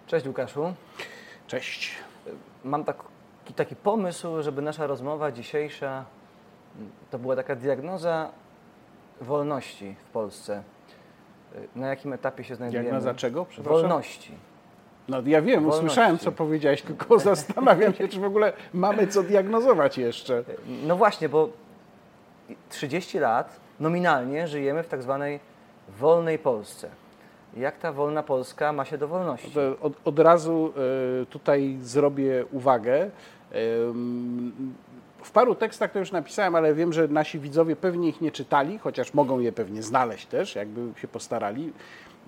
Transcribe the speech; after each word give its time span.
Cześć 0.06 0.26
Łukaszu. 0.26 0.74
Cześć. 1.46 1.90
Mam 2.64 2.84
taki, 2.84 3.02
taki 3.56 3.76
pomysł, 3.76 4.42
żeby 4.42 4.62
nasza 4.62 4.86
rozmowa 4.86 5.32
dzisiejsza 5.32 6.04
to 7.10 7.18
była 7.18 7.36
taka 7.36 7.56
diagnoza 7.56 8.30
wolności 9.20 9.96
w 10.04 10.10
Polsce. 10.10 10.62
Na 11.76 11.88
jakim 11.88 12.12
etapie 12.12 12.44
się 12.44 12.54
znajdujemy? 12.54 12.88
Diagnoza 12.88 13.14
czego? 13.14 13.46
Wolności. 13.58 14.32
No 15.08 15.22
ja 15.26 15.42
wiem, 15.42 15.60
Wolności. 15.60 15.84
usłyszałem 15.86 16.18
co 16.18 16.32
powiedziałeś, 16.32 16.82
tylko 16.82 17.18
zastanawiam 17.30 17.94
się, 17.94 18.08
czy 18.08 18.20
w 18.20 18.24
ogóle 18.24 18.52
mamy 18.74 19.06
co 19.06 19.22
diagnozować 19.22 19.98
jeszcze. 19.98 20.44
No 20.86 20.96
właśnie, 20.96 21.28
bo 21.28 21.48
30 22.68 23.18
lat 23.18 23.60
nominalnie 23.80 24.48
żyjemy 24.48 24.82
w 24.82 24.88
tak 24.88 25.02
zwanej 25.02 25.40
wolnej 25.88 26.38
Polsce. 26.38 26.88
Jak 27.56 27.78
ta 27.78 27.92
wolna 27.92 28.22
Polska 28.22 28.72
ma 28.72 28.84
się 28.84 28.98
do 28.98 29.08
wolności? 29.08 29.52
Od, 29.80 29.92
od 30.04 30.18
razu 30.18 30.72
e, 31.22 31.26
tutaj 31.26 31.78
zrobię 31.82 32.44
uwagę. 32.52 33.10
W 35.22 35.30
paru 35.30 35.54
tekstach 35.54 35.90
to 35.92 35.98
już 35.98 36.12
napisałem, 36.12 36.54
ale 36.54 36.74
wiem, 36.74 36.92
że 36.92 37.08
nasi 37.08 37.38
widzowie 37.38 37.76
pewnie 37.76 38.08
ich 38.08 38.20
nie 38.20 38.30
czytali, 38.30 38.78
chociaż 38.78 39.14
mogą 39.14 39.40
je 39.40 39.52
pewnie 39.52 39.82
znaleźć 39.82 40.26
też, 40.26 40.54
jakby 40.54 41.00
się 41.00 41.08
postarali. 41.08 41.72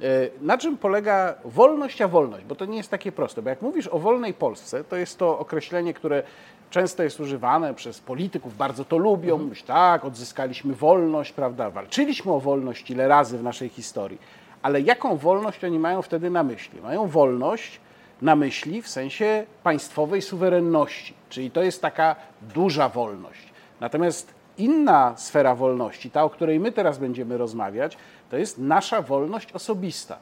E, 0.03 0.05
Na 0.41 0.59
czym 0.59 0.79
polega 0.79 1.35
wolność 1.45 2.03
a 2.03 2.09
wolność? 2.09 2.45
Bo 2.45 2.55
to 2.55 2.65
nie 2.65 2.77
jest 2.77 2.91
takie 2.91 3.13
proste. 3.13 3.43
Bo 3.43 3.51
jak 3.51 3.63
mówisz 3.63 3.87
o 3.89 3.99
wolnej 3.99 4.35
Polsce, 4.35 4.85
to 4.85 4.97
jest 4.97 5.19
to 5.19 5.39
określenie, 5.39 5.95
które 5.95 6.23
często 6.71 7.03
jest 7.03 7.21
używane 7.21 7.75
przez 7.75 8.01
polityków, 8.01 8.57
bardzo 8.57 8.85
to 8.85 8.99
lubią. 8.99 9.39
Myśl, 9.39 9.65
tak, 9.67 10.05
odzyskaliśmy 10.05 10.75
wolność, 10.75 11.33
prawda? 11.33 11.71
Walczyliśmy 11.71 12.33
o 12.33 12.41
wolność 12.41 12.91
ile 12.91 13.09
razy 13.09 13.39
w 13.39 13.43
naszej 13.43 13.69
historii. 13.69 14.19
Ale 14.63 14.81
jaką 14.81 15.17
wolność 15.17 15.65
oni 15.65 15.79
mają 15.79 16.03
wtedy 16.03 16.31
na 16.31 16.43
myśli? 16.43 16.81
Mają 16.81 17.07
wolność 17.07 17.81
na 18.23 18.37
myśli 18.37 18.83
w 18.83 18.89
sensie 18.89 19.47
państwowej 19.63 20.23
suwerenności, 20.23 21.15
czyli 21.29 21.51
to 21.51 21.63
jest 21.63 21.83
taka 21.83 22.17
duża 22.55 22.89
wolność. 22.89 23.53
Natomiast 23.81 24.35
inna 24.59 25.15
sfera 25.17 25.55
wolności, 25.55 26.11
ta, 26.11 26.25
o 26.25 26.31
której 26.31 26.61
my 26.61 26.73
teraz 26.73 26.99
będziemy 26.99 27.39
rozmawiać, 27.39 27.97
to 28.31 28.37
jest 28.37 28.59
nasza 28.59 29.03
wolność 29.03 29.53
osobista. 29.53 30.19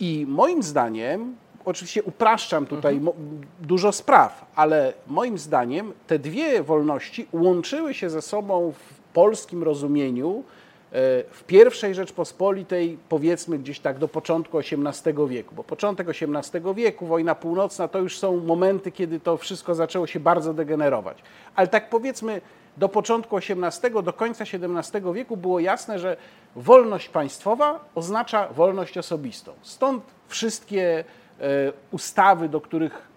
I 0.00 0.26
moim 0.28 0.62
zdaniem, 0.62 1.36
oczywiście 1.64 2.02
upraszczam 2.02 2.66
tutaj 2.66 3.00
mo- 3.00 3.14
dużo 3.60 3.92
spraw, 3.92 4.46
ale 4.54 4.92
moim 5.06 5.38
zdaniem 5.38 5.92
te 6.06 6.18
dwie 6.18 6.62
wolności 6.62 7.28
łączyły 7.32 7.94
się 7.94 8.10
ze 8.10 8.22
sobą 8.22 8.72
w 8.72 8.98
polskim 9.12 9.62
rozumieniu 9.62 10.44
w 10.90 11.42
pierwszej 11.46 11.94
Rzeczpospolitej, 11.94 12.98
powiedzmy 13.08 13.58
gdzieś 13.58 13.80
tak 13.80 13.98
do 13.98 14.08
początku 14.08 14.58
XVIII 14.58 15.28
wieku, 15.28 15.54
bo 15.54 15.64
początek 15.64 16.08
XVIII 16.08 16.74
wieku, 16.74 17.06
wojna 17.06 17.34
północna, 17.34 17.88
to 17.88 17.98
już 17.98 18.18
są 18.18 18.36
momenty, 18.36 18.92
kiedy 18.92 19.20
to 19.20 19.36
wszystko 19.36 19.74
zaczęło 19.74 20.06
się 20.06 20.20
bardzo 20.20 20.54
degenerować. 20.54 21.22
Ale 21.54 21.68
tak 21.68 21.90
powiedzmy 21.90 22.40
do 22.76 22.88
początku 22.88 23.36
XVIII, 23.36 24.02
do 24.02 24.12
końca 24.12 24.44
XVII 24.44 25.12
wieku 25.14 25.36
było 25.36 25.60
jasne, 25.60 25.98
że 25.98 26.16
wolność 26.56 27.08
państwowa 27.08 27.84
oznacza 27.94 28.48
wolność 28.48 28.98
osobistą. 28.98 29.52
Stąd 29.62 30.04
wszystkie 30.28 31.04
e, 31.40 31.44
ustawy, 31.90 32.48
do 32.48 32.60
których 32.60 33.08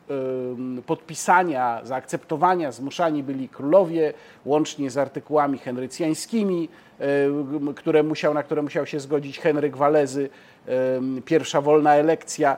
podpisania, 0.85 1.81
zaakceptowania 1.83 2.71
zmuszani 2.71 3.23
byli 3.23 3.49
królowie, 3.49 4.13
łącznie 4.45 4.89
z 4.89 4.97
artykułami 4.97 5.57
henrycjańskimi, 5.57 6.69
które 7.75 8.03
musiał, 8.03 8.33
na 8.33 8.43
które 8.43 8.61
musiał 8.61 8.85
się 8.85 8.99
zgodzić 8.99 9.39
Henryk 9.39 9.77
Walezy, 9.77 10.29
pierwsza 11.25 11.61
wolna 11.61 11.95
elekcja. 11.95 12.57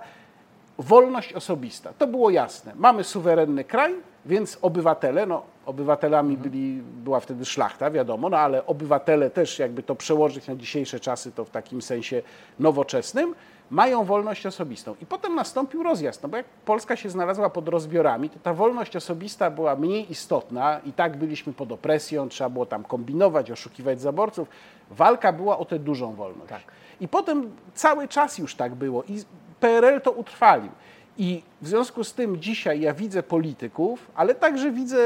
Wolność 0.77 1.33
osobista, 1.33 1.93
to 1.97 2.07
było 2.07 2.29
jasne. 2.29 2.73
Mamy 2.75 3.03
suwerenny 3.03 3.63
kraj, 3.63 3.95
więc 4.25 4.57
obywatele, 4.61 5.25
no 5.25 5.43
obywatelami 5.65 6.37
byli, 6.37 6.81
była 7.03 7.19
wtedy 7.19 7.45
szlachta, 7.45 7.91
wiadomo, 7.91 8.29
no 8.29 8.37
ale 8.37 8.65
obywatele 8.65 9.29
też, 9.29 9.59
jakby 9.59 9.83
to 9.83 9.95
przełożyć 9.95 10.47
na 10.47 10.55
dzisiejsze 10.55 10.99
czasy, 10.99 11.31
to 11.31 11.45
w 11.45 11.49
takim 11.49 11.81
sensie 11.81 12.21
nowoczesnym, 12.59 13.35
mają 13.71 14.03
wolność 14.03 14.45
osobistą. 14.45 14.95
I 15.01 15.05
potem 15.05 15.35
nastąpił 15.35 15.83
rozjazd, 15.83 16.23
no 16.23 16.29
bo 16.29 16.37
jak 16.37 16.45
Polska 16.45 16.95
się 16.95 17.09
znalazła 17.09 17.49
pod 17.49 17.67
rozbiorami, 17.67 18.29
to 18.29 18.39
ta 18.39 18.53
wolność 18.53 18.95
osobista 18.95 19.51
była 19.51 19.75
mniej 19.75 20.11
istotna 20.11 20.79
i 20.85 20.93
tak 20.93 21.17
byliśmy 21.17 21.53
pod 21.53 21.71
opresją, 21.71 22.29
trzeba 22.29 22.49
było 22.49 22.65
tam 22.65 22.83
kombinować, 22.83 23.51
oszukiwać 23.51 24.01
zaborców. 24.01 24.47
Walka 24.91 25.33
była 25.33 25.57
o 25.57 25.65
tę 25.65 25.79
dużą 25.79 26.13
wolność. 26.13 26.65
I 27.01 27.07
potem 27.07 27.51
cały 27.73 28.07
czas 28.07 28.37
już 28.37 28.55
tak 28.55 28.75
było 28.75 29.03
i 29.03 29.23
PRL 29.59 30.01
to 30.01 30.11
utrwalił. 30.11 30.71
I 31.17 31.43
w 31.61 31.67
związku 31.67 32.03
z 32.03 32.13
tym 32.13 32.39
dzisiaj 32.39 32.81
ja 32.81 32.93
widzę 32.93 33.23
polityków, 33.23 34.11
ale 34.15 34.35
także 34.35 34.71
widzę 34.71 34.97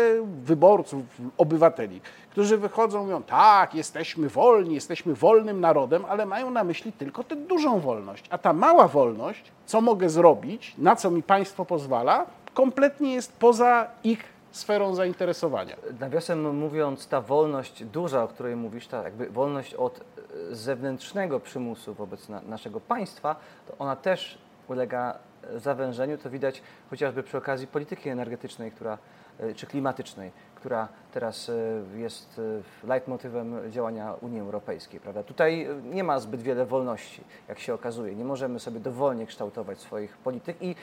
wyborców, 0.43 1.03
obywateli, 1.37 2.01
którzy 2.31 2.57
wychodzą 2.57 3.01
i 3.01 3.03
mówią, 3.03 3.23
tak, 3.23 3.75
jesteśmy 3.75 4.29
wolni, 4.29 4.75
jesteśmy 4.75 5.13
wolnym 5.13 5.61
narodem, 5.61 6.05
ale 6.09 6.25
mają 6.25 6.51
na 6.51 6.63
myśli 6.63 6.93
tylko 6.93 7.23
tę 7.23 7.35
dużą 7.35 7.79
wolność. 7.79 8.25
A 8.29 8.37
ta 8.37 8.53
mała 8.53 8.87
wolność, 8.87 9.51
co 9.65 9.81
mogę 9.81 10.09
zrobić, 10.09 10.75
na 10.77 10.95
co 10.95 11.11
mi 11.11 11.23
państwo 11.23 11.65
pozwala, 11.65 12.25
kompletnie 12.53 13.13
jest 13.13 13.37
poza 13.39 13.87
ich 14.03 14.23
sferą 14.51 14.95
zainteresowania. 14.95 15.75
Nawiasem 15.99 16.57
mówiąc, 16.57 17.07
ta 17.07 17.21
wolność 17.21 17.83
duża, 17.83 18.23
o 18.23 18.27
której 18.27 18.55
mówisz, 18.55 18.87
ta 18.87 19.03
jakby 19.03 19.29
wolność 19.29 19.73
od 19.73 19.99
e, 19.99 20.55
zewnętrznego 20.55 21.39
przymusu 21.39 21.93
wobec 21.93 22.29
na, 22.29 22.41
naszego 22.41 22.79
państwa, 22.79 23.35
to 23.67 23.73
ona 23.79 23.95
też 23.95 24.37
ulega 24.67 25.19
zawężeniu. 25.55 26.17
To 26.17 26.29
widać 26.29 26.61
chociażby 26.89 27.23
przy 27.23 27.37
okazji 27.37 27.67
polityki 27.67 28.09
energetycznej, 28.09 28.71
która, 28.71 28.97
e, 29.39 29.53
czy 29.53 29.67
klimatycznej, 29.67 30.31
która 30.55 30.87
teraz 31.11 31.49
e, 31.49 31.53
jest 31.99 32.41
e, 32.83 32.87
leitmotywem 32.87 33.71
działania 33.71 34.13
Unii 34.21 34.39
Europejskiej. 34.39 34.99
Prawda? 34.99 35.23
Tutaj 35.23 35.67
nie 35.83 36.03
ma 36.03 36.19
zbyt 36.19 36.41
wiele 36.41 36.65
wolności, 36.65 37.23
jak 37.47 37.59
się 37.59 37.73
okazuje. 37.73 38.15
Nie 38.15 38.25
możemy 38.25 38.59
sobie 38.59 38.79
dowolnie 38.79 39.25
kształtować 39.25 39.79
swoich 39.79 40.17
polityk 40.17 40.57
i 40.61 40.75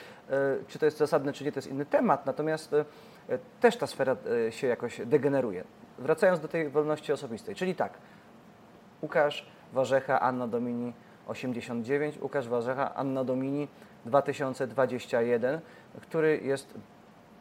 czy 0.67 0.79
to 0.79 0.85
jest 0.85 0.97
zasadne, 0.97 1.33
czy 1.33 1.43
nie, 1.43 1.51
to 1.51 1.57
jest 1.57 1.67
inny 1.67 1.85
temat. 1.85 2.25
Natomiast 2.25 2.75
też 3.59 3.77
ta 3.77 3.87
sfera 3.87 4.15
się 4.49 4.67
jakoś 4.67 5.01
degeneruje. 5.05 5.63
Wracając 5.99 6.39
do 6.39 6.47
tej 6.47 6.69
wolności 6.69 7.13
osobistej, 7.13 7.55
czyli 7.55 7.75
tak, 7.75 7.93
Łukasz 9.01 9.45
Warzecha, 9.73 10.19
Anna 10.19 10.47
Domini 10.47 10.93
89, 11.27 12.21
Łukasz 12.21 12.47
Warzecha, 12.47 12.95
Anna 12.95 13.23
Domini 13.23 13.67
2021, 14.05 15.59
który 16.01 16.39
jest 16.43 16.73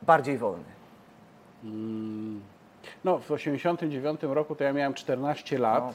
bardziej 0.02 0.38
wolny. 0.38 0.64
No, 3.04 3.18
w 3.18 3.30
89 3.30 4.20
roku 4.22 4.54
to 4.54 4.64
ja 4.64 4.72
miałem 4.72 4.94
14 4.94 5.58
lat. 5.58 5.84
No. 5.84 5.94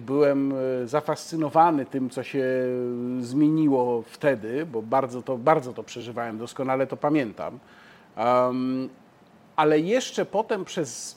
Byłem 0.00 0.52
e, 0.52 0.86
zafascynowany 0.86 1.86
tym, 1.86 2.10
co 2.10 2.22
się 2.22 2.44
zmieniło 3.20 4.02
wtedy, 4.02 4.66
bo 4.66 4.82
bardzo 4.82 5.22
to, 5.22 5.38
bardzo 5.38 5.72
to 5.72 5.82
przeżywałem, 5.82 6.38
doskonale 6.38 6.86
to 6.86 6.96
pamiętam. 6.96 7.58
Em, 8.16 8.88
ale 9.56 9.80
jeszcze 9.80 10.24
potem 10.24 10.64
przez, 10.64 11.16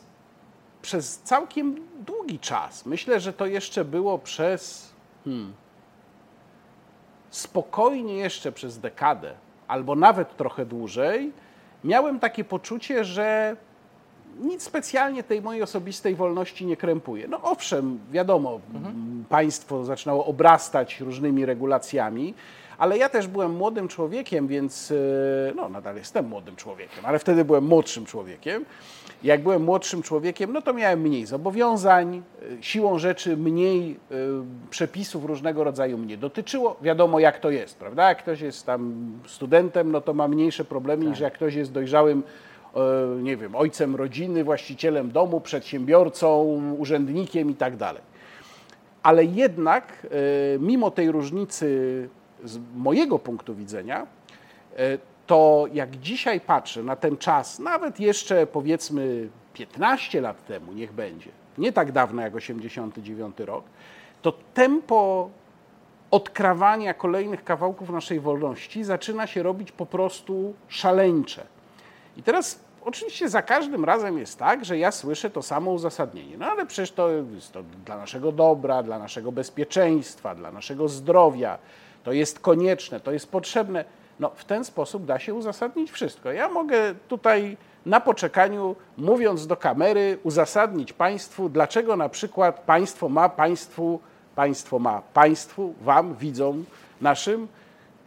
przez 0.82 1.18
całkiem 1.18 1.76
długi 2.06 2.40
czas, 2.40 2.86
myślę, 2.86 3.20
że 3.20 3.34
to 3.34 3.46
jeszcze 3.46 3.86
było 3.86 4.20
przez 4.20 4.94
hmm, 5.25 5.54
spokojnie 7.30 8.14
jeszcze 8.14 8.52
przez 8.52 8.80
dekadę, 8.80 9.34
albo 9.68 9.96
nawet 9.96 10.38
trochę 10.38 10.66
dłużej, 10.66 11.31
miałem 11.84 12.20
takie 12.20 12.44
poczucie, 12.44 13.04
że 13.06 13.56
nic 14.40 14.64
specjalnie 14.64 15.24
tej 15.24 15.42
mojej 15.42 15.64
osobistej 15.64 16.16
wolności 16.16 16.66
nie 16.66 16.78
krępuje. 16.78 17.28
No 17.28 17.42
owszem, 17.42 18.00
wiadomo, 18.12 18.60
m, 18.76 19.26
państwo 19.30 19.86
zaczynało 19.86 20.26
obrastać 20.26 21.00
różnymi 21.00 21.46
regulacjami, 21.46 22.34
ale 22.78 22.98
ja 22.98 23.10
też 23.10 23.28
byłem 23.28 23.56
młodym 23.56 23.88
człowiekiem, 23.88 24.48
więc 24.48 24.92
e, 24.92 24.96
no 25.56 25.70
nadal 25.70 25.96
jestem 25.96 26.28
młodym 26.28 26.56
człowiekiem, 26.56 27.06
ale 27.06 27.20
wtedy 27.20 27.46
byłem 27.46 27.66
młodszym 27.66 28.06
człowiekiem. 28.06 28.66
Jak 29.24 29.44
byłem 29.44 29.63
młodszym 29.63 30.01
człowiekiem, 30.01 30.54
no 30.54 30.62
to 30.62 30.74
miałem 30.74 31.01
mniej 31.01 31.25
zobowiązań, 31.25 32.24
e, 32.60 32.63
siłą 32.63 33.00
rzeczy 33.00 33.38
mniej 33.38 33.92
e, 33.92 34.16
przepisów 34.69 35.25
różnego 35.25 35.63
rodzaju 35.63 35.98
mnie 35.98 36.18
dotyczyło. 36.18 36.77
Wiadomo 36.81 37.19
jak 37.19 37.39
to 37.39 37.51
jest, 37.51 37.77
prawda? 37.77 38.10
Jak 38.10 38.18
ktoś 38.18 38.42
jest 38.42 38.66
tam 38.66 39.12
studentem, 39.27 39.92
no 39.92 40.01
to 40.01 40.13
ma 40.13 40.27
mniejsze 40.27 40.66
problemy 40.66 41.06
niż 41.06 41.19
jak 41.19 41.33
ktoś 41.33 41.56
jest 41.56 41.71
dojrzałym 41.71 42.24
e, 42.75 42.80
nie 43.21 43.38
wiem, 43.38 43.56
ojcem 43.56 43.95
rodziny, 43.95 44.44
właścicielem 44.44 45.12
domu, 45.12 45.42
przedsiębiorcą, 45.42 46.44
urzędnikiem 46.77 47.50
i 47.50 47.56
tak 47.56 47.75
dalej. 47.75 48.01
Ale 49.04 49.25
jednak, 49.25 50.07
mimo 50.60 50.92
tej 50.92 51.12
różnicy 51.12 52.10
z 52.44 52.60
mojego 52.75 53.19
punktu 53.19 53.56
widzenia, 53.56 54.07
to 55.30 55.66
jak 55.74 55.96
dzisiaj 55.96 56.42
patrzę 56.42 56.84
na 56.84 56.96
ten 56.96 57.18
czas, 57.18 57.60
nawet 57.60 58.00
jeszcze 58.00 58.48
powiedzmy 58.48 59.30
15 59.54 60.22
lat 60.22 60.46
temu, 60.46 60.72
niech 60.74 60.94
będzie, 60.94 61.30
nie 61.58 61.74
tak 61.74 61.92
dawno 61.92 62.22
jak 62.22 62.36
89 62.36 63.40
rok, 63.40 63.66
to 64.22 64.34
tempo 64.54 65.30
odkrawania 66.12 66.94
kolejnych 66.94 67.44
kawałków 67.44 67.90
naszej 67.90 68.20
wolności 68.20 68.84
zaczyna 68.84 69.28
się 69.28 69.44
robić 69.44 69.72
po 69.72 69.86
prostu 69.86 70.54
szaleńcze. 70.68 71.46
I 72.18 72.24
teraz 72.24 72.60
oczywiście 72.86 73.30
za 73.30 73.42
każdym 73.42 73.86
razem 73.86 74.18
jest 74.18 74.40
tak, 74.40 74.66
że 74.66 74.78
ja 74.78 74.92
słyszę 74.92 75.30
to 75.30 75.42
samo 75.42 75.72
uzasadnienie. 75.72 76.38
No 76.38 76.46
ale 76.46 76.66
przecież 76.66 76.92
to 76.92 77.10
jest 77.10 77.52
to 77.52 77.64
dla 77.64 77.98
naszego 77.98 78.32
dobra, 78.32 78.84
dla 78.84 79.00
naszego 79.00 79.32
bezpieczeństwa, 79.32 80.36
dla 80.36 80.52
naszego 80.52 80.88
zdrowia. 80.88 81.58
To 82.04 82.12
jest 82.12 82.40
konieczne, 82.40 83.00
to 83.00 83.12
jest 83.12 83.32
potrzebne. 83.32 83.99
No 84.19 84.31
w 84.36 84.45
ten 84.45 84.66
sposób 84.66 85.06
da 85.06 85.19
się 85.19 85.33
uzasadnić 85.33 85.92
wszystko. 85.92 86.31
Ja 86.31 86.50
mogę 86.50 86.95
tutaj 87.07 87.57
na 87.86 88.00
poczekaniu, 88.00 88.75
mówiąc 88.98 89.48
do 89.48 89.57
kamery, 89.57 90.18
uzasadnić 90.24 90.94
państwu, 90.94 91.50
dlaczego 91.50 91.95
na 91.95 92.10
przykład 92.10 92.60
państwo 92.60 93.10
ma 93.10 93.30
państwu, 93.30 94.00
państwo 94.36 94.80
ma 94.80 95.01
państwu, 95.13 95.74
wam, 95.81 96.16
widzom 96.16 96.66
naszym, 97.01 97.48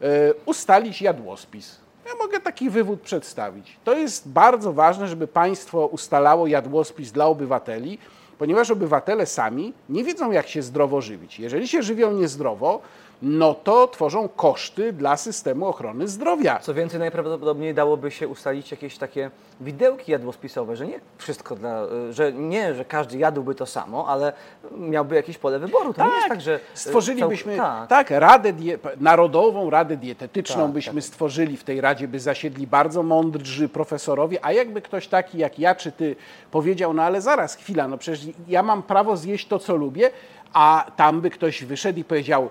e, 0.00 0.35
ustalić 0.47 1.03
jadłospis. 1.03 1.81
Ja 2.06 2.12
mogę 2.15 2.41
taki 2.41 2.70
wywód 2.70 3.00
przedstawić. 3.00 3.76
To 3.85 3.94
jest 3.97 4.29
bardzo 4.29 4.73
ważne, 4.73 5.08
żeby 5.08 5.26
państwo 5.26 5.87
ustalało 5.87 6.47
jadłospis 6.47 7.12
dla 7.12 7.26
obywateli, 7.26 7.99
ponieważ 8.38 8.70
obywatele 8.70 9.26
sami 9.26 9.73
nie 9.88 10.05
wiedzą, 10.05 10.31
jak 10.31 10.49
się 10.49 10.62
zdrowo 10.62 11.00
żywić. 11.00 11.38
Jeżeli 11.38 11.69
się 11.69 11.82
żywią 11.82 12.12
niezdrowo, 12.12 12.81
no 13.23 13.55
to 13.55 13.89
tworzą 13.89 14.29
koszty 14.29 14.93
dla 14.93 15.17
systemu 15.17 15.67
ochrony 15.67 16.09
zdrowia. 16.09 16.59
Co 16.59 16.75
więcej, 16.75 17.01
najprawdopodobniej 17.01 17.75
dałoby 17.75 18.11
się 18.11 18.29
ustalić 18.29 18.71
jakieś 18.71 18.99
takie 18.99 19.31
widełki 19.61 20.13
jadłospisowe, 20.13 20.77
że 20.77 20.87
nie 20.87 21.01
wszystko 21.19 21.57
dla, 21.57 21.83
że 22.11 22.33
nie, 22.33 22.75
że 22.75 22.85
każdy 22.85 23.19
jadłby 23.19 23.55
to 23.55 23.67
samo, 23.67 24.09
ale 24.09 24.33
miałby 24.77 25.15
jakieś 25.15 25.39
pole 25.39 25.59
wyboru. 25.59 25.93
To 25.93 25.99
tak, 25.99 26.09
nie 26.09 26.17
jest 26.17 26.29
tak, 26.29 26.41
że... 26.41 26.61
Stworzylibyśmy, 26.75 27.57
tak, 27.57 27.89
tak 27.89 28.11
radę 28.11 28.53
die, 28.53 28.79
Narodową 29.01 29.71
Radę 29.71 29.97
Dietetyczną 29.97 30.63
tak, 30.63 30.73
byśmy 30.73 30.95
tak. 30.95 31.05
stworzyli 31.05 31.57
w 31.57 31.65
tej 31.65 31.81
Radzie, 31.81 32.09
by 32.09 32.21
zasiedli 32.21 32.67
bardzo 32.67 33.03
mądrzy 33.03 33.69
profesorowie, 33.69 34.39
a 34.43 34.53
jakby 34.53 34.83
ktoś 34.83 35.09
taki 35.09 35.39
jak 35.39 35.59
ja 35.59 35.75
czy 35.75 35.93
ty 35.93 36.17
powiedział, 36.51 36.95
no 36.95 37.03
ale 37.03 37.21
zaraz, 37.21 37.55
chwila, 37.55 37.89
no 37.89 37.99
przecież 37.99 38.27
ja 38.49 38.63
mam 38.63 38.83
prawo 38.83 39.17
zjeść 39.17 39.49
to, 39.49 39.59
co 39.59 39.77
lubię, 39.77 40.11
a 40.53 40.87
tam 40.97 41.21
by 41.21 41.31
ktoś 41.31 41.65
wyszedł 41.65 41.99
i 41.99 42.05
powiedział, 42.05 42.51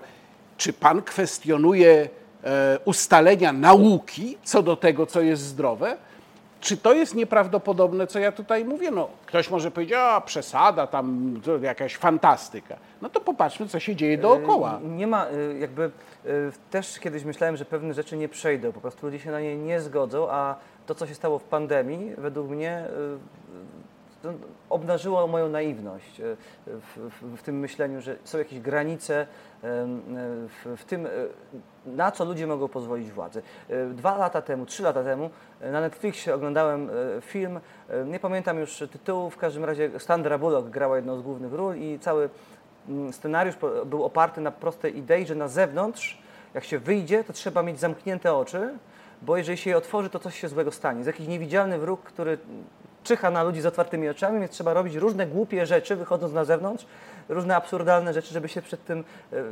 czy 0.56 0.72
pan 0.72 1.02
kwestionuje 1.02 2.08
e, 2.44 2.78
ustalenia 2.84 3.52
nauki 3.52 4.38
co 4.44 4.62
do 4.62 4.76
tego, 4.76 5.06
co 5.06 5.20
jest 5.20 5.42
zdrowe? 5.42 5.96
Czy 6.60 6.76
to 6.76 6.92
jest 6.92 7.14
nieprawdopodobne, 7.14 8.06
co 8.06 8.18
ja 8.18 8.32
tutaj 8.32 8.64
mówię? 8.64 8.90
No, 8.90 9.08
ktoś 9.26 9.50
może 9.50 9.70
powiedzieć, 9.70 9.96
a 9.98 10.20
przesada, 10.20 10.86
tam 10.86 11.34
jakaś 11.62 11.96
fantastyka. 11.96 12.76
No 13.02 13.08
to 13.08 13.20
popatrzmy, 13.20 13.68
co 13.68 13.80
się 13.80 13.96
dzieje 13.96 14.18
dookoła. 14.18 14.80
E, 14.84 14.88
nie 14.88 15.06
ma, 15.06 15.26
e, 15.26 15.58
jakby 15.58 15.90
też 16.70 16.98
kiedyś 16.98 17.24
myślałem, 17.24 17.56
że 17.56 17.64
pewne 17.64 17.94
rzeczy 17.94 18.16
nie 18.16 18.28
przejdą, 18.28 18.72
po 18.72 18.80
prostu 18.80 19.06
ludzie 19.06 19.18
się 19.18 19.30
na 19.30 19.40
nie 19.40 19.56
nie 19.56 19.80
zgodzą, 19.80 20.30
a 20.30 20.56
to, 20.86 20.94
co 20.94 21.06
się 21.06 21.14
stało 21.14 21.38
w 21.38 21.44
pandemii, 21.44 22.12
według 22.18 22.48
mnie 22.48 22.84
obnażyło 24.70 25.26
moją 25.26 25.48
naiwność 25.48 26.20
w, 26.66 27.10
w, 27.20 27.36
w, 27.36 27.42
tym 27.42 27.58
myśleniu, 27.58 28.00
że 28.00 28.16
są 28.24 28.38
jakieś 28.38 28.60
granice 28.60 29.26
w, 29.62 30.76
w, 30.76 30.84
tym, 30.84 31.06
e, 31.06 31.10
na 31.86 32.10
co 32.10 32.24
ludzie 32.24 32.46
mogą 32.46 32.68
pozwolić 32.68 33.10
władzy. 33.10 33.42
E, 33.68 33.86
dwa 33.86 34.16
lata 34.16 34.42
temu, 34.42 34.66
trzy 34.66 34.82
lata 34.82 35.04
temu 35.04 35.30
na 35.60 35.80
Netflixie 35.80 36.34
oglądałem 36.34 36.90
e, 36.90 37.20
film, 37.20 37.60
nie 38.06 38.20
pamiętam 38.20 38.58
już 38.58 38.78
tytułu, 38.92 39.30
w 39.30 39.36
każdym 39.36 39.64
razie 39.64 40.00
Sandra 40.00 40.38
Bullock 40.38 40.68
grała 40.68 40.96
jedną 40.96 41.16
z 41.16 41.22
głównych 41.22 41.52
ról 41.52 41.76
i 41.76 41.98
cały 41.98 42.28
mm, 42.88 43.12
scenariusz 43.12 43.54
był 43.86 44.04
oparty 44.04 44.40
na 44.40 44.50
prostej 44.50 44.98
idei, 44.98 45.26
że 45.26 45.34
na 45.34 45.48
zewnątrz, 45.48 46.22
jak 46.54 46.64
się 46.64 46.78
wyjdzie, 46.78 47.24
to 47.24 47.32
trzeba 47.32 47.62
mieć 47.62 47.80
zamknięte 47.80 48.34
oczy, 48.34 48.78
bo 49.22 49.36
jeżeli 49.36 49.58
się 49.58 49.70
je 49.70 49.76
otworzy, 49.76 50.10
to 50.10 50.18
coś 50.18 50.40
się 50.40 50.48
złego 50.48 50.72
stanie. 50.72 50.98
Jest 50.98 51.06
jakiś 51.06 51.26
niewidzialny 51.26 51.78
wróg, 51.78 52.02
który 52.02 52.38
czyha 53.02 53.30
na 53.30 53.42
ludzi 53.42 53.60
z 53.60 53.66
otwartymi 53.66 54.08
oczami, 54.08 54.40
więc 54.40 54.52
trzeba 54.52 54.74
robić 54.74 54.94
różne 54.94 55.26
głupie 55.26 55.66
rzeczy, 55.66 55.96
wychodząc 55.96 56.32
na 56.32 56.44
zewnątrz, 56.44 56.86
różne 57.28 57.56
absurdalne 57.56 58.14
rzeczy, 58.14 58.34
żeby 58.34 58.48
się 58.48 58.62
przed 58.62 58.84
tym 58.84 58.98
e, 59.32 59.36
e, 59.36 59.42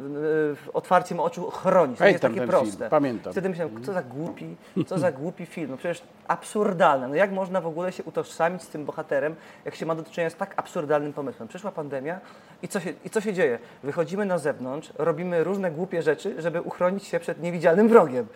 otwarciem 0.73 1.21
oczu 1.21 1.51
chronić. 1.51 1.99
To 1.99 2.07
jest 2.07 2.21
takie 2.21 2.47
proste. 2.47 2.77
Film. 2.77 2.91
Pamiętam. 2.91 3.33
Wtedy 3.33 3.49
myślałem, 3.49 3.85
co 3.85 3.93
za 3.93 4.03
głupi, 4.03 4.57
co 4.87 4.99
za 4.99 5.13
głupi 5.21 5.47
film. 5.47 5.71
No 5.71 5.77
przecież 5.77 6.03
absurdalne. 6.29 7.09
No 7.09 7.15
jak 7.15 7.33
można 7.33 7.61
w 7.61 7.67
ogóle 7.67 7.93
się 7.93 8.05
utożsamić 8.05 8.63
z 8.63 8.69
tym 8.69 8.85
bohaterem, 8.85 9.35
jak 9.65 9.75
się 9.75 9.87
ma 9.87 9.95
do 9.95 10.03
czynienia 10.03 10.31
z 10.31 10.35
tak 10.35 10.55
absurdalnym 10.57 11.13
pomysłem? 11.13 11.49
Przyszła 11.49 11.73
pandemia 11.73 12.21
i 12.63 12.69
co 12.69 12.81
się, 12.81 12.93
i 13.05 13.11
co 13.11 13.21
się 13.21 13.33
dzieje? 13.33 13.59
Wychodzimy 13.83 14.25
na 14.25 14.39
zewnątrz, 14.39 14.93
robimy 14.99 15.45
różne 15.45 15.71
głupie 15.71 16.03
rzeczy, 16.03 16.43
żeby 16.43 16.63
uchronić 16.63 17.05
się 17.05 17.21
przed 17.21 17.43
niewidzialnym 17.43 17.89
wrogiem 17.89 18.27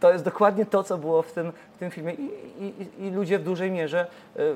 to 0.00 0.12
jest 0.12 0.24
dokładnie 0.24 0.66
to, 0.66 0.82
co 0.82 0.98
było 0.98 1.22
w 1.22 1.32
tym, 1.32 1.52
w 1.76 1.78
tym 1.78 1.90
filmie 1.90 2.14
I, 2.14 2.30
i, 2.60 3.04
i 3.06 3.10
ludzie 3.10 3.38
w 3.38 3.42
dużej 3.42 3.70
mierze 3.70 4.06
y, 4.36 4.54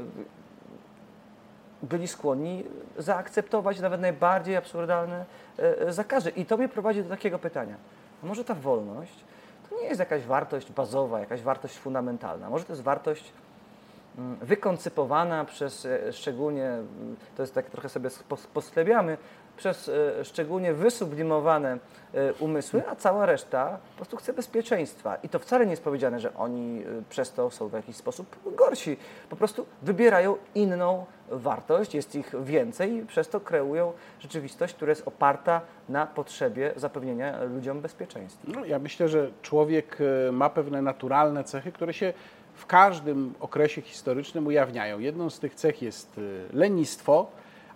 byli 1.83 2.09
skłonni 2.09 2.65
zaakceptować 2.99 3.81
nawet 3.81 4.01
najbardziej 4.01 4.57
absurdalne 4.57 5.25
y, 5.59 5.89
y, 5.89 5.93
zakazy. 5.93 6.31
I 6.31 6.47
to 6.47 6.57
mnie 6.57 6.69
prowadzi 6.69 7.03
do 7.03 7.09
takiego 7.09 7.39
pytania. 7.39 7.75
A 8.23 8.27
może 8.27 8.45
ta 8.45 8.55
wolność 8.55 9.25
to 9.71 9.81
nie 9.81 9.87
jest 9.87 10.01
jakaś 10.01 10.23
wartość 10.23 10.73
bazowa, 10.73 11.21
jakaś 11.21 11.43
wartość 11.43 11.79
fundamentalna. 11.79 12.51
Może 12.51 12.65
to 12.65 12.73
jest 12.73 12.83
wartość 12.83 13.33
mm, 14.19 14.37
wykoncypowana 14.37 15.45
przez 15.45 15.89
szczególnie, 16.13 16.73
to 17.37 17.43
jest 17.43 17.55
tak 17.55 17.71
trochę 17.71 17.89
sobie 17.89 18.11
posklebiamy, 18.55 19.17
przez 19.61 19.89
e, 19.89 20.25
szczególnie 20.25 20.75
wysublimowane 20.75 21.79
e, 22.15 22.33
umysły, 22.33 22.83
a 22.89 22.97
cała 22.97 23.27
reszta 23.27 23.79
po 23.91 23.97
prostu 23.97 24.17
chce 24.17 24.33
bezpieczeństwa. 24.33 25.17
I 25.23 25.29
to 25.29 25.39
wcale 25.39 25.67
nie 25.67 25.71
jest 25.71 25.85
powiedziane, 25.85 26.21
że 26.21 26.35
oni 26.35 26.83
e, 26.83 26.85
przez 27.11 27.33
to 27.33 27.51
są 27.51 27.69
w 27.69 27.73
jakiś 27.73 27.97
sposób 27.97 28.37
gorsi. 28.57 28.97
Po 29.31 29.37
prostu 29.37 29.67
wybierają 29.83 30.37
inną 30.55 31.07
wartość, 31.31 31.95
jest 31.95 32.15
ich 32.15 32.35
więcej 32.45 32.95
i 32.97 33.07
przez 33.07 33.29
to 33.29 33.41
kreują 33.41 33.93
rzeczywistość, 34.21 34.75
która 34.75 34.91
jest 34.91 35.09
oparta 35.09 35.61
na 35.89 36.07
potrzebie 36.07 36.73
zapewnienia 36.77 37.45
ludziom 37.45 37.81
bezpieczeństwa. 37.81 38.53
No, 38.55 38.65
ja 38.65 38.79
myślę, 38.79 39.09
że 39.09 39.31
człowiek 39.43 39.99
ma 40.33 40.51
pewne 40.51 40.83
naturalne 40.83 41.45
cechy, 41.45 41.73
które 41.73 41.93
się 41.93 42.13
w 42.55 42.67
każdym 42.67 43.35
okresie 43.41 43.83
historycznym 43.83 44.47
ujawniają. 44.47 44.99
Jedną 44.99 45.31
z 45.31 45.39
tych 45.39 45.55
cech 45.55 45.83
jest 45.83 46.21
lenistwo, 46.53 47.27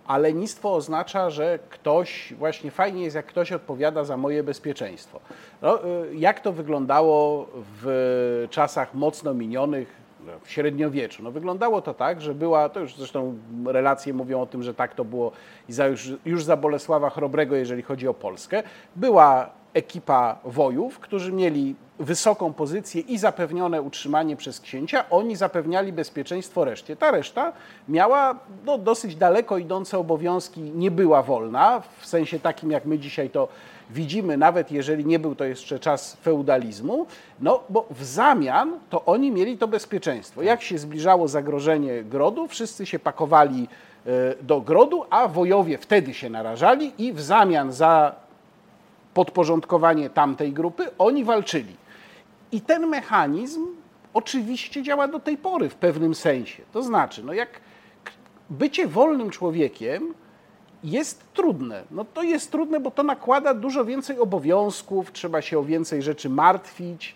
a 0.07 0.17
lenistwo 0.17 0.73
oznacza, 0.73 1.29
że 1.29 1.59
ktoś, 1.69 2.33
właśnie 2.37 2.71
fajnie 2.71 3.03
jest, 3.03 3.15
jak 3.15 3.25
ktoś 3.25 3.51
odpowiada 3.51 4.03
za 4.03 4.17
moje 4.17 4.43
bezpieczeństwo. 4.43 5.19
No, 5.61 5.85
y, 5.85 6.15
jak 6.15 6.39
to 6.39 6.53
wyglądało 6.53 7.47
w 7.53 8.47
czasach 8.49 8.93
mocno 8.93 9.33
minionych, 9.33 9.95
no, 10.25 10.31
w 10.43 10.51
średniowieczu? 10.51 11.23
No, 11.23 11.31
wyglądało 11.31 11.81
to 11.81 11.93
tak, 11.93 12.21
że 12.21 12.33
była, 12.33 12.69
to 12.69 12.79
już 12.79 12.95
zresztą 12.95 13.37
relacje 13.65 14.13
mówią 14.13 14.41
o 14.41 14.45
tym, 14.45 14.63
że 14.63 14.73
tak 14.73 14.93
to 14.93 15.05
było 15.05 15.31
za 15.69 15.87
już, 15.87 16.09
już 16.25 16.43
za 16.43 16.57
Bolesława 16.57 17.09
Chrobrego, 17.09 17.55
jeżeli 17.55 17.81
chodzi 17.81 18.07
o 18.07 18.13
Polskę, 18.13 18.63
była 18.95 19.49
ekipa 19.73 20.39
wojów, 20.43 20.99
którzy 20.99 21.31
mieli 21.31 21.75
wysoką 21.99 22.53
pozycję 22.53 23.01
i 23.01 23.17
zapewnione 23.17 23.81
utrzymanie 23.81 24.35
przez 24.35 24.59
księcia, 24.59 25.05
oni 25.09 25.35
zapewniali 25.35 25.93
bezpieczeństwo 25.93 26.65
reszcie. 26.65 26.95
Ta 26.95 27.11
reszta 27.11 27.53
miała 27.89 28.39
no, 28.65 28.77
dosyć 28.77 29.15
daleko 29.15 29.57
idące 29.57 29.99
obowiązki, 29.99 30.61
nie 30.61 30.91
była 30.91 31.23
wolna, 31.23 31.81
w 31.99 32.05
sensie 32.05 32.39
takim 32.39 32.71
jak 32.71 32.85
my 32.85 32.99
dzisiaj 32.99 33.29
to 33.29 33.47
widzimy, 33.89 34.37
nawet 34.37 34.71
jeżeli 34.71 35.05
nie 35.05 35.19
był 35.19 35.35
to 35.35 35.45
jeszcze 35.45 35.79
czas 35.79 36.15
feudalizmu, 36.15 37.05
no 37.39 37.63
bo 37.69 37.85
w 37.91 38.03
zamian 38.03 38.79
to 38.89 39.05
oni 39.05 39.31
mieli 39.31 39.57
to 39.57 39.67
bezpieczeństwo. 39.67 40.41
Jak 40.41 40.61
się 40.61 40.77
zbliżało 40.77 41.27
zagrożenie 41.27 42.03
grodu, 42.03 42.47
wszyscy 42.47 42.85
się 42.85 42.99
pakowali 42.99 43.67
e, 44.05 44.09
do 44.43 44.61
grodu, 44.61 45.05
a 45.09 45.27
wojowie 45.27 45.77
wtedy 45.77 46.13
się 46.13 46.29
narażali 46.29 46.91
i 46.97 47.13
w 47.13 47.21
zamian 47.21 47.71
za 47.71 48.15
podporządkowanie 49.13 50.09
tamtej 50.09 50.53
grupy 50.53 50.85
oni 50.97 51.23
walczyli. 51.23 51.84
I 52.55 52.61
ten 52.61 52.87
mechanizm 52.87 53.67
oczywiście 54.13 54.83
działa 54.83 55.07
do 55.07 55.19
tej 55.19 55.37
pory 55.37 55.69
w 55.69 55.75
pewnym 55.75 56.15
sensie. 56.15 56.63
To 56.71 56.83
znaczy, 56.83 57.23
no 57.23 57.33
jak 57.33 57.49
bycie 58.49 58.87
wolnym 58.87 59.29
człowiekiem 59.29 60.13
jest 60.83 61.33
trudne. 61.33 61.83
No 61.91 62.05
to 62.05 62.23
jest 62.23 62.51
trudne, 62.51 62.79
bo 62.79 62.91
to 62.91 63.03
nakłada 63.03 63.53
dużo 63.53 63.85
więcej 63.85 64.19
obowiązków, 64.19 65.11
trzeba 65.11 65.41
się 65.41 65.59
o 65.59 65.63
więcej 65.63 66.01
rzeczy 66.01 66.29
martwić. 66.29 67.15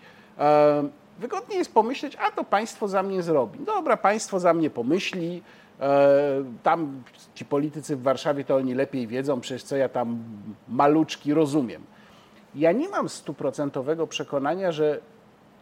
wygodnie 1.18 1.56
jest 1.56 1.74
pomyśleć, 1.74 2.16
a 2.16 2.30
to 2.30 2.44
państwo 2.44 2.88
za 2.88 3.02
mnie 3.02 3.22
zrobi. 3.22 3.58
Dobra, 3.58 3.96
państwo 3.96 4.40
za 4.40 4.54
mnie 4.54 4.70
pomyśli, 4.70 5.42
e, 5.80 6.44
tam 6.62 7.02
ci 7.34 7.44
politycy 7.44 7.96
w 7.96 8.02
Warszawie 8.02 8.44
to 8.44 8.56
oni 8.56 8.74
lepiej 8.74 9.06
wiedzą, 9.06 9.40
przecież 9.40 9.62
co 9.62 9.76
ja 9.76 9.88
tam 9.88 10.18
maluczki 10.68 11.34
rozumiem. 11.34 11.82
Ja 12.54 12.72
nie 12.72 12.88
mam 12.88 13.08
stuprocentowego 13.08 14.06
przekonania, 14.06 14.72
że 14.72 15.00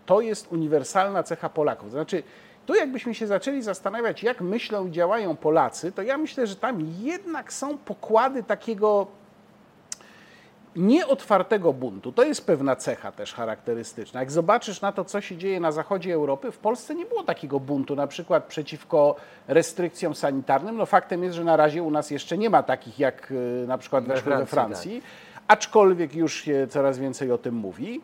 to 0.09 0.21
jest 0.21 0.53
uniwersalna 0.53 1.23
cecha 1.23 1.49
Polaków. 1.49 1.91
Znaczy, 1.91 2.23
tu 2.67 2.75
jakbyśmy 2.75 3.15
się 3.15 3.27
zaczęli 3.27 3.63
zastanawiać, 3.63 4.23
jak 4.23 4.41
myślą 4.41 4.87
i 4.87 4.91
działają 4.91 5.37
Polacy, 5.37 5.93
to 5.93 6.03
ja 6.03 6.19
myślę, 6.19 6.47
że 6.47 6.57
tam 6.57 6.81
jednak 7.01 7.53
są 7.53 7.79
pokłady 7.79 8.43
takiego 8.43 9.07
nieotwartego 10.77 11.73
buntu. 11.73 12.13
To 12.13 12.25
jest 12.25 12.47
pewna 12.47 12.77
cecha 12.77 13.13
też 13.13 13.35
charakterystyczna. 13.35 14.21
Jak 14.21 14.31
zobaczysz 14.31 14.81
na 14.81 14.93
to, 14.93 15.05
co 15.05 15.21
się 15.21 15.37
dzieje 15.37 15.61
na 15.61 15.73
zachodzie 15.73 16.15
Europy, 16.15 16.53
w 16.53 16.59
Polsce 16.59 16.95
nie 16.95 17.07
było 17.07 17.23
takiego 17.23 17.61
buntu, 17.61 17.97
na 17.97 18.07
przykład 18.07 18.45
przeciwko 18.45 19.17
restrykcjom 19.49 20.15
sanitarnym. 20.15 20.77
No 20.77 20.87
faktem 20.87 21.23
jest, 21.23 21.37
że 21.37 21.45
na 21.45 21.57
razie 21.57 21.83
u 21.83 21.91
nas 21.91 22.11
jeszcze 22.11 22.39
nie 22.39 22.51
ma 22.51 22.63
takich, 22.63 22.99
jak 22.99 23.31
y, 23.31 23.65
na 23.67 23.79
przykład 23.79 24.05
we 24.05 24.17
Francji, 24.17 24.41
we 24.41 24.47
Francji, 24.47 25.03
tak. 25.03 25.43
aczkolwiek 25.49 26.15
już 26.15 26.35
się 26.35 26.67
coraz 26.71 26.99
więcej 26.99 27.33
o 27.33 27.39
tym 27.39 27.55
mówi. 27.55 28.01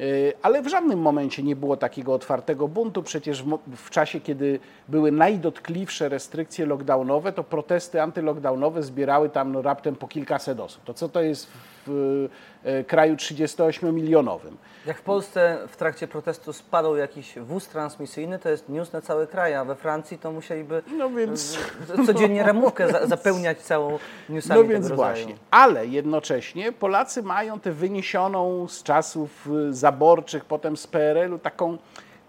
Y, 0.00 0.32
ale 0.42 0.62
w 0.62 0.68
żadnym 0.68 0.98
momencie 0.98 1.42
nie 1.42 1.56
było 1.56 1.76
takiego 1.76 2.14
otwartego 2.14 2.68
buntu. 2.68 3.02
Przecież 3.02 3.44
w, 3.76 3.90
czasie, 3.90 4.20
kiedy 4.20 4.60
były 4.88 5.12
najdotkliwsze 5.12 6.08
restrykcje 6.08 6.66
lockdownowe, 6.66 7.32
to 7.32 7.44
protesty 7.44 8.02
antylockdownowe 8.02 8.82
zbierały 8.82 9.28
tam 9.28 9.52
no, 9.52 9.62
raptem 9.62 9.96
po 9.96 10.08
kilkaset 10.08 10.60
osób. 10.60 10.84
To 10.84 10.94
co 10.94 11.08
to 11.08 11.22
jest 11.22 11.48
w 11.86 12.28
e, 12.64 12.84
kraju 12.84 13.14
38-milionowym. 13.14 14.56
Jak 14.86 14.98
w 14.98 15.02
Polsce 15.02 15.58
w 15.68 15.76
trakcie 15.76 16.08
protestu 16.08 16.52
spadł 16.52 16.96
jakiś 16.96 17.38
wóz 17.38 17.68
transmisyjny, 17.68 18.38
to 18.38 18.48
jest 18.48 18.68
news 18.68 18.92
na 18.92 19.00
cały 19.00 19.26
kraj, 19.26 19.54
a 19.54 19.64
we 19.64 19.74
Francji 19.74 20.18
to 20.18 20.32
musieliby 20.32 20.82
no 20.98 21.10
więc, 21.10 21.58
codziennie 22.06 22.42
ramówkę 22.42 22.92
za, 22.92 23.06
zapełniać 23.06 23.58
całą 23.58 23.98
newsami 24.28 24.60
No 24.60 24.68
więc 24.68 24.88
właśnie, 24.88 25.34
ale 25.50 25.86
jednocześnie 25.86 26.72
Polacy 26.72 27.22
mają 27.22 27.60
tę 27.60 27.72
wyniesioną 27.72 28.68
z 28.68 28.82
czasów 28.82 29.48
zaborczych, 29.70 30.44
potem 30.44 30.76
z 30.76 30.86
PRL-u 30.86 31.38
taką 31.38 31.78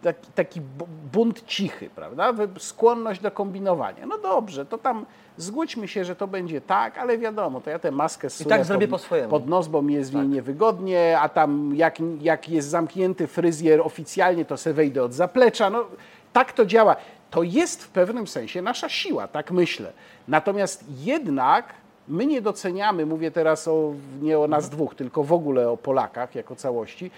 taki, 0.02 0.32
taki 0.32 0.62
bunt 1.14 1.46
cichy, 1.46 1.90
prawda? 1.90 2.34
Skłonność 2.60 3.22
do 3.22 3.32
kombinowania. 3.32 4.06
No 4.06 4.18
dobrze, 4.18 4.66
to 4.66 4.78
tam 4.78 5.06
zgódźmy 5.38 5.88
się, 5.88 6.06
że 6.06 6.16
to 6.16 6.28
będzie 6.28 6.62
tak, 6.62 6.98
ale 6.98 7.18
wiadomo, 7.18 7.62
to 7.62 7.70
ja 7.70 7.80
tę 7.80 7.92
maskę 7.92 8.28
I 8.40 8.46
tak 8.46 8.66
zrobię 8.66 8.88
pod, 8.88 9.00
po 9.02 9.06
swojemu. 9.06 9.30
pod 9.30 9.48
nos, 9.48 9.68
bo 9.68 9.82
mi 9.82 9.94
jest 9.94 10.12
w 10.12 10.16
niej 10.16 10.24
tak. 10.24 10.34
niewygodnie, 10.34 11.20
a 11.20 11.30
tam 11.30 11.72
jak, 11.76 11.98
jak 12.22 12.50
jest 12.50 12.70
zamknięty 12.70 13.28
fryzjer 13.28 13.82
oficjalnie, 13.82 14.46
to 14.46 14.58
se 14.58 14.74
wejdę 14.74 15.04
od 15.04 15.14
zaplecza. 15.14 15.70
No, 15.70 15.86
tak 16.34 16.54
to 16.54 16.66
działa. 16.66 16.96
To 17.32 17.44
jest 17.44 17.84
w 17.84 17.90
pewnym 17.90 18.28
sensie 18.28 18.62
nasza 18.62 18.90
siła, 18.90 19.28
tak 19.28 19.52
myślę. 19.52 19.92
Natomiast 20.28 20.84
jednak 21.00 21.74
my 22.08 22.26
nie 22.26 22.42
doceniamy, 22.42 23.06
mówię 23.06 23.32
teraz 23.32 23.68
o, 23.68 23.94
nie 24.22 24.40
o 24.40 24.48
nas 24.48 24.70
dwóch, 24.70 24.96
tylko 24.96 25.24
w 25.24 25.34
ogóle 25.34 25.70
o 25.70 25.78
Polakach 25.78 26.36
jako 26.36 26.56
całości, 26.56 27.12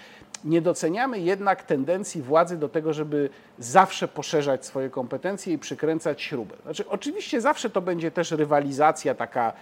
nie 0.44 0.60
doceniamy 0.62 1.18
jednak 1.18 1.62
tendencji 1.62 2.22
władzy 2.22 2.56
do 2.56 2.68
tego, 2.68 2.92
żeby 2.92 3.30
zawsze 3.58 4.08
poszerzać 4.08 4.66
swoje 4.66 4.90
kompetencje 4.90 5.52
i 5.52 5.58
przykręcać 5.58 6.22
śrubę. 6.22 6.56
Znaczy, 6.62 6.88
oczywiście 6.88 7.40
zawsze 7.40 7.70
to 7.70 7.82
będzie 7.82 8.10
też 8.10 8.30
rywalizacja 8.30 9.14
taka, 9.14 9.52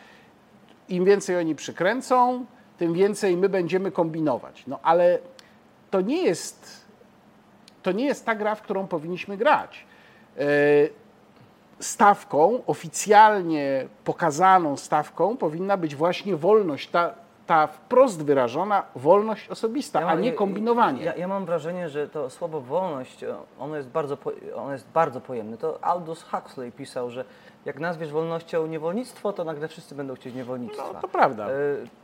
im 0.89 1.05
więcej 1.05 1.37
oni 1.37 1.55
przykręcą, 1.55 2.45
tym 2.79 2.95
więcej 2.95 3.37
my 3.37 3.49
będziemy 3.49 3.93
kombinować. 3.93 4.65
No 4.67 4.79
ale 4.83 5.19
to 5.91 6.01
nie 6.01 6.23
jest, 6.23 6.87
to 7.83 7.93
nie 7.93 8.05
jest 8.05 8.27
ta 8.27 8.35
gra, 8.35 8.55
w 8.55 8.63
którą 8.63 8.87
powinniśmy 8.87 9.37
grać. 9.37 9.87
E, 10.39 10.45
stawką, 11.81 12.63
oficjalnie 12.67 13.87
pokazaną 14.05 14.77
stawką 14.77 15.37
powinna 15.37 15.77
być 15.77 15.97
właśnie 15.97 16.37
wolność, 16.37 16.89
ta 16.89 17.15
ta 17.49 17.67
wprost 17.67 18.23
wyrażona 18.25 18.83
wolność 18.97 19.49
osobista, 19.49 20.01
ja 20.01 20.07
a 20.07 20.15
nie 20.15 20.33
kombinowanie. 20.33 21.05
Ja, 21.05 21.17
ja, 21.17 21.29
mam 21.29 21.45
wrażenie, 21.45 21.89
że 21.89 22.09
to 22.09 22.31
słowo 22.31 22.61
wolność, 22.61 23.25
ono 23.59 23.77
jest 23.77 23.89
bardzo, 23.89 24.19
ono 24.55 24.73
jest 24.73 24.89
bardzo 24.95 25.21
pojemne. 25.21 25.59
To 25.59 25.85
Aldous 25.85 26.23
Huxley 26.23 26.73
pisał, 26.73 27.11
że 27.11 27.25
jak 27.65 27.81
nazwiesz 27.81 28.13
wolnością 28.13 28.67
niewolnictwo, 28.67 29.33
to 29.33 29.45
nagle 29.45 29.69
wszyscy 29.69 29.95
będą 29.95 30.15
chcieć 30.15 30.35
niewolnictwa. 30.35 30.91
No, 30.93 31.01
to 31.01 31.09
prawda. 31.09 31.51
E, 31.51 31.53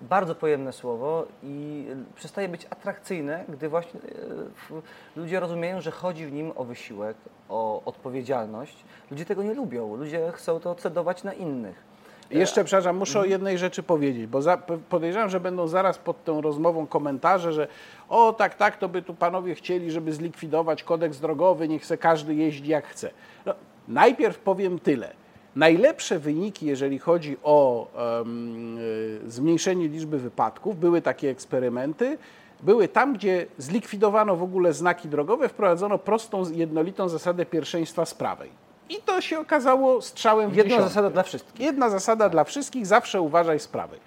bardzo 0.03 0.35
pojemne 0.35 0.73
słowo 0.73 1.27
i 1.43 1.87
przestaje 2.15 2.49
być 2.49 2.67
atrakcyjne, 2.71 3.45
gdy 3.49 3.69
właśnie 3.69 4.01
e, 4.01 5.21
ludzie 5.21 5.41
rozumieją, 5.41 5.81
że 5.81 5.91
chodzi 5.91 6.27
w 6.27 6.33
nim 6.33 6.53
o 6.57 6.65
wysiłek, 6.65 7.17
o 7.49 7.83
odpowiedzialność. 7.85 8.85
Ludzie 9.11 9.25
tego 9.25 9.43
nie 9.43 9.55
lubią. 9.55 9.97
Ludzie 9.97 10.33
chcą 10.33 10.61
to 10.61 10.75
cedować 10.75 11.25
na 11.25 11.33
innych. 11.33 11.94
Jeszcze, 12.31 12.64
przepraszam, 12.64 12.97
muszę 12.97 13.21
o 13.21 13.25
jednej 13.25 13.59
rzeczy 13.59 13.83
powiedzieć, 13.83 14.26
bo 14.26 14.43
za, 14.43 14.57
podejrzewam, 14.88 15.31
że 15.31 15.40
będą 15.40 15.69
zaraz 15.69 15.99
pod 15.99 16.25
tą 16.25 16.40
rozmową 16.40 16.87
komentarze, 16.87 17.52
że 17.52 17.69
o 18.09 18.33
tak, 18.33 18.54
tak, 18.54 18.76
to 18.76 18.88
by 18.88 19.02
tu 19.02 19.14
panowie 19.14 19.54
chcieli, 19.54 19.90
żeby 19.90 20.12
zlikwidować 20.12 20.83
kodeks 20.83 21.19
drogowy, 21.19 21.69
niech 21.69 21.87
se 21.87 21.99
każdy 21.99 22.35
jeździ 22.35 22.71
jak 22.71 22.87
chce. 22.87 23.11
No, 23.47 23.54
najpierw 23.88 24.38
powiem 24.38 24.78
tyle. 24.78 25.12
Najlepsze 25.57 26.19
wyniki, 26.19 26.66
jeżeli 26.66 26.99
chodzi 26.99 27.37
o 27.43 27.88
um, 28.19 28.78
zmniejszenie 29.26 29.88
liczby 29.88 30.19
wypadków, 30.19 30.81
były 30.81 31.02
takie 31.02 31.31
eksperymenty, 31.31 32.19
były 32.62 32.88
tam, 32.88 33.14
gdzie 33.14 33.47
zlikwidowano 33.59 34.37
w 34.37 34.43
ogóle 34.43 34.73
znaki 34.73 35.09
drogowe, 35.09 35.49
wprowadzono 35.49 35.99
prostą, 35.99 36.43
jednolitą 36.52 37.09
zasadę 37.09 37.47
pierwszeństwa 37.47 38.04
z 38.04 38.14
prawej. 38.14 38.63
I 38.88 38.97
to 38.97 39.21
się 39.21 39.38
okazało 39.38 40.03
strzałem 40.03 40.50
w 40.50 40.57
Jedna 40.57 40.69
dziesiątkę. 40.71 40.88
zasada 40.88 41.11
dla 41.11 41.23
wszystkich. 41.23 41.61
Jedna 41.61 41.91
zasada 41.91 42.29
dla 42.29 42.45
wszystkich, 42.45 42.87
zawsze 42.87 43.21
uważaj 43.21 43.61
sprawy. 43.61 43.99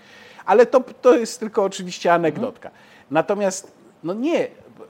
Ale 0.45 0.65
to, 0.65 0.79
to 1.01 1.17
jest 1.17 1.39
tylko 1.39 1.63
oczywiście 1.63 2.13
anegdotka. 2.13 2.69
Mhm. 2.69 2.85
Natomiast, 3.11 3.71
no 4.03 4.13
nie, 4.13 4.47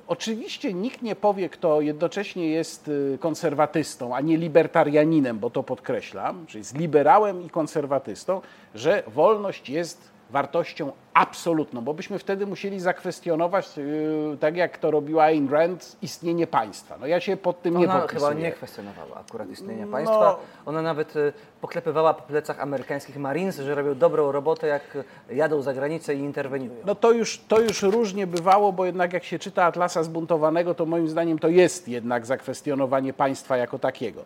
oczywiście 0.08 0.74
nikt 0.74 1.02
nie 1.02 1.16
powie, 1.16 1.50
kto 1.50 1.82
jednocześnie 1.82 2.50
jest 2.50 2.88
y, 2.88 3.18
konserwatystą, 3.22 4.16
a 4.16 4.22
nie 4.22 4.38
libertarianinem, 4.38 5.40
bo 5.40 5.50
to 5.50 5.64
podkreślam, 5.64 6.46
czyli 6.48 6.64
z 6.64 6.74
liberałem 6.74 7.46
i 7.46 7.50
konserwatystą, 7.50 8.42
że 8.76 9.04
wolność 9.08 9.70
jest 9.70 10.17
wartością 10.30 10.92
absolutną, 11.14 11.82
bo 11.82 11.94
byśmy 11.94 12.20
wtedy 12.20 12.46
musieli 12.46 12.80
zakwestionować, 12.80 13.78
yy, 13.78 14.38
tak 14.40 14.58
jak 14.58 14.78
to 14.78 14.92
robiła 14.92 15.24
Ayn 15.24 15.50
Rand, 15.50 15.98
istnienie 16.02 16.48
państwa. 16.48 16.98
No 17.02 17.08
ja 17.08 17.20
się 17.20 17.38
pod 17.38 17.62
tym 17.62 17.76
Ona 17.76 17.86
nie 17.86 18.02
podpisuję. 18.02 18.30
chyba 18.30 18.42
nie 18.42 18.52
kwestionowała 18.52 19.16
akurat 19.16 19.50
istnienia 19.50 19.86
no. 19.86 19.92
państwa. 19.92 20.40
Ona 20.66 20.82
nawet 20.82 21.16
y, 21.16 21.34
poklepywała 21.62 22.14
po 22.14 22.22
plecach 22.22 22.60
amerykańskich 22.60 23.18
Marines, 23.18 23.60
że 23.60 23.76
robią 23.76 23.96
dobrą 23.96 24.32
robotę, 24.32 24.68
jak 24.68 24.98
jadą 25.30 25.62
za 25.62 25.74
granicę 25.74 26.16
i 26.16 26.20
interweniują. 26.20 26.80
No 26.86 26.96
to 26.96 27.12
już, 27.12 27.40
to 27.48 27.60
już 27.60 27.82
różnie 27.82 28.28
bywało, 28.28 28.74
bo 28.74 28.86
jednak 28.86 29.14
jak 29.14 29.24
się 29.24 29.40
czyta 29.40 29.64
Atlasa 29.64 30.04
Zbuntowanego, 30.04 30.74
to 30.76 30.86
moim 30.86 31.08
zdaniem 31.08 31.40
to 31.40 31.48
jest 31.48 31.88
jednak 31.88 32.26
zakwestionowanie 32.26 33.14
państwa 33.14 33.58
jako 33.58 33.80
takiego. 33.80 34.26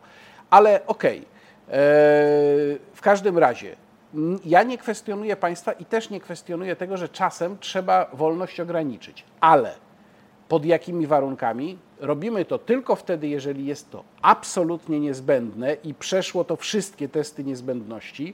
Ale 0.50 0.88
okej, 0.88 1.18
okay. 1.68 1.80
w 2.94 3.02
każdym 3.02 3.38
razie 3.38 3.76
ja 4.46 4.64
nie 4.64 4.78
kwestionuję 4.78 5.36
państwa 5.36 5.72
i 5.72 5.86
też 5.86 6.10
nie 6.10 6.20
kwestionuję 6.20 6.76
tego, 6.76 6.98
że 6.98 7.10
czasem 7.10 7.58
trzeba 7.60 8.10
wolność 8.14 8.60
ograniczyć, 8.60 9.24
ale 9.40 9.76
pod 10.48 10.66
jakimi 10.66 11.08
warunkami? 11.08 11.78
Robimy 12.00 12.46
to 12.46 12.58
tylko 12.58 12.96
wtedy, 12.96 13.28
jeżeli 13.28 13.66
jest 13.66 13.92
to 13.92 14.04
absolutnie 14.22 15.00
niezbędne 15.00 15.78
i 15.84 15.94
przeszło 15.94 16.44
to 16.44 16.56
wszystkie 16.56 17.10
testy 17.10 17.44
niezbędności. 17.44 18.34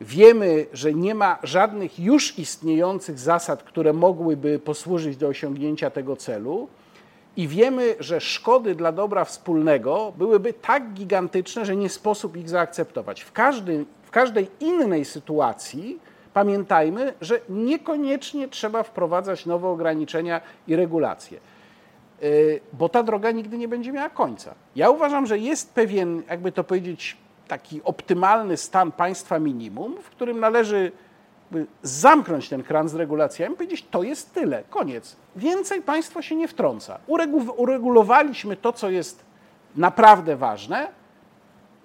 Wiemy, 0.00 0.66
że 0.72 0.94
nie 0.94 1.14
ma 1.14 1.38
żadnych 1.42 2.00
już 2.00 2.38
istniejących 2.38 3.18
zasad, 3.18 3.62
które 3.62 3.92
mogłyby 3.92 4.58
posłużyć 4.58 5.16
do 5.16 5.28
osiągnięcia 5.28 5.90
tego 5.90 6.16
celu. 6.16 6.68
I 7.36 7.48
wiemy, 7.48 7.96
że 8.00 8.20
szkody 8.20 8.74
dla 8.74 8.92
dobra 8.92 9.24
wspólnego 9.24 10.12
byłyby 10.18 10.52
tak 10.52 10.92
gigantyczne, 10.92 11.64
że 11.64 11.76
nie 11.76 11.88
sposób 11.88 12.36
ich 12.36 12.48
zaakceptować. 12.48 13.20
W 13.20 13.32
każdym 13.32 13.86
każdej 14.14 14.48
innej 14.60 15.04
sytuacji 15.04 15.98
pamiętajmy, 16.34 17.12
że 17.20 17.40
niekoniecznie 17.48 18.48
trzeba 18.48 18.82
wprowadzać 18.82 19.46
nowe 19.46 19.68
ograniczenia 19.68 20.40
i 20.66 20.76
regulacje, 20.76 21.38
y, 22.22 22.60
bo 22.72 22.88
ta 22.88 23.02
droga 23.02 23.30
nigdy 23.30 23.58
nie 23.58 23.68
będzie 23.68 23.92
miała 23.92 24.10
końca. 24.10 24.54
Ja 24.76 24.90
uważam, 24.90 25.26
że 25.26 25.38
jest 25.38 25.74
pewien, 25.74 26.22
jakby 26.30 26.52
to 26.52 26.64
powiedzieć, 26.64 27.16
taki 27.48 27.82
optymalny 27.84 28.56
stan 28.56 28.92
państwa 28.92 29.38
minimum, 29.38 29.96
w 30.02 30.10
którym 30.10 30.40
należy 30.40 30.92
zamknąć 31.82 32.48
ten 32.48 32.62
kran 32.62 32.88
z 32.88 32.94
regulacjami, 32.94 33.56
powiedzieć, 33.56 33.86
to 33.90 34.02
jest 34.02 34.34
tyle, 34.34 34.62
koniec. 34.70 35.16
Więcej 35.36 35.82
państwo 35.82 36.22
się 36.22 36.36
nie 36.36 36.48
wtrąca. 36.48 36.98
Uregulowaliśmy 37.56 38.56
to, 38.56 38.72
co 38.72 38.90
jest 38.90 39.24
naprawdę 39.76 40.36
ważne, 40.36 40.88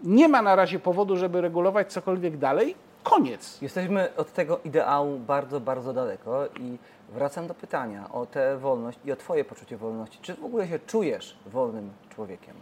nie 0.03 0.27
ma 0.27 0.41
na 0.41 0.56
razie 0.56 0.79
powodu, 0.79 1.18
żeby 1.18 1.41
regulować 1.41 1.94
cokolwiek 1.94 2.38
dalej. 2.38 2.75
Koniec. 3.03 3.62
Jesteśmy 3.62 4.15
od 4.15 4.34
tego 4.34 4.60
ideału 4.65 5.20
bardzo, 5.20 5.60
bardzo 5.60 5.94
daleko 5.94 6.46
i 6.60 6.77
wracam 7.10 7.48
do 7.48 7.53
pytania 7.53 8.10
o 8.12 8.25
tę 8.25 8.58
wolność 8.58 9.00
i 9.06 9.12
o 9.12 9.15
Twoje 9.15 9.46
poczucie 9.46 9.77
wolności. 9.77 10.20
Czy 10.22 10.34
w 10.34 10.46
ogóle 10.46 10.68
się 10.68 10.79
czujesz 10.79 11.38
wolnym 11.46 11.89
człowiekiem? 12.10 12.56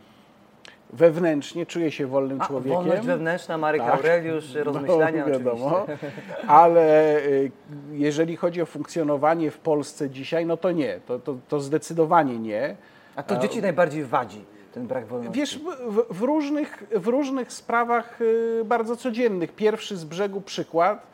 Wewnętrznie 0.94 1.65
czuję 1.65 1.91
się 1.91 2.08
wolnym 2.08 2.41
A, 2.41 2.46
człowiekiem. 2.48 2.77
wolność 2.77 3.08
wewnętrzna, 3.08 3.58
Marek 3.58 3.82
Tak. 3.82 3.96
Aureliusz, 3.96 4.53
rozmyślania 4.53 5.25
no, 5.25 5.32
wiadomo, 5.32 5.82
oczywiście. 5.82 6.12
ale 6.48 7.17
y, 7.17 7.51
jeżeli 7.91 8.36
chodzi 8.36 8.62
o 8.62 8.65
funkcjonowanie 8.65 9.51
w 9.51 9.58
Polsce 9.58 10.10
dzisiaj, 10.10 10.46
no 10.46 10.58
to 10.58 10.72
nie, 10.72 11.00
to, 11.08 11.20
to, 11.20 11.38
to 11.48 11.60
zdecydowanie 11.60 12.39
nie. 12.39 12.75
A 13.15 13.24
to 13.24 13.38
dzieci 13.38 13.62
najbardziej 13.62 14.03
wadzi, 14.03 14.46
ten 14.77 14.88
brak 14.88 15.05
wolności. 15.07 15.39
Wiesz, 15.39 15.60
w, 15.88 16.13
w, 16.17 16.22
różnych, 16.22 16.84
w 16.96 17.07
różnych 17.07 17.53
sprawach 17.53 18.22
y, 18.22 18.62
bardzo 18.65 18.96
codziennych. 18.96 19.55
Pierwszy 19.55 19.98
z 19.98 20.03
brzegu 20.05 20.41
przykład. 20.41 21.07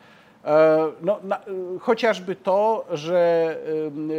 e, 0.44 0.78
No, 1.00 1.18
na, 1.22 1.36
y, 1.38 1.78
chociażby 1.80 2.36
to, 2.36 2.84
że 2.92 3.56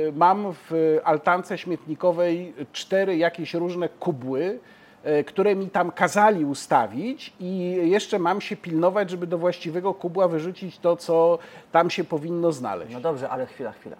y, 0.08 0.12
mam 0.16 0.54
w 0.70 1.00
altance 1.04 1.58
śmietnikowej 1.58 2.54
cztery 2.74 3.18
jakieś 3.18 3.54
różne 3.54 3.90
kubły, 3.90 4.60
e, 5.04 5.24
które 5.24 5.56
mi 5.56 5.70
tam 5.70 5.92
kazali 5.92 6.46
ustawić 6.46 7.34
i 7.40 7.78
jeszcze 7.84 8.20
mam 8.20 8.42
się 8.42 8.56
pilnować, 8.56 9.10
żeby 9.10 9.28
do 9.28 9.38
właściwego 9.38 9.94
kubła 9.94 10.28
wyrzucić 10.28 10.80
to, 10.80 10.96
co 10.96 11.40
tam 11.72 11.90
się 11.90 12.04
powinno 12.04 12.52
znaleźć. 12.52 12.94
No 12.94 13.00
dobrze, 13.00 13.30
ale 13.30 13.46
chwila, 13.46 13.72
chwila. 13.72 13.96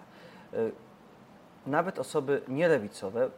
Y, 0.54 0.70
Nawet 1.66 1.98
osoby 1.98 2.40
nielewicowe, 2.48 3.28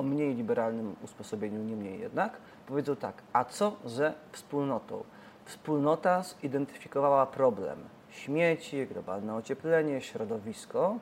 o 0.00 0.02
mniej 0.02 0.34
liberalnym 0.34 0.96
usposobieniu, 1.04 1.64
niemniej 1.64 2.00
jednak, 2.00 2.32
powiedzą 2.66 2.96
tak, 2.96 3.22
a 3.32 3.44
co 3.44 3.76
ze 3.84 4.12
wspólnotą? 4.32 5.04
Wspólnota 5.44 6.22
zidentyfikowała 6.22 7.26
problem. 7.26 7.78
Śmieci, 8.10 8.86
globalne 8.86 9.34
ocieplenie, 9.34 10.00
środowisko 10.00 10.96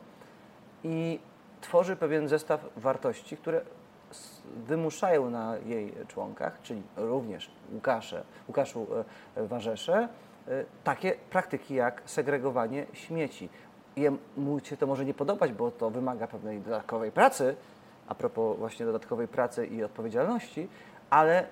i 0.85 1.19
tworzy 1.61 1.97
pewien 1.97 2.29
zestaw 2.29 2.61
wartości, 2.77 3.37
które 3.37 3.61
wymuszają 4.67 5.31
na 5.31 5.57
jej 5.67 5.95
członkach, 6.09 6.63
czyli 6.63 6.83
również 6.97 7.51
Łukasze, 7.73 8.25
Łukaszu 8.49 8.87
e, 9.37 9.47
Warzesze, 9.47 10.09
e, 10.49 10.65
takie 10.85 11.15
praktyki 11.31 11.75
jak 11.75 12.03
segregowanie 12.05 12.87
śmieci. 12.93 13.49
Jemu 13.97 14.61
się 14.63 14.77
to 14.77 14.87
może 14.87 15.05
nie 15.05 15.15
podobać, 15.15 15.53
bo 15.53 15.71
to 15.71 15.91
wymaga 15.91 16.27
pewnej 16.27 16.61
dodatkowej 16.61 17.13
pracy, 17.13 17.57
a 18.09 18.15
propos 18.15 18.59
właśnie 18.59 18.87
dodatkowej 18.87 19.29
pracy 19.29 19.67
i 19.67 19.85
odpowiedzialności, 19.85 20.69
ale 21.11 21.47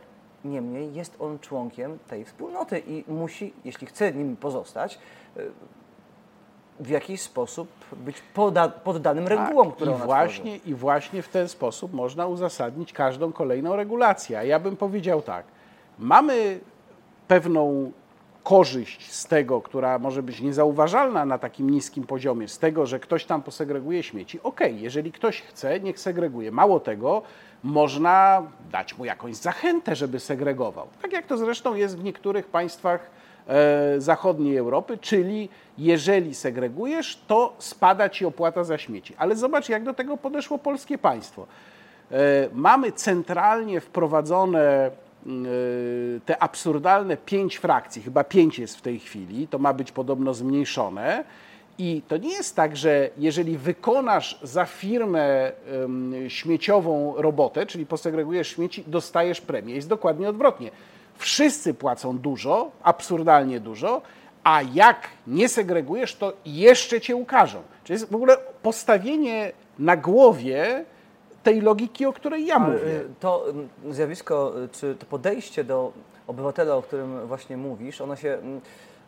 niemniej 0.45 0.95
jest 0.95 1.17
on 1.19 1.39
członkiem 1.39 1.99
tej 2.09 2.25
wspólnoty 2.25 2.79
i 2.79 3.05
musi, 3.09 3.53
jeśli 3.65 3.87
chce 3.87 4.13
nim 4.13 4.37
pozostać, 4.37 4.99
e, 5.37 5.41
w 6.81 6.89
jakiś 6.89 7.21
sposób 7.21 7.69
być 7.93 8.23
poda, 8.35 8.69
poddanym 8.69 9.29
regułom, 9.29 9.73
które 9.73 9.91
I 9.91 9.95
ona 9.95 10.05
właśnie, 10.05 10.57
I 10.57 10.75
właśnie 10.75 11.23
w 11.23 11.29
ten 11.29 11.49
sposób 11.49 11.93
można 11.93 12.27
uzasadnić 12.27 12.93
każdą 12.93 13.33
kolejną 13.33 13.77
regulację. 13.77 14.39
A 14.39 14.45
ja 14.45 14.61
bym 14.61 14.77
powiedział 14.77 15.23
tak, 15.23 15.45
mamy 15.99 16.61
pewną 17.29 17.93
korzyść 18.47 19.13
z 19.13 19.27
tego, 19.27 19.61
która 19.63 19.99
może 19.99 20.23
być 20.23 20.41
niezauważalna 20.41 21.25
na 21.25 21.39
takim 21.39 21.71
niskim 21.71 22.05
poziomie, 22.05 22.49
z 22.49 22.59
tego, 22.59 22.87
że 22.87 23.01
ktoś 23.01 23.25
tam 23.25 23.43
posegreguje 23.43 24.03
śmieci. 24.03 24.41
Okej, 24.43 24.81
jeżeli 24.81 25.13
ktoś 25.13 25.43
chce, 25.43 25.81
niech 25.81 26.01
segreguje. 26.01 26.53
Mało 26.53 26.81
tego, 26.81 27.23
można 27.63 28.43
dać 28.73 28.99
mu 28.99 29.05
jakąś 29.05 29.37
zachętę, 29.37 29.97
żeby 29.97 30.21
segregował. 30.21 30.87
Tak 31.03 31.13
jak 31.13 31.27
to 31.27 31.37
zresztą 31.37 31.75
jest 31.75 31.99
w 31.99 32.05
niektórych 32.05 32.47
państwach 32.47 33.11
e, 33.49 34.01
zachodniej 34.01 34.57
Europy, 34.57 34.99
czyli 34.99 35.49
jeżeli 35.79 36.35
segregujesz, 36.35 37.21
to 37.27 37.55
spada 37.59 38.09
ci 38.09 38.27
opłata 38.27 38.65
za 38.65 38.79
śmieci. 38.79 39.15
Ale 39.19 39.37
zobacz, 39.37 39.69
jak 39.69 39.85
do 39.85 39.95
tego 39.95 40.17
podeszło 40.17 40.59
polskie 40.59 40.99
państwo. 40.99 41.47
E, 42.11 42.17
Mamy 42.53 42.93
centralnie 42.93 43.81
wprowadzone 43.81 44.91
te 46.27 46.43
absurdalne 46.43 47.17
pięć 47.17 47.57
frakcji, 47.57 48.03
chyba 48.03 48.25
pięć 48.25 48.59
jest 48.59 48.77
w 48.77 48.83
tej 48.83 48.99
chwili, 48.99 49.49
to 49.49 49.59
ma 49.59 49.73
być 49.73 49.93
podobno 49.93 50.35
zmniejszone. 50.35 51.25
I 51.79 52.03
to 52.09 52.17
nie 52.17 52.33
jest 52.33 52.57
tak, 52.57 52.77
że 52.77 53.11
jeżeli 53.19 53.59
wykonasz 53.59 54.39
za 54.43 54.65
firmę 54.65 55.53
śmieciową 56.29 57.15
robotę, 57.17 57.67
czyli 57.67 57.87
posegregujesz 57.87 58.49
śmieci, 58.49 58.85
dostajesz 58.87 59.41
premię. 59.41 59.75
Jest 59.75 59.89
dokładnie 59.89 60.29
odwrotnie. 60.29 60.71
Wszyscy 61.19 61.75
płacą 61.75 62.19
dużo, 62.19 62.71
absurdalnie 62.83 63.61
dużo, 63.61 64.03
a 64.45 64.63
jak 64.75 65.09
nie 65.27 65.49
segregujesz, 65.49 66.17
to 66.17 66.33
jeszcze 66.47 67.01
cię 67.01 67.17
ukażą. 67.17 67.63
Czyli 67.85 67.95
jest 67.95 68.11
w 68.11 68.15
ogóle 68.15 68.37
postawienie 68.63 69.53
na 69.79 69.97
głowie 69.97 70.85
tej 71.47 71.61
logiki, 71.61 72.07
o 72.07 72.13
której 72.13 72.47
ja 72.47 72.55
Ale, 72.57 72.67
mówię. 72.67 72.85
y, 72.85 73.09
To 73.21 73.51
mm, 73.51 73.69
zjawisko, 73.91 74.53
y, 74.65 74.69
czy 74.69 74.95
to 74.95 75.07
podejście 75.07 75.65
do 75.65 75.93
obywatela, 76.27 76.75
o 76.75 76.83
którym 76.83 77.27
właśnie 77.27 77.57
mówisz, 77.57 78.01
ono 78.01 78.17
się, 78.17 78.29
mm, 78.35 78.61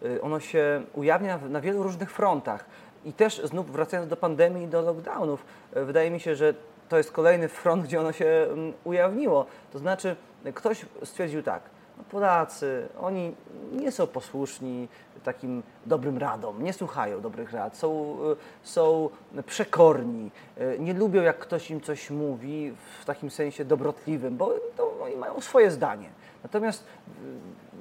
y, 0.03 0.23
ono 0.23 0.41
się 0.41 0.83
ujawnia 0.95 1.39
na 1.49 1.61
wielu 1.61 1.83
różnych 1.83 2.11
frontach. 2.13 2.65
I 3.05 3.13
też 3.13 3.41
znów 3.45 3.73
wracając 3.73 4.09
do 4.09 4.17
pandemii 4.17 4.65
i 4.65 4.69
do 4.69 4.83
lockdownów, 4.83 5.45
y, 5.77 5.85
wydaje 5.85 6.11
mi 6.11 6.21
się, 6.21 6.37
że 6.37 6.55
to 6.89 6.97
jest 6.97 7.13
kolejny 7.13 7.49
front, 7.49 7.85
gdzie 7.85 8.01
ono 8.01 8.13
się 8.13 8.27
mm, 8.53 8.73
ujawniło. 8.85 9.47
To 9.73 9.79
znaczy, 9.79 10.17
y, 10.47 10.53
ktoś 10.53 10.87
stwierdził 11.05 11.43
tak, 11.43 11.63
Polacy, 12.11 12.89
oni 13.01 13.35
nie 13.73 13.93
są 13.93 14.07
posłuszni 14.07 14.89
takim 15.25 15.63
dobrym 15.87 16.19
radom, 16.19 16.63
nie 16.63 16.73
słuchają 16.73 17.21
dobrych 17.21 17.53
rad, 17.53 17.77
są, 17.77 18.19
y, 18.33 18.37
są 18.63 19.11
przekorni, 19.47 20.31
y, 20.59 20.77
nie 20.79 20.95
lubią 20.95 21.23
jak 21.23 21.39
ktoś 21.39 21.71
im 21.71 21.81
coś 21.81 22.11
mówi 22.11 22.75
w 23.01 23.05
takim 23.05 23.31
sensie 23.31 23.65
dobrotliwym, 23.65 24.37
bo 24.37 24.55
to 24.77 25.01
oni 25.03 25.17
mają 25.17 25.41
swoje 25.41 25.71
zdanie. 25.71 26.09
Natomiast 26.43 26.85
y, 26.85 27.13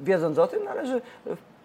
wiedząc 0.04 0.38
o 0.38 0.48
tym 0.48 0.64
należy 0.64 1.02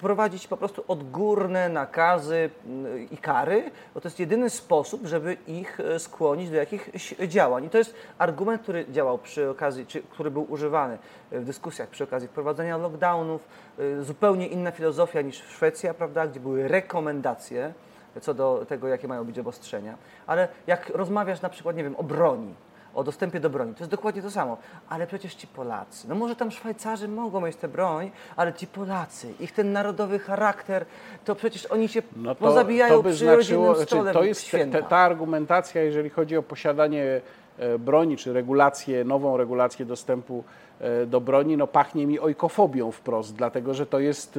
wprowadzić 0.02 0.48
po 0.48 0.56
prostu 0.56 0.84
odgórne 0.88 1.68
nakazy 1.68 2.34
y, 2.34 3.08
i 3.10 3.16
kary, 3.16 3.70
bo 3.94 4.00
to 4.00 4.08
jest 4.08 4.20
jedyny 4.20 4.50
sposób, 4.50 5.06
żeby 5.06 5.36
ich 5.46 5.80
y, 5.80 5.98
skłonić 5.98 6.50
do 6.50 6.56
jakichś 6.56 7.14
działań. 7.28 7.64
I 7.64 7.70
to 7.70 7.78
jest 7.78 7.94
argument, 8.18 8.62
który 8.62 8.86
działał 8.90 9.18
przy 9.18 9.50
okazji, 9.50 9.86
czy 9.86 10.02
który 10.02 10.30
był 10.30 10.52
używany 10.52 10.98
w 11.32 11.44
dyskusjach 11.44 11.88
przy 11.88 12.04
okazji 12.04 12.28
wprowadzenia 12.28 12.76
lockdownów. 12.76 13.48
Y, 13.78 14.04
Zupełnie 14.04 14.46
inna 14.46 14.70
filozofia 14.70 15.20
niż 15.20 15.36
Szwecja, 15.36 15.94
prawda, 15.94 16.26
gdzie 16.26 16.40
były 16.40 16.68
rekomendacje 16.68 17.72
co 18.20 18.34
do 18.34 18.66
tego, 18.68 18.88
jakie 18.88 19.08
mają 19.08 19.24
być 19.24 19.38
obostrzenia. 19.38 19.96
Ale 20.26 20.48
jak 20.66 20.88
rozmawiasz 20.88 21.42
na 21.42 21.48
przykład, 21.48 21.76
nie 21.76 21.84
wiem, 21.84 21.96
o 21.96 22.02
broni, 22.02 22.54
o 22.94 23.04
dostępie 23.04 23.40
do 23.40 23.50
broni, 23.50 23.74
to 23.74 23.80
jest 23.80 23.90
dokładnie 23.90 24.22
to 24.22 24.30
samo. 24.30 24.56
Ale 24.88 25.06
przecież 25.06 25.34
ci 25.34 25.46
Polacy, 25.46 26.08
no 26.08 26.14
może 26.14 26.36
tam 26.36 26.50
Szwajcarzy 26.50 27.08
mogą 27.08 27.40
mieć 27.40 27.56
tę 27.56 27.68
broń, 27.68 28.10
ale 28.36 28.52
ci 28.52 28.66
Polacy, 28.66 29.34
ich 29.40 29.52
ten 29.52 29.72
narodowy 29.72 30.18
charakter, 30.18 30.84
to 31.24 31.34
przecież 31.34 31.66
oni 31.66 31.88
się 31.88 32.02
No 32.16 32.34
pozabijają 32.34 33.02
przy 33.02 33.36
rodzinnym 33.36 33.74
znaczy, 33.74 33.86
stole 33.86 34.12
to 34.12 34.24
jest 34.24 34.50
te, 34.50 34.82
ta 34.82 34.96
argumentacja, 34.96 35.82
jeżeli 35.82 36.10
chodzi 36.10 36.36
o 36.36 36.42
posiadanie 36.42 37.20
e, 37.58 37.78
broni, 37.78 38.16
czy 38.16 38.32
regulację, 38.32 39.04
nową 39.04 39.36
regulację 39.36 39.86
dostępu 39.86 40.44
e, 40.80 41.06
do 41.06 41.20
broni, 41.20 41.56
no 41.56 41.66
pachnie 41.66 42.06
mi 42.06 42.18
ojkofobią 42.18 42.90
wprost, 42.90 43.34
dlatego 43.34 43.74
że 43.74 43.86
to 43.86 43.98
jest 43.98 44.38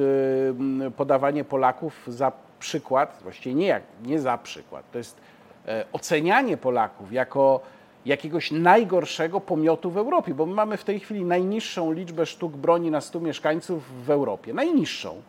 e, 0.86 0.90
podawanie 0.90 1.44
Polaków 1.44 2.00
za 2.08 2.32
przykład, 2.58 3.18
właściwie 3.22 3.54
nie, 3.54 3.66
jak, 3.66 3.82
nie 4.02 4.18
za 4.18 4.38
przykład, 4.38 4.84
to 4.92 4.98
jest 4.98 5.16
ocenianie 5.92 6.56
Polaków 6.56 7.12
jako 7.12 7.60
jakiegoś 8.06 8.50
najgorszego 8.50 9.40
pomiotu 9.40 9.90
w 9.90 9.96
Europie, 9.96 10.34
bo 10.34 10.46
my 10.46 10.54
mamy 10.54 10.76
w 10.76 10.84
tej 10.84 11.00
chwili 11.00 11.24
najniższą 11.24 11.92
liczbę 11.92 12.26
sztuk 12.26 12.56
broni 12.56 12.90
na 12.90 13.00
100 13.00 13.20
mieszkańców 13.20 14.04
w 14.04 14.10
Europie, 14.10 14.54
najniższą 14.54 15.22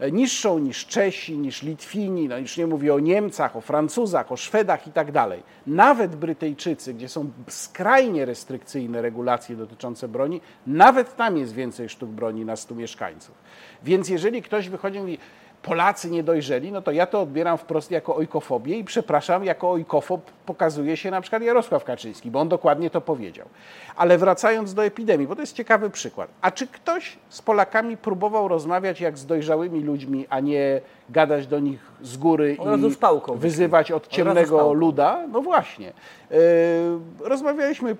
e, 0.00 0.12
niższą 0.12 0.58
niż 0.58 0.86
Czesi, 0.86 1.38
niż 1.38 1.62
Litwini, 1.62 2.28
no 2.28 2.38
już 2.38 2.56
nie 2.56 2.66
mówię 2.66 2.94
o 2.94 2.98
Niemcach, 3.00 3.56
o 3.56 3.60
Francuzach, 3.60 4.32
o 4.32 4.36
Szwedach 4.36 4.86
i 4.86 4.92
tak 4.92 5.12
dalej. 5.12 5.42
Nawet 5.66 6.16
Brytyjczycy, 6.16 6.94
gdzie 6.94 7.08
są 7.08 7.30
skrajnie 7.48 8.24
restrykcyjne 8.24 9.02
regulacje 9.02 9.56
dotyczące 9.56 10.08
broni, 10.08 10.40
nawet 10.66 11.16
tam 11.16 11.36
jest 11.36 11.54
więcej 11.54 11.88
sztuk 11.88 12.10
broni 12.10 12.44
na 12.44 12.56
100 12.56 12.74
mieszkańców. 12.74 13.34
Więc 13.82 14.08
jeżeli 14.08 14.42
ktoś 14.42 14.68
wychodzi 14.68 14.98
i 14.98 15.00
mówi, 15.00 15.18
Polacy 15.62 16.10
nie 16.10 16.22
dojrzeli, 16.22 16.72
no 16.72 16.82
to 16.82 16.90
ja 16.90 17.06
to 17.06 17.20
odbieram 17.20 17.58
wprost 17.58 17.90
jako 17.90 18.16
ojkofobię 18.16 18.78
i 18.78 18.84
przepraszam, 18.84 19.44
jako 19.44 19.70
ojkofob 19.70 20.30
pokazuje 20.46 20.96
się 20.96 21.10
na 21.10 21.20
przykład 21.20 21.42
Jarosław 21.42 21.84
Kaczyński, 21.84 22.30
bo 22.30 22.40
on 22.40 22.48
dokładnie 22.48 22.90
to 22.90 23.00
powiedział. 23.00 23.46
Ale 23.96 24.18
wracając 24.18 24.74
do 24.74 24.84
epidemii, 24.84 25.26
bo 25.26 25.34
to 25.34 25.40
jest 25.40 25.56
ciekawy 25.56 25.90
przykład. 25.90 26.30
A 26.40 26.50
czy 26.50 26.66
ktoś 26.66 27.18
z 27.28 27.42
Polakami 27.42 27.96
próbował 27.96 28.48
rozmawiać 28.48 29.00
jak 29.00 29.18
z 29.18 29.26
dojrzałymi 29.26 29.80
ludźmi, 29.80 30.26
a 30.30 30.40
nie 30.40 30.80
gadać 31.10 31.46
do 31.46 31.58
nich 31.60 31.80
z 32.02 32.16
góry 32.16 32.56
Od 32.58 32.80
i 32.80 32.96
pałką. 32.96 33.36
wyzywać 33.36 33.92
od 33.92 34.02
Od 34.06 34.08
ciemnego 34.08 34.56
pałką. 34.56 34.72
luda? 34.72 35.26
No 35.32 35.42
właśnie. 35.42 35.92
Yy, 36.30 36.36
rozmawialiśmy 37.20 37.96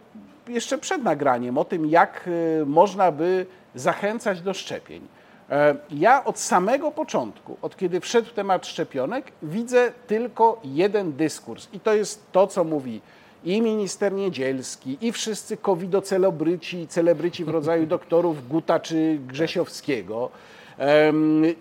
jeszcze 0.48 0.78
przed 0.78 1.02
nagraniem 1.02 1.58
o 1.58 1.64
tym, 1.64 1.86
jak 1.86 2.24
y, 2.62 2.66
można 2.66 3.12
by 3.12 3.46
zachęcać 3.74 4.40
do 4.40 4.54
szczepień. 4.54 5.08
E, 5.52 5.74
ja 5.90 6.24
od 6.24 6.38
samego 6.38 6.90
początku, 6.90 7.56
od 7.62 7.76
kiedy 7.76 8.00
wszedł 8.00 8.30
temat 8.30 8.66
szczepionek, 8.66 9.32
widzę 9.42 9.92
tylko 10.06 10.60
jeden 10.64 11.12
dyskurs 11.12 11.68
i 11.72 11.80
to 11.80 11.94
jest 11.94 12.32
to, 12.32 12.46
co 12.46 12.64
mówi 12.64 13.00
i 13.44 13.62
minister 13.62 14.12
Niedzielski, 14.12 14.98
i 15.00 15.12
wszyscy 15.12 15.56
covidocelebryci, 15.56 16.88
celebryci 16.88 17.44
w 17.44 17.48
rodzaju 17.48 17.86
doktorów 17.86 18.48
Guta 18.48 18.80
czy 18.80 19.18
Grzesiowskiego 19.26 20.30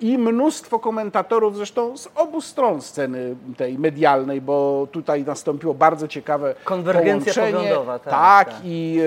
i 0.01 0.17
mnóstwo 0.17 0.79
komentatorów, 0.79 1.55
zresztą 1.55 1.97
z 1.97 2.09
obu 2.15 2.41
stron 2.41 2.81
sceny 2.81 3.35
tej 3.57 3.79
medialnej, 3.79 4.41
bo 4.41 4.87
tutaj 4.91 5.23
nastąpiło 5.23 5.73
bardzo 5.73 6.07
ciekawe 6.07 6.55
Konwergencja 6.63 7.33
połączenie. 7.33 7.57
poglądowa, 7.57 7.99
tak, 7.99 8.13
tak, 8.13 8.49
tak. 8.49 8.61
i 8.65 8.99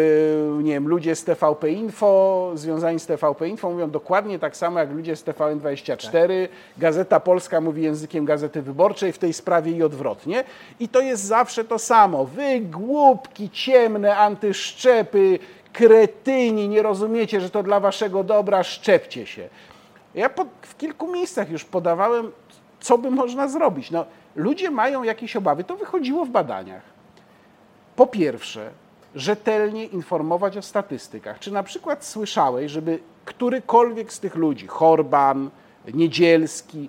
e, 0.61 0.62
nie 0.62 0.73
wiem, 0.73 0.88
ludzie 0.88 1.17
z 1.17 1.25
TVP 1.25 1.71
Info, 1.71 2.51
związani 2.55 3.01
z 3.01 3.07
TVP 3.07 3.49
Info 3.49 3.71
mówią 3.71 3.90
dokładnie 3.90 4.38
tak 4.38 4.57
samo 4.57 4.79
jak 4.79 4.93
ludzie 4.93 5.17
z 5.17 5.25
TVN24. 5.25 6.47
Tak. 6.49 6.51
Gazeta 6.79 7.21
Polska 7.21 7.61
mówi 7.61 7.83
językiem 7.83 8.25
Gazety 8.25 8.62
Wyborczej 8.62 9.12
w 9.12 9.19
tej 9.19 9.33
sprawie 9.33 9.73
i 9.73 9.83
odwrotnie. 9.83 10.45
I 10.81 10.88
to 10.88 11.01
jest 11.01 11.25
zawsze 11.25 11.64
to 11.64 11.79
samo. 11.79 12.25
Wy 12.25 12.61
głupki, 12.61 13.51
ciemne, 13.51 14.17
antyszczepy, 14.17 15.38
kretyni, 15.73 16.69
nie 16.69 16.83
rozumiecie, 16.83 17.40
że 17.40 17.51
to 17.51 17.62
dla 17.62 17.81
waszego 17.81 18.25
dobra, 18.25 18.62
szczepcie 18.62 19.27
się. 19.27 19.49
Ja 20.14 20.29
pod, 20.29 20.48
w 20.62 20.77
kilku 20.77 21.12
miejscach 21.12 21.50
już 21.50 21.64
podawałem, 21.64 22.33
co 22.81 22.98
by 22.98 23.11
można 23.11 23.48
zrobić. 23.48 23.90
No, 23.90 24.05
ludzie 24.37 24.70
mają 24.70 25.03
jakieś 25.03 25.37
obawy, 25.37 25.64
to 25.64 25.77
wychodziło 25.77 26.24
w 26.24 26.29
badaniach. 26.29 26.83
Po 27.96 28.07
pierwsze, 28.07 28.70
rzetelnie 29.14 29.85
informować 29.85 30.57
o 30.57 30.62
statystykach. 30.62 31.38
Czy 31.38 31.53
na 31.53 31.62
przykład 31.62 32.05
słyszałeś, 32.05 32.70
żeby 32.70 32.98
którykolwiek 33.24 34.12
z 34.12 34.20
tych 34.20 34.35
ludzi, 34.35 34.66
Horban, 34.66 35.50
Niedzielski, 35.94 36.88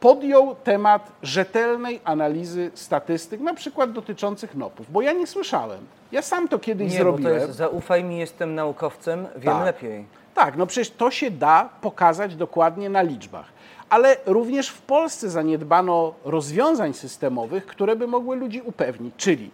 podjął 0.00 0.54
temat 0.54 1.12
rzetelnej 1.22 2.00
analizy 2.04 2.70
statystyk, 2.74 3.40
na 3.40 3.54
przykład 3.54 3.92
dotyczących 3.92 4.54
NOP-ów? 4.54 4.92
Bo 4.92 5.02
ja 5.02 5.12
nie 5.12 5.26
słyszałem. 5.26 5.86
Ja 6.12 6.22
sam 6.22 6.48
to 6.48 6.58
kiedyś 6.58 6.92
nie, 6.92 6.98
zrobiłem. 6.98 7.34
Bo 7.34 7.40
to 7.40 7.46
jest, 7.46 7.58
zaufaj 7.58 8.04
mi, 8.04 8.18
jestem 8.18 8.54
naukowcem, 8.54 9.26
wiem 9.36 9.54
tak. 9.54 9.64
lepiej. 9.64 10.04
Tak, 10.38 10.56
no 10.56 10.66
przecież 10.66 10.90
to 10.90 11.10
się 11.10 11.30
da 11.30 11.68
pokazać 11.80 12.36
dokładnie 12.36 12.90
na 12.90 13.02
liczbach. 13.02 13.46
Ale 13.90 14.16
również 14.26 14.68
w 14.68 14.82
Polsce 14.82 15.30
zaniedbano 15.30 16.14
rozwiązań 16.24 16.94
systemowych, 16.94 17.66
które 17.66 17.96
by 17.96 18.06
mogły 18.06 18.36
ludzi 18.36 18.62
upewnić, 18.62 19.14
czyli 19.16 19.50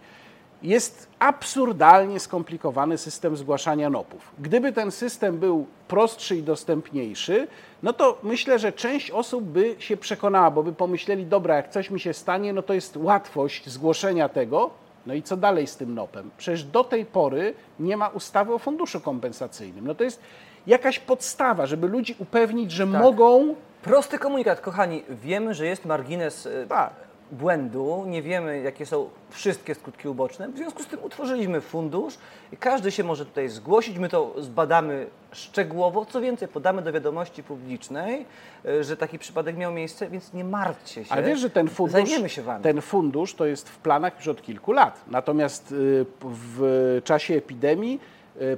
jest 0.63 1.07
absurdalnie 1.19 2.19
skomplikowany 2.19 2.97
system 2.97 3.37
zgłaszania 3.37 3.89
NOP-ów. 3.89 4.31
Gdyby 4.39 4.71
ten 4.71 4.91
system 4.91 5.37
był 5.37 5.65
prostszy 5.87 6.35
i 6.35 6.43
dostępniejszy, 6.43 7.47
no 7.83 7.93
to 7.93 8.17
myślę, 8.23 8.59
że 8.59 8.71
część 8.71 9.11
osób 9.11 9.43
by 9.43 9.75
się 9.79 9.97
przekonała, 9.97 10.51
bo 10.51 10.63
by 10.63 10.73
pomyśleli, 10.73 11.25
dobra, 11.25 11.55
jak 11.55 11.69
coś 11.69 11.89
mi 11.91 11.99
się 11.99 12.13
stanie, 12.13 12.53
no 12.53 12.61
to 12.61 12.73
jest 12.73 12.97
łatwość 12.97 13.69
zgłoszenia 13.69 14.29
tego, 14.29 14.69
no 15.05 15.13
i 15.13 15.23
co 15.23 15.37
dalej 15.37 15.67
z 15.67 15.75
tym 15.75 15.93
NOP-em? 15.93 16.31
Przecież 16.37 16.63
do 16.63 16.83
tej 16.83 17.05
pory 17.05 17.53
nie 17.79 17.97
ma 17.97 18.07
ustawy 18.07 18.53
o 18.53 18.59
funduszu 18.59 19.01
kompensacyjnym. 19.01 19.87
No 19.87 19.95
to 19.95 20.03
jest 20.03 20.21
jakaś 20.67 20.99
podstawa, 20.99 21.65
żeby 21.65 21.87
ludzi 21.87 22.15
upewnić, 22.19 22.71
że 22.71 22.87
tak. 22.87 23.01
mogą. 23.01 23.55
Prosty 23.81 24.19
komunikat, 24.19 24.61
kochani. 24.61 25.03
Wiemy, 25.09 25.53
że 25.53 25.65
jest 25.65 25.85
margines 25.85 26.45
y, 26.45 26.65
tak. 26.69 26.93
błędu, 27.31 28.03
nie 28.07 28.21
wiemy, 28.21 28.59
jakie 28.59 28.85
są 28.85 29.09
wszystkie 29.29 29.75
skutki 29.75 30.07
uboczne. 30.07 30.49
W 30.49 30.57
związku 30.57 30.83
z 30.83 30.87
tym 30.87 31.03
utworzyliśmy 31.03 31.61
fundusz 31.61 32.17
i 32.53 32.57
każdy 32.57 32.91
się 32.91 33.03
może 33.03 33.25
tutaj 33.25 33.49
zgłosić. 33.49 33.97
My 33.97 34.09
to 34.09 34.33
zbadamy 34.37 35.07
szczegółowo. 35.31 36.05
Co 36.05 36.21
więcej, 36.21 36.47
podamy 36.47 36.81
do 36.81 36.93
wiadomości 36.93 37.43
publicznej, 37.43 38.25
y, 38.65 38.83
że 38.83 38.97
taki 38.97 39.19
przypadek 39.19 39.57
miał 39.57 39.73
miejsce, 39.73 40.09
więc 40.09 40.33
nie 40.33 40.43
martwcie 40.43 41.05
się. 41.05 41.11
Ale 41.11 41.23
wiesz, 41.23 41.39
że 41.39 41.49
ten 41.49 41.67
fundusz, 41.67 42.09
się 42.27 42.41
wami. 42.41 42.63
ten 42.63 42.81
fundusz 42.81 43.33
to 43.33 43.45
jest 43.45 43.69
w 43.69 43.77
planach 43.77 44.17
już 44.17 44.27
od 44.27 44.41
kilku 44.41 44.71
lat. 44.71 45.01
Natomiast 45.07 45.71
y, 45.71 46.05
w 46.21 47.01
czasie 47.03 47.33
epidemii 47.33 47.99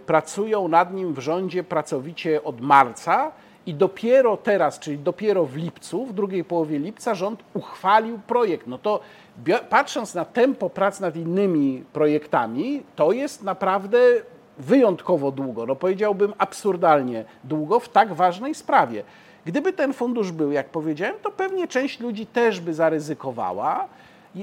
pracują 0.05 0.67
nad 0.67 0.93
nim 0.93 1.13
w 1.13 1.19
rządzie 1.19 1.63
pracowicie 1.63 2.43
od 2.43 2.61
marca 2.61 3.31
i 3.65 3.73
dopiero 3.73 4.37
teraz, 4.37 4.79
czyli 4.79 4.97
dopiero 4.97 5.45
w 5.45 5.55
lipcu, 5.55 6.05
w 6.05 6.13
drugiej 6.13 6.43
połowie 6.43 6.79
lipca, 6.79 7.15
rząd 7.15 7.43
uchwalił 7.53 8.19
projekt. 8.27 8.67
No 8.67 8.77
to 8.77 8.99
patrząc 9.69 10.15
na 10.15 10.25
tempo 10.25 10.69
prac 10.69 10.99
nad 10.99 11.15
innymi 11.15 11.83
projektami, 11.93 12.83
to 12.95 13.11
jest 13.11 13.43
naprawdę 13.43 13.97
wyjątkowo 14.57 15.31
długo, 15.31 15.65
no 15.65 15.75
powiedziałbym 15.75 16.33
absurdalnie 16.37 17.25
długo 17.43 17.79
w 17.79 17.89
tak 17.89 18.13
ważnej 18.13 18.55
sprawie. 18.55 19.03
Gdyby 19.45 19.73
ten 19.73 19.93
fundusz 19.93 20.31
był, 20.31 20.51
jak 20.51 20.69
powiedziałem, 20.69 21.15
to 21.21 21.31
pewnie 21.31 21.67
część 21.67 21.99
ludzi 21.99 22.25
też 22.25 22.59
by 22.59 22.73
zaryzykowała 22.73 23.87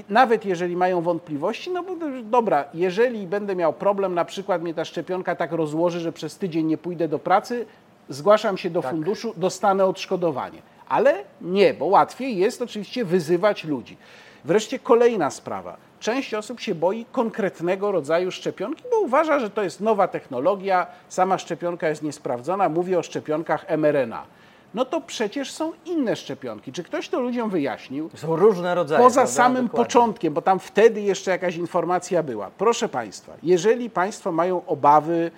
nawet 0.09 0.45
jeżeli 0.45 0.75
mają 0.75 1.01
wątpliwości, 1.01 1.71
no 1.71 1.83
bo 1.83 1.95
dobra, 2.23 2.65
jeżeli 2.73 3.27
będę 3.27 3.55
miał 3.55 3.73
problem, 3.73 4.13
na 4.13 4.25
przykład 4.25 4.61
mnie 4.61 4.73
ta 4.73 4.85
szczepionka 4.85 5.35
tak 5.35 5.51
rozłoży, 5.51 5.99
że 5.99 6.11
przez 6.11 6.37
tydzień 6.37 6.65
nie 6.65 6.77
pójdę 6.77 7.07
do 7.07 7.19
pracy, 7.19 7.65
zgłaszam 8.09 8.57
się 8.57 8.69
do 8.69 8.81
tak. 8.81 8.91
funduszu, 8.91 9.33
dostanę 9.37 9.85
odszkodowanie. 9.85 10.61
Ale 10.89 11.23
nie, 11.41 11.73
bo 11.73 11.85
łatwiej 11.85 12.37
jest 12.37 12.61
oczywiście 12.61 13.05
wyzywać 13.05 13.63
ludzi. 13.63 13.97
Wreszcie 14.45 14.79
kolejna 14.79 15.29
sprawa. 15.29 15.77
Część 15.99 16.33
osób 16.33 16.59
się 16.59 16.75
boi 16.75 17.05
konkretnego 17.11 17.91
rodzaju 17.91 18.31
szczepionki, 18.31 18.83
bo 18.91 18.99
uważa, 18.99 19.39
że 19.39 19.49
to 19.49 19.63
jest 19.63 19.81
nowa 19.81 20.07
technologia, 20.07 20.87
sama 21.09 21.37
szczepionka 21.37 21.89
jest 21.89 22.03
niesprawdzona. 22.03 22.69
Mówię 22.69 22.99
o 22.99 23.03
szczepionkach 23.03 23.65
mRNA 23.77 24.25
no 24.75 24.85
to 24.85 25.01
przecież 25.01 25.51
są 25.51 25.71
inne 25.85 26.15
szczepionki. 26.15 26.71
Czy 26.71 26.83
ktoś 26.83 27.09
to 27.09 27.19
ludziom 27.19 27.49
wyjaśnił? 27.49 28.09
Są 28.15 28.35
różne 28.35 28.75
rodzaje. 28.75 29.03
Poza 29.03 29.15
prawda? 29.15 29.33
samym 29.33 29.65
Dokładnie. 29.65 29.85
początkiem, 29.85 30.33
bo 30.33 30.41
tam 30.41 30.59
wtedy 30.59 31.01
jeszcze 31.01 31.31
jakaś 31.31 31.55
informacja 31.55 32.23
była. 32.23 32.51
Proszę 32.57 32.89
Państwa, 32.89 33.33
jeżeli 33.43 33.89
Państwo 33.89 34.31
mają 34.31 34.65
obawy, 34.65 35.31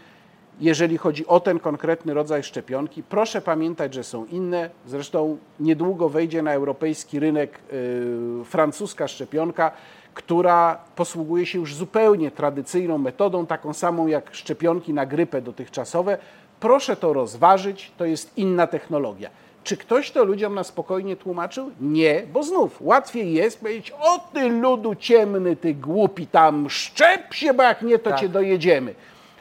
jeżeli 0.60 0.98
chodzi 0.98 1.28
o 1.28 1.40
ten 1.40 1.60
konkretny 1.60 2.14
rodzaj 2.14 2.44
szczepionki, 2.44 3.04
proszę 3.04 3.42
pamiętać, 3.42 3.94
że 3.94 4.04
są 4.04 4.26
inne. 4.26 4.70
Zresztą 4.88 5.38
niedługo 5.60 6.10
wejdzie 6.10 6.42
na 6.42 6.54
europejski 6.54 7.20
rynek 7.20 7.60
yy, 7.72 8.46
francuska 8.46 9.08
szczepionka, 9.08 9.72
która 10.14 10.78
posługuje 10.96 11.46
się 11.46 11.60
już 11.60 11.76
zupełnie 11.76 12.32
tradycyjną 12.32 12.98
metodą, 12.98 13.46
taką 13.46 13.74
samą 13.74 14.08
jak 14.08 14.36
szczepionki 14.36 14.94
na 14.94 15.06
grypę 15.06 15.42
dotychczasowe. 15.42 16.18
Proszę 16.60 16.96
to 16.96 17.14
rozważyć, 17.14 17.92
to 17.98 18.06
jest 18.06 18.38
inna 18.38 18.68
technologia. 18.68 19.30
Czy 19.64 19.78
ktoś 19.78 20.12
to 20.12 20.24
ludziom 20.24 20.56
na 20.56 20.64
spokojnie 20.64 21.16
tłumaczył? 21.16 21.72
Nie, 21.82 22.24
bo 22.34 22.44
znów 22.44 22.82
łatwiej 22.82 23.34
jest 23.34 23.60
powiedzieć: 23.60 23.92
O 23.92 24.20
ty 24.34 24.50
ludu 24.50 24.96
ciemny, 24.96 25.56
ty 25.56 25.74
głupi, 25.74 26.28
tam 26.28 26.70
szczep 26.70 27.34
się, 27.34 27.54
bo 27.54 27.64
jak 27.64 27.82
nie, 27.82 28.00
to 28.00 28.10
tak. 28.10 28.20
cię 28.20 28.30
dojedziemy. 28.30 28.96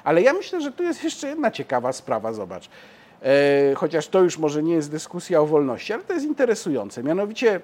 Ale 0.05 0.22
ja 0.22 0.33
myślę, 0.33 0.61
że 0.61 0.72
tu 0.72 0.83
jest 0.83 1.05
jeszcze 1.05 1.29
jedna 1.29 1.50
ciekawa 1.50 1.92
sprawa, 1.92 2.33
zobacz. 2.33 2.68
E, 3.22 3.74
chociaż 3.74 4.09
to 4.09 4.20
już 4.22 4.38
może 4.38 4.62
nie 4.62 4.74
jest 4.74 4.90
dyskusja 4.90 5.40
o 5.40 5.46
wolności, 5.46 5.92
ale 5.92 6.02
to 6.02 6.14
jest 6.14 6.26
interesujące. 6.26 7.02
Mianowicie 7.02 7.61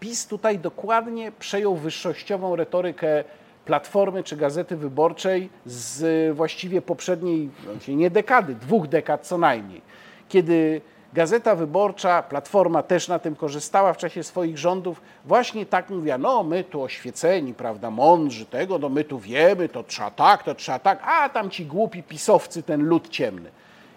PiS 0.00 0.26
tutaj 0.26 0.58
dokładnie 0.58 1.32
przejął 1.38 1.76
wyższościową 1.76 2.56
retorykę 2.56 3.24
Platformy 3.64 4.22
czy 4.22 4.36
Gazety 4.36 4.76
Wyborczej 4.76 5.48
z 5.66 6.36
właściwie 6.36 6.82
poprzedniej, 6.82 7.50
nie 7.88 8.10
dekady, 8.10 8.54
dwóch 8.54 8.88
dekad 8.88 9.26
co 9.26 9.38
najmniej, 9.38 9.80
kiedy 10.28 10.80
Gazeta 11.14 11.54
Wyborcza, 11.54 12.22
Platforma 12.22 12.82
też 12.82 13.08
na 13.08 13.18
tym 13.18 13.36
korzystała 13.36 13.92
w 13.92 13.96
czasie 13.96 14.22
swoich 14.22 14.58
rządów, 14.58 15.00
właśnie 15.24 15.66
tak 15.66 15.90
mówiła, 15.90 16.18
no 16.18 16.42
my 16.42 16.64
tu 16.64 16.82
oświeceni, 16.82 17.54
prawda, 17.54 17.90
mądrzy 17.90 18.46
tego, 18.46 18.78
no 18.78 18.88
my 18.88 19.04
tu 19.04 19.18
wiemy, 19.18 19.68
to 19.68 19.82
trzeba 19.82 20.10
tak, 20.10 20.42
to 20.42 20.54
trzeba 20.54 20.78
tak, 20.78 21.02
a 21.04 21.28
tam 21.28 21.50
ci 21.50 21.66
głupi 21.66 22.02
pisowcy, 22.02 22.62
ten 22.62 22.82
lud 22.82 23.08
ciemny. 23.08 23.50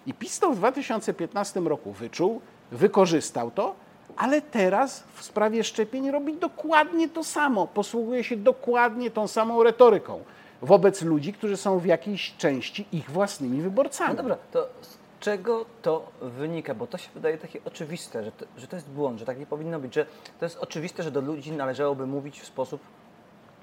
I 0.06 0.14
PiS 0.14 0.40
to 0.40 0.52
w 0.52 0.56
2015 0.56 1.60
roku 1.60 1.92
wyczuł, 1.92 2.42
wykorzystał 2.72 3.52
to, 3.52 3.76
ale 4.18 4.42
teraz 4.42 5.04
w 5.14 5.24
sprawie 5.24 5.64
szczepień 5.64 6.12
robi 6.12 6.38
dokładnie 6.38 7.10
to 7.10 7.24
samo, 7.24 7.68
posługuje 7.68 8.24
się 8.24 8.38
dokładnie 8.38 9.12
tą 9.12 9.28
samą 9.28 9.64
retoryką 9.64 10.24
wobec 10.62 11.02
ludzi, 11.02 11.34
którzy 11.34 11.58
są 11.58 11.80
w 11.80 11.86
jakiejś 11.86 12.36
części 12.38 12.86
ich 12.92 13.10
własnymi 13.12 13.62
wyborcami. 13.62 14.10
No 14.10 14.16
dobra, 14.16 14.38
to 14.52 14.68
z 14.82 14.98
czego 15.20 15.66
to 15.82 16.12
wynika? 16.22 16.74
Bo 16.76 16.88
to 16.88 16.98
się 16.98 17.10
wydaje 17.14 17.38
takie 17.38 17.60
oczywiste, 17.66 18.24
że 18.24 18.32
to, 18.32 18.46
że 18.58 18.68
to 18.68 18.76
jest 18.76 18.90
błąd, 18.90 19.20
że 19.20 19.26
tak 19.26 19.40
nie 19.40 19.46
powinno 19.46 19.80
być, 19.80 19.94
że 19.94 20.06
to 20.40 20.46
jest 20.46 20.58
oczywiste, 20.58 21.04
że 21.04 21.12
do 21.12 21.22
ludzi 21.22 21.52
należałoby 21.52 22.08
mówić 22.08 22.42
w 22.42 22.46
sposób 22.46 22.82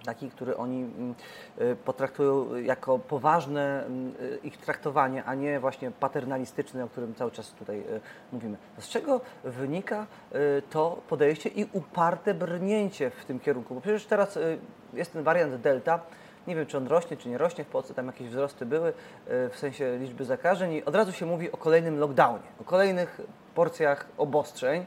taki, 0.04 0.30
który 0.30 0.56
oni 0.56 0.82
mm, 0.82 1.14
y, 1.60 1.76
potraktują 1.76 2.54
jako 2.54 2.98
poważne 2.98 3.84
mm, 3.86 4.14
y, 4.20 4.38
ich 4.44 4.56
traktowanie, 4.56 5.24
a 5.24 5.34
nie 5.34 5.60
właśnie 5.60 5.90
paternalistyczne, 5.90 6.84
o 6.84 6.88
którym 6.88 7.14
cały 7.14 7.30
czas 7.30 7.50
tutaj 7.50 7.78
y, 7.78 8.00
mówimy. 8.32 8.56
Z 8.78 8.88
czego 8.88 9.20
wynika 9.44 10.06
to 10.70 10.98
podejście 11.08 11.48
i 11.48 11.66
uparte 11.72 12.34
brnięcie 12.34 13.10
w 13.10 13.24
tym 13.24 13.40
kierunku? 13.40 13.74
Bo 13.74 13.80
przecież 13.80 14.06
teraz 14.06 14.38
jest 14.92 15.12
ten 15.12 15.22
wariant 15.22 15.54
Delta, 15.54 16.00
Nie 16.46 16.56
wiem, 16.56 16.66
czy 16.66 16.76
on 16.76 16.86
rośnie, 16.86 17.16
czy 17.16 17.28
nie 17.28 17.38
rośnie 17.38 17.64
w 17.64 17.68
Polsce, 17.68 17.94
tam 17.94 18.06
jakieś 18.06 18.28
wzrosty 18.28 18.66
były 18.66 18.92
w 19.26 19.52
sensie 19.56 19.98
liczby 19.98 20.24
zakażeń 20.24 20.72
i 20.72 20.84
od 20.84 20.94
razu 20.94 21.12
się 21.12 21.26
mówi 21.26 21.52
o 21.52 21.56
kolejnym 21.56 21.98
lockdownie, 21.98 22.48
o 22.60 22.64
kolejnych 22.64 23.20
porcjach 23.54 24.06
obostrzeń. 24.16 24.86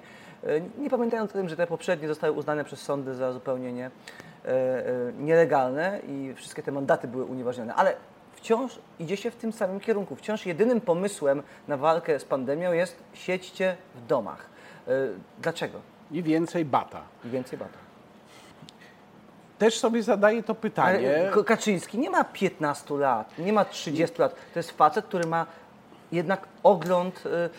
Nie 0.78 0.90
pamiętając 0.90 1.32
o 1.32 1.34
tym, 1.34 1.50
że 1.50 1.56
te 1.56 1.68
poprzednie 1.68 2.08
zostały 2.08 2.34
uznane 2.34 2.64
przez 2.64 2.82
sądy 2.82 3.16
za 3.16 3.34
zupełnie 3.34 3.74
nie, 3.74 3.92
nielegalne 5.20 6.00
i 6.08 6.34
wszystkie 6.36 6.64
te 6.64 6.72
mandaty 6.72 7.08
były 7.08 7.26
unieważnione. 7.26 7.76
Ale 7.76 7.96
wciąż 8.36 8.80
idzie 9.00 9.18
się 9.18 9.32
w 9.32 9.36
tym 9.36 9.54
samym 9.54 9.80
kierunku. 9.80 10.16
Wciąż 10.16 10.46
jedynym 10.46 10.82
pomysłem 10.82 11.44
na 11.68 11.78
walkę 11.78 12.20
z 12.20 12.26
pandemią 12.26 12.72
jest 12.72 12.96
siedźcie 13.14 13.78
w 13.96 14.08
domach. 14.08 14.46
E, 14.88 14.92
dlaczego? 15.40 15.80
I 16.12 16.24
więcej 16.24 16.66
bata. 16.66 17.02
I 17.26 17.30
więcej 17.30 17.60
bata. 17.60 17.78
Też 19.58 19.80
sobie 19.80 20.04
zadaję 20.04 20.44
to 20.44 20.56
pytanie. 20.56 21.32
Ale 21.34 21.44
Kaczyński 21.44 22.00
nie 22.00 22.10
ma 22.10 22.24
15 22.24 22.94
lat, 22.94 23.38
nie 23.38 23.54
ma 23.54 23.66
30 23.66 24.22
lat. 24.22 24.36
To 24.54 24.60
jest 24.60 24.72
facet, 24.72 25.06
który 25.06 25.28
ma 25.28 25.46
jednak 26.12 26.48
ogląd 26.64 27.24
e, 27.26 27.50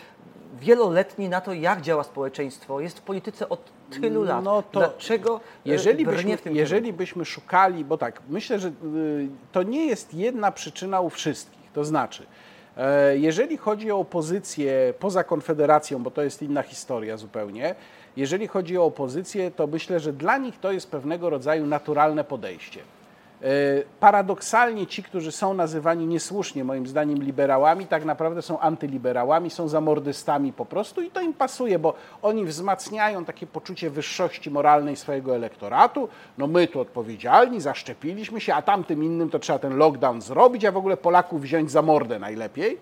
wieloletni 0.59 1.29
na 1.29 1.41
to, 1.41 1.53
jak 1.53 1.81
działa 1.81 2.03
społeczeństwo. 2.03 2.79
Jest 2.79 2.99
w 2.99 3.01
polityce 3.01 3.49
od 3.49 3.78
tylu 3.89 4.23
lat. 4.23 4.43
No 4.43 4.63
to 4.71 4.79
Dlaczego 4.79 5.35
e, 5.35 5.39
jeżeli 5.69 6.05
byśmy, 6.05 6.37
w 6.37 6.41
tym 6.41 6.55
jeżeli 6.55 6.93
byśmy 6.93 7.25
szukali, 7.25 7.85
bo 7.85 7.97
tak, 7.97 8.21
myślę, 8.29 8.59
że 8.59 8.67
y, 8.67 8.71
to 9.51 9.63
nie 9.63 9.85
jest 9.85 10.13
jedna 10.13 10.51
przyczyna 10.51 11.01
u 11.01 11.09
wszystkich. 11.09 11.71
To 11.73 11.85
znaczy, 11.85 12.25
e, 12.77 13.17
jeżeli 13.17 13.57
chodzi 13.57 13.91
o 13.91 13.99
opozycję 13.99 14.93
poza 14.99 15.23
Konfederacją, 15.23 16.03
bo 16.03 16.11
to 16.11 16.21
jest 16.21 16.41
inna 16.41 16.63
historia 16.63 17.17
zupełnie, 17.17 17.75
jeżeli 18.17 18.47
chodzi 18.47 18.77
o 18.77 18.85
opozycję, 18.85 19.51
to 19.51 19.67
myślę, 19.67 19.99
że 19.99 20.13
dla 20.13 20.37
nich 20.37 20.59
to 20.59 20.71
jest 20.71 20.91
pewnego 20.91 21.29
rodzaju 21.29 21.65
naturalne 21.65 22.23
podejście. 22.23 22.79
E, 23.43 23.83
paradoksalnie 23.99 24.87
ci, 24.87 25.03
którzy 25.03 25.31
są 25.31 25.53
nazywani 25.53 26.07
niesłusznie, 26.07 26.63
moim 26.63 26.87
zdaniem, 26.87 27.23
liberałami, 27.23 27.87
tak 27.87 28.05
naprawdę 28.05 28.41
są 28.41 28.59
antyliberałami, 28.59 29.49
są 29.49 29.67
zamordystami 29.67 30.53
po 30.53 30.65
prostu 30.65 31.01
i 31.01 31.11
to 31.11 31.21
im 31.21 31.33
pasuje, 31.33 31.79
bo 31.79 31.93
oni 32.21 32.45
wzmacniają 32.45 33.25
takie 33.25 33.47
poczucie 33.47 33.89
wyższości 33.89 34.51
moralnej 34.51 34.95
swojego 34.95 35.35
elektoratu. 35.35 36.09
No 36.37 36.47
my 36.47 36.67
tu 36.67 36.79
odpowiedzialni, 36.79 37.61
zaszczepiliśmy 37.61 38.41
się, 38.41 38.53
a 38.53 38.61
tamtym 38.61 39.03
innym 39.03 39.29
to 39.29 39.39
trzeba 39.39 39.59
ten 39.59 39.77
lockdown 39.77 40.21
zrobić, 40.21 40.65
a 40.65 40.71
w 40.71 40.77
ogóle 40.77 40.97
Polaków 40.97 41.41
wziąć 41.41 41.71
za 41.71 41.81
mordę 41.81 42.19
najlepiej. 42.19 42.77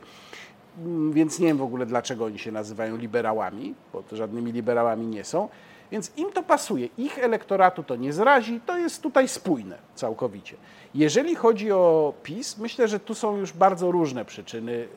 Mm, 0.79 1.13
więc 1.13 1.39
nie 1.39 1.47
wiem 1.47 1.57
w 1.57 1.61
ogóle, 1.61 1.85
dlaczego 1.85 2.25
oni 2.25 2.39
się 2.39 2.51
nazywają 2.51 2.97
liberałami, 2.97 3.73
bo 3.93 4.03
to 4.03 4.15
żadnymi 4.15 4.51
liberałami 4.51 5.07
nie 5.07 5.23
są. 5.23 5.49
Więc 5.91 6.11
im 6.17 6.31
to 6.31 6.43
pasuje. 6.43 6.89
Ich 6.97 7.19
elektoratu 7.19 7.83
to 7.83 7.95
nie 7.95 8.13
zrazi, 8.13 8.61
to 8.65 8.77
jest 8.77 9.01
tutaj 9.01 9.27
spójne 9.27 9.77
całkowicie. 9.95 10.55
Jeżeli 10.95 11.35
chodzi 11.35 11.71
o 11.71 12.13
PiS, 12.23 12.57
myślę, 12.57 12.87
że 12.87 12.99
tu 12.99 13.15
są 13.15 13.37
już 13.37 13.53
bardzo 13.53 13.91
różne 13.91 14.25
przyczyny, 14.25 14.87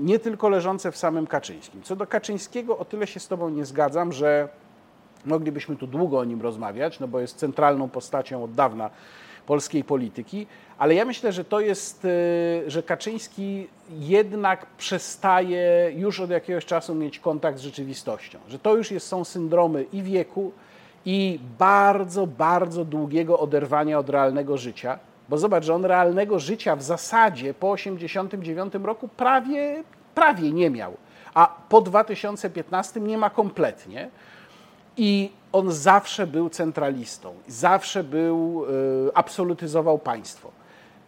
nie 0.00 0.18
tylko 0.18 0.48
leżące 0.48 0.92
w 0.92 0.96
samym 0.96 1.26
Kaczyńskim. 1.26 1.82
Co 1.82 1.96
do 1.96 2.06
Kaczyńskiego, 2.06 2.78
o 2.78 2.84
tyle 2.84 3.06
się 3.06 3.20
z 3.20 3.28
Tobą 3.28 3.48
nie 3.48 3.64
zgadzam, 3.64 4.12
że 4.12 4.48
moglibyśmy 5.24 5.76
tu 5.76 5.86
długo 5.86 6.18
o 6.18 6.24
nim 6.24 6.42
rozmawiać, 6.42 7.00
no 7.00 7.08
bo 7.08 7.20
jest 7.20 7.36
centralną 7.36 7.88
postacią 7.88 8.44
od 8.44 8.52
dawna 8.52 8.90
polskiej 9.50 9.84
polityki, 9.84 10.46
ale 10.78 10.94
ja 10.94 11.04
myślę, 11.04 11.32
że 11.32 11.44
to 11.44 11.60
jest, 11.60 12.04
y, 12.04 12.70
że 12.70 12.82
Kaczyński 12.82 13.66
jednak 13.98 14.66
przestaje 14.66 15.92
już 15.96 16.20
od 16.20 16.30
jakiegoś 16.30 16.66
czasu 16.66 16.94
mieć 16.94 17.18
kontakt 17.18 17.58
z 17.58 17.62
rzeczywistością, 17.62 18.38
że 18.48 18.58
to 18.58 18.76
już 18.76 18.90
jest, 18.90 19.06
są 19.06 19.24
syndromy 19.24 19.86
i 19.92 20.02
wieku, 20.02 20.52
i 21.04 21.38
bardzo, 21.58 22.26
bardzo 22.26 22.84
długiego 22.84 23.38
oderwania 23.38 23.98
od 23.98 24.10
realnego 24.10 24.58
życia. 24.58 24.98
Bo 25.28 25.38
zobacz, 25.38 25.64
że 25.64 25.74
on 25.74 25.84
realnego 25.84 26.38
życia 26.38 26.76
w 26.76 26.82
zasadzie 26.82 27.54
po 27.54 27.76
1989 27.76 28.86
roku 28.86 29.08
prawie, 29.08 29.82
prawie 30.14 30.52
nie 30.52 30.70
miał, 30.70 30.96
a 31.34 31.56
po 31.68 31.80
2015 31.80 33.00
nie 33.00 33.18
ma 33.18 33.30
kompletnie. 33.30 34.10
I 35.02 35.30
on 35.52 35.72
zawsze 35.72 36.26
był 36.26 36.48
centralistą, 36.50 37.34
zawsze 37.48 38.04
był, 38.04 38.64
y, 38.64 39.14
absolutyzował 39.14 39.98
państwo. 39.98 40.50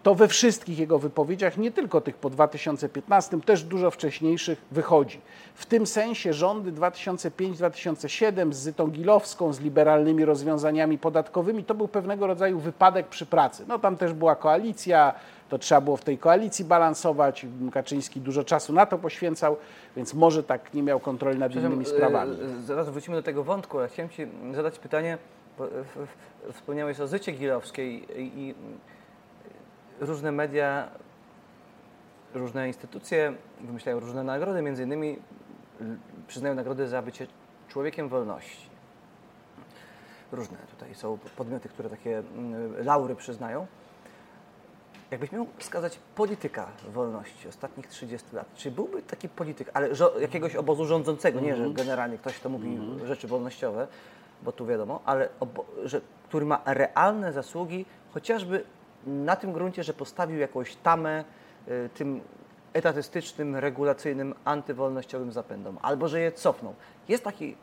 To 0.02 0.14
we 0.14 0.28
wszystkich 0.28 0.78
jego 0.78 0.98
wypowiedziach, 0.98 1.58
nie 1.58 1.70
tylko 1.70 2.00
tych 2.00 2.16
po 2.16 2.30
2015, 2.30 3.40
też 3.40 3.62
dużo 3.62 3.90
wcześniejszych, 3.90 4.62
wychodzi. 4.70 5.20
W 5.54 5.66
tym 5.66 5.86
sensie 5.86 6.32
rządy 6.32 6.72
2005-2007 6.72 8.52
z 8.52 8.56
Zytą 8.56 8.86
Gilowską, 8.86 9.52
z 9.52 9.60
liberalnymi 9.60 10.24
rozwiązaniami 10.24 10.98
podatkowymi, 10.98 11.64
to 11.64 11.74
był 11.74 11.88
pewnego 11.88 12.26
rodzaju 12.26 12.58
wypadek 12.58 13.08
przy 13.08 13.26
pracy. 13.26 13.64
No 13.68 13.78
tam 13.78 13.96
też 13.96 14.12
była 14.12 14.36
koalicja, 14.36 15.14
to 15.48 15.58
trzeba 15.58 15.80
było 15.80 15.96
w 15.96 16.04
tej 16.04 16.18
koalicji 16.18 16.64
balansować. 16.64 17.46
Kaczyński 17.72 18.20
dużo 18.20 18.44
czasu 18.44 18.72
na 18.72 18.86
to 18.86 18.98
poświęcał, 18.98 19.56
więc 19.96 20.14
może 20.14 20.42
tak 20.42 20.74
nie 20.74 20.82
miał 20.82 21.00
kontroli 21.00 21.38
nad 21.38 21.54
innymi 21.54 21.84
sprawami. 21.84 22.36
E, 22.60 22.62
zaraz 22.62 22.90
wrócimy 22.90 23.16
do 23.16 23.22
tego 23.22 23.44
wątku, 23.44 23.78
ale 23.78 23.88
chciałem 23.88 24.10
Ci 24.10 24.26
zadać 24.52 24.78
pytanie, 24.78 25.18
bo 25.58 25.68
wspomniałeś 26.52 27.00
o 27.00 27.06
Zycie 27.06 27.32
Gilowskiej 27.32 28.06
i 28.16 28.54
różne 30.00 30.32
media, 30.32 30.88
różne 32.34 32.68
instytucje 32.68 33.34
wymyślają 33.60 34.00
różne 34.00 34.24
nagrody, 34.24 34.62
między 34.62 34.82
innymi 34.82 35.18
przyznają 36.26 36.54
nagrody 36.54 36.88
za 36.88 37.02
bycie 37.02 37.26
człowiekiem 37.68 38.08
wolności. 38.08 38.72
Różne 40.32 40.58
tutaj 40.70 40.94
są 40.94 41.18
podmioty, 41.36 41.68
które 41.68 41.90
takie 41.90 42.22
laury 42.84 43.16
przyznają. 43.16 43.66
Jakbyś 45.10 45.32
miał 45.32 45.46
wskazać 45.58 45.98
polityka 46.14 46.66
wolności 46.88 47.48
ostatnich 47.48 47.86
30 47.86 48.28
lat, 48.32 48.54
czy 48.54 48.70
byłby 48.70 49.02
taki 49.02 49.28
polityk, 49.28 49.70
ale 49.74 49.88
jakiegoś 50.20 50.56
obozu 50.56 50.84
rządzącego, 50.84 51.40
nie, 51.40 51.56
że 51.56 51.64
mhm. 51.64 51.74
generalnie 51.74 52.18
ktoś 52.18 52.40
to 52.40 52.48
mówi 52.48 52.68
mhm. 52.68 53.06
rzeczy 53.06 53.28
wolnościowe, 53.28 53.88
bo 54.42 54.52
tu 54.52 54.66
wiadomo, 54.66 55.00
ale 55.04 55.28
że, 55.84 56.00
który 56.28 56.46
ma 56.46 56.62
realne 56.66 57.32
zasługi, 57.32 57.86
chociażby 58.14 58.64
na 59.06 59.36
tym 59.36 59.52
gruncie, 59.52 59.82
że 59.82 59.94
postawił 59.94 60.38
jakąś 60.38 60.76
tamę 60.76 61.24
y, 61.68 61.88
tym 61.94 62.20
etatystycznym, 62.72 63.56
regulacyjnym, 63.56 64.34
antywolnościowym 64.44 65.32
zapędom, 65.32 65.78
albo 65.82 66.08
że 66.08 66.20
je 66.20 66.32
cofnął. 66.32 66.74
Jest 67.08 67.24
taki, 67.24 67.56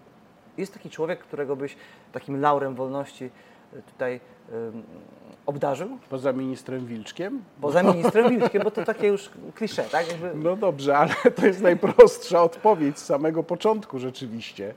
jest 0.58 0.74
taki 0.74 0.90
człowiek, 0.90 1.20
którego 1.20 1.56
byś 1.56 1.76
takim 2.12 2.42
laurem 2.42 2.76
wolności 2.76 3.32
y, 3.74 3.82
tutaj 3.82 4.20
um, 4.52 4.84
obdarzył? 5.46 5.98
Poza 6.10 6.34
ministrem 6.34 6.86
Wilczkiem? 6.86 7.44
Poza 7.62 7.84
ministrem 7.84 8.30
Wilczkiem, 8.38 8.64
bo 8.64 8.72
to 8.72 8.86
takie 8.86 9.08
już 9.08 9.30
klisze, 9.56 9.84
tak? 9.84 10.08
Jakby... 10.08 10.32
No 10.36 10.56
dobrze, 10.56 10.98
ale 10.98 11.16
to 11.36 11.46
jest 11.46 11.62
najprostsza 11.62 12.44
odpowiedź 12.44 13.00
z 13.00 13.06
samego 13.06 13.44
początku 13.44 14.00
rzeczywiście. 14.00 14.74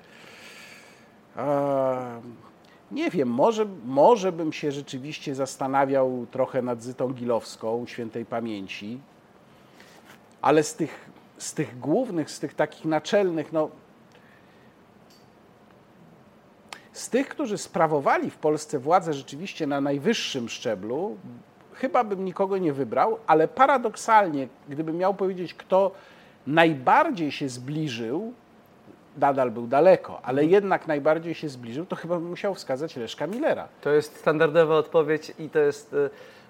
Nie 2.92 3.11
wiem, 3.11 3.28
może, 3.28 3.66
może 3.85 4.33
bym 4.33 4.52
się 4.52 4.72
rzeczywiście 4.72 5.35
zastanawiał 5.35 6.26
trochę 6.31 6.62
nad 6.62 6.83
Zytą 6.83 7.12
Gilowską, 7.12 7.87
świętej 7.87 8.24
pamięci, 8.24 9.00
ale 10.42 10.62
z 10.62 10.74
tych, 10.74 11.11
z 11.38 11.55
tych 11.55 11.78
głównych, 11.78 12.31
z 12.31 12.40
tych 12.40 12.55
takich 12.55 12.85
naczelnych, 12.85 13.52
no, 13.52 13.70
z 16.92 17.09
tych, 17.09 17.28
którzy 17.28 17.59
sprawowali 17.59 18.31
w 18.31 18.37
Polsce 18.37 18.78
władzę 18.78 19.14
rzeczywiście 19.14 19.66
na 19.66 19.81
najwyższym 19.81 20.48
szczeblu, 20.48 21.16
chyba 21.72 22.05
bym 22.05 22.24
nikogo 22.24 22.59
nie 22.59 22.72
wybrał, 22.72 23.18
ale 23.26 23.48
paradoksalnie, 23.48 24.48
gdybym 24.68 24.96
miał 24.96 25.14
powiedzieć, 25.14 25.55
kto 25.55 25.92
najbardziej 26.46 27.33
się 27.33 27.48
zbliżył 27.48 28.33
nadal 29.16 29.51
był 29.51 29.66
daleko, 29.66 30.20
ale 30.22 30.44
jednak 30.44 30.87
najbardziej 30.87 31.35
się 31.35 31.48
zbliżył, 31.48 31.87
to 31.87 31.96
chyba 31.96 32.14
bym 32.14 32.29
musiał 32.29 32.55
wskazać 32.55 32.96
Leszka 32.96 33.27
Millera. 33.27 33.68
To 33.81 33.90
jest 33.90 34.16
standardowa 34.16 34.75
odpowiedź 34.75 35.33
i 35.38 35.51
to 35.51 35.59
jest... 35.59 35.94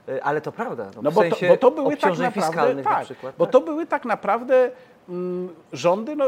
E, 0.09 0.15
e, 0.15 0.25
ale 0.25 0.41
to 0.41 0.53
prawda. 0.53 0.91
No, 0.97 1.03
no 1.03 1.13
bo, 1.13 1.23
to, 1.23 1.37
bo 1.49 1.57
to 1.57 1.71
były 1.71 1.97
tak 1.97 2.19
naprawdę, 2.19 2.83
tak, 2.83 3.05
przykład, 3.05 3.35
bo 3.39 3.47
tak? 3.47 3.53
to 3.53 3.61
były 3.61 3.87
tak 3.87 4.05
naprawdę 4.05 4.71
mm, 5.09 5.49
rządy, 5.73 6.17
no, 6.17 6.25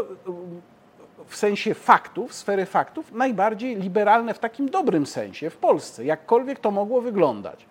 w 1.27 1.37
sensie 1.37 1.75
faktów, 1.75 2.35
sfery 2.35 2.67
faktów, 2.67 3.13
najbardziej 3.13 3.77
liberalne 3.77 4.35
w 4.35 4.39
takim 4.39 4.71
dobrym 4.71 5.07
sensie 5.07 5.51
w 5.51 5.57
Polsce, 5.57 6.05
jakkolwiek 6.05 6.59
to 6.59 6.71
mogło 6.71 7.01
wyglądać. 7.01 7.67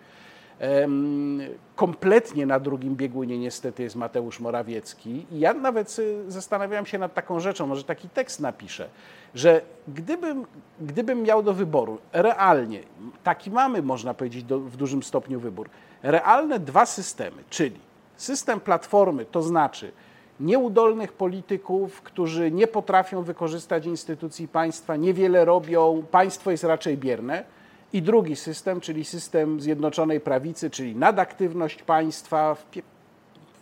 Kompletnie 1.76 2.46
na 2.46 2.60
drugim 2.60 2.96
biegunie 2.96 3.38
niestety 3.38 3.82
jest 3.82 3.96
Mateusz 3.96 4.40
Morawiecki. 4.40 5.26
I 5.32 5.38
ja 5.38 5.54
nawet 5.54 5.96
zastanawiałem 6.28 6.86
się 6.86 6.98
nad 6.98 7.14
taką 7.14 7.40
rzeczą, 7.40 7.66
może 7.66 7.84
taki 7.84 8.08
tekst 8.08 8.40
napiszę, 8.40 8.88
że 9.34 9.60
gdybym, 9.88 10.44
gdybym 10.80 11.22
miał 11.22 11.42
do 11.42 11.54
wyboru 11.54 11.98
realnie, 12.12 12.80
taki 13.24 13.50
mamy, 13.50 13.82
można 13.82 14.14
powiedzieć, 14.14 14.44
do, 14.44 14.60
w 14.60 14.76
dużym 14.76 15.02
stopniu 15.02 15.40
wybór, 15.40 15.68
realne 16.02 16.60
dwa 16.60 16.86
systemy, 16.86 17.42
czyli 17.50 17.78
system 18.16 18.60
platformy, 18.60 19.24
to 19.24 19.42
znaczy 19.42 19.92
nieudolnych 20.40 21.12
polityków, 21.12 22.02
którzy 22.02 22.50
nie 22.50 22.66
potrafią 22.66 23.22
wykorzystać 23.22 23.86
instytucji 23.86 24.48
państwa, 24.48 24.96
niewiele 24.96 25.44
robią, 25.44 26.04
państwo 26.10 26.50
jest 26.50 26.64
raczej 26.64 26.98
bierne, 26.98 27.44
I 27.94 28.02
drugi 28.02 28.36
system, 28.36 28.80
czyli 28.80 29.04
system 29.04 29.60
Zjednoczonej 29.60 30.20
Prawicy, 30.20 30.70
czyli 30.70 30.96
nadaktywność 30.96 31.82
państwa, 31.82 32.56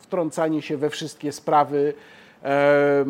wtrącanie 0.00 0.62
się 0.62 0.76
we 0.76 0.90
wszystkie 0.90 1.32
sprawy, 1.32 1.94
e, 2.42 3.04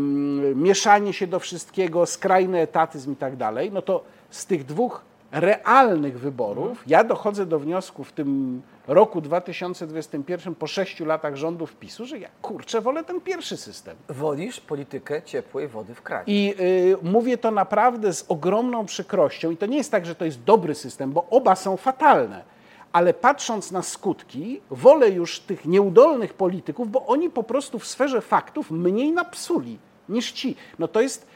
mieszanie 0.54 1.12
się 1.12 1.26
do 1.26 1.40
wszystkiego, 1.40 2.06
skrajny 2.06 2.60
etatyzm 2.60 3.12
i 3.12 3.16
tak 3.16 3.36
dalej, 3.36 3.72
no 3.72 3.82
to 3.82 4.04
z 4.30 4.46
tych 4.46 4.64
dwóch 4.64 5.04
realnych 5.32 6.18
wyborów 6.18 6.84
ja 6.86 7.04
dochodzę 7.04 7.46
do 7.46 7.58
wniosku 7.58 8.04
w 8.04 8.12
tym 8.12 8.62
roku 8.86 9.20
2021 9.20 10.54
po 10.54 10.66
sześciu 10.66 11.04
latach 11.04 11.36
rządów 11.36 11.76
PiSu, 11.76 12.06
że 12.06 12.18
ja 12.18 12.28
kurczę 12.42 12.80
wolę 12.80 13.04
ten 13.04 13.20
pierwszy 13.20 13.56
system. 13.56 13.96
Wolisz 14.08 14.60
politykę 14.60 15.22
ciepłej 15.22 15.68
wody 15.68 15.94
w 15.94 16.02
kraju. 16.02 16.24
I 16.26 16.54
y, 16.60 16.96
mówię 17.02 17.38
to 17.38 17.50
naprawdę 17.50 18.12
z 18.12 18.24
ogromną 18.28 18.86
przykrością 18.86 19.50
i 19.50 19.56
to 19.56 19.66
nie 19.66 19.76
jest 19.76 19.90
tak, 19.90 20.06
że 20.06 20.14
to 20.14 20.24
jest 20.24 20.42
dobry 20.42 20.74
system, 20.74 21.12
bo 21.12 21.26
oba 21.30 21.56
są 21.56 21.76
fatalne. 21.76 22.44
Ale 22.92 23.14
patrząc 23.14 23.70
na 23.70 23.82
skutki, 23.82 24.60
wolę 24.70 25.10
już 25.10 25.40
tych 25.40 25.64
nieudolnych 25.64 26.34
polityków, 26.34 26.90
bo 26.90 27.06
oni 27.06 27.30
po 27.30 27.42
prostu 27.42 27.78
w 27.78 27.86
sferze 27.86 28.20
faktów 28.20 28.70
mniej 28.70 29.12
napsuli 29.12 29.78
niż 30.08 30.32
ci. 30.32 30.56
No 30.78 30.88
to 30.88 31.00
jest, 31.00 31.26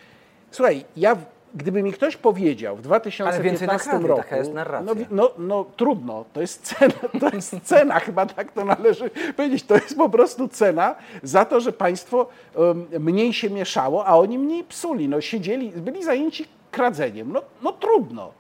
słuchaj, 0.50 0.84
ja 0.96 1.16
gdyby 1.56 1.82
mi 1.82 1.92
ktoś 1.92 2.16
powiedział 2.16 2.76
w 2.76 2.82
2015 2.82 3.90
roku. 3.90 4.22
Taka 4.22 4.36
jest 4.36 4.54
narracja. 4.54 4.94
No, 4.94 5.02
no, 5.10 5.30
no, 5.38 5.66
trudno, 5.76 6.24
to 6.32 6.40
jest 6.40 6.62
cena, 6.62 6.94
to 7.20 7.36
jest 7.36 7.56
cena, 7.70 8.00
chyba 8.00 8.26
tak 8.26 8.52
to 8.52 8.64
należy 8.64 9.10
powiedzieć. 9.36 9.62
To 9.62 9.74
jest 9.74 9.96
po 9.96 10.08
prostu 10.08 10.48
cena 10.48 10.94
za 11.22 11.44
to, 11.44 11.60
że 11.60 11.72
państwo 11.72 12.28
um, 12.54 12.86
mniej 12.98 13.32
się 13.32 13.50
mieszało, 13.50 14.06
a 14.06 14.16
oni 14.16 14.38
mniej 14.38 14.64
psuli. 14.64 15.08
No, 15.08 15.20
siedzieli, 15.20 15.72
byli 15.76 16.04
zajęci 16.04 16.44
kradzeniem. 16.70 17.32
No, 17.32 17.42
no 17.62 17.72
trudno. 17.72 18.32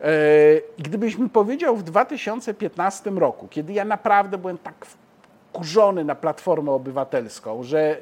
E, 0.00 0.12
gdybyś 0.78 1.18
mi 1.18 1.30
powiedział 1.30 1.76
w 1.76 1.82
2015 1.82 3.10
roku, 3.10 3.48
kiedy 3.48 3.72
ja 3.72 3.84
naprawdę 3.84 4.38
byłem 4.38 4.58
tak 4.58 4.86
wkurzony 4.86 6.04
na 6.04 6.14
Platformę 6.14 6.72
Obywatelską, 6.72 7.62
że 7.62 7.96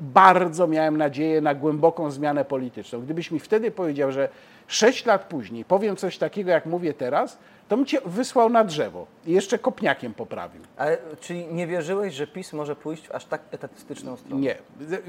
bardzo 0.00 0.66
miałem 0.66 0.96
nadzieję 0.96 1.40
na 1.40 1.54
głęboką 1.54 2.10
zmianę 2.10 2.44
polityczną. 2.44 3.00
Gdybyś 3.00 3.30
mi 3.30 3.40
wtedy 3.40 3.70
powiedział, 3.70 4.12
że 4.12 4.28
sześć 4.66 5.06
lat 5.06 5.24
później 5.24 5.64
powiem 5.64 5.96
coś 5.96 6.18
takiego, 6.18 6.50
jak 6.50 6.66
mówię 6.66 6.94
teraz, 6.94 7.38
to 7.68 7.76
bym 7.76 7.86
cię 7.86 7.98
wysłał 8.04 8.50
na 8.50 8.64
drzewo 8.64 9.06
i 9.26 9.32
jeszcze 9.32 9.58
kopniakiem 9.58 10.14
poprawił. 10.14 10.62
Ale 10.76 10.98
czyli 11.20 11.46
nie 11.46 11.66
wierzyłeś, 11.66 12.14
że 12.14 12.26
PiS 12.26 12.52
może 12.52 12.76
pójść 12.76 13.08
w 13.08 13.12
aż 13.12 13.24
tak 13.24 13.40
etatystyczną 13.50 14.16
stronę? 14.16 14.42
Nie. 14.42 14.56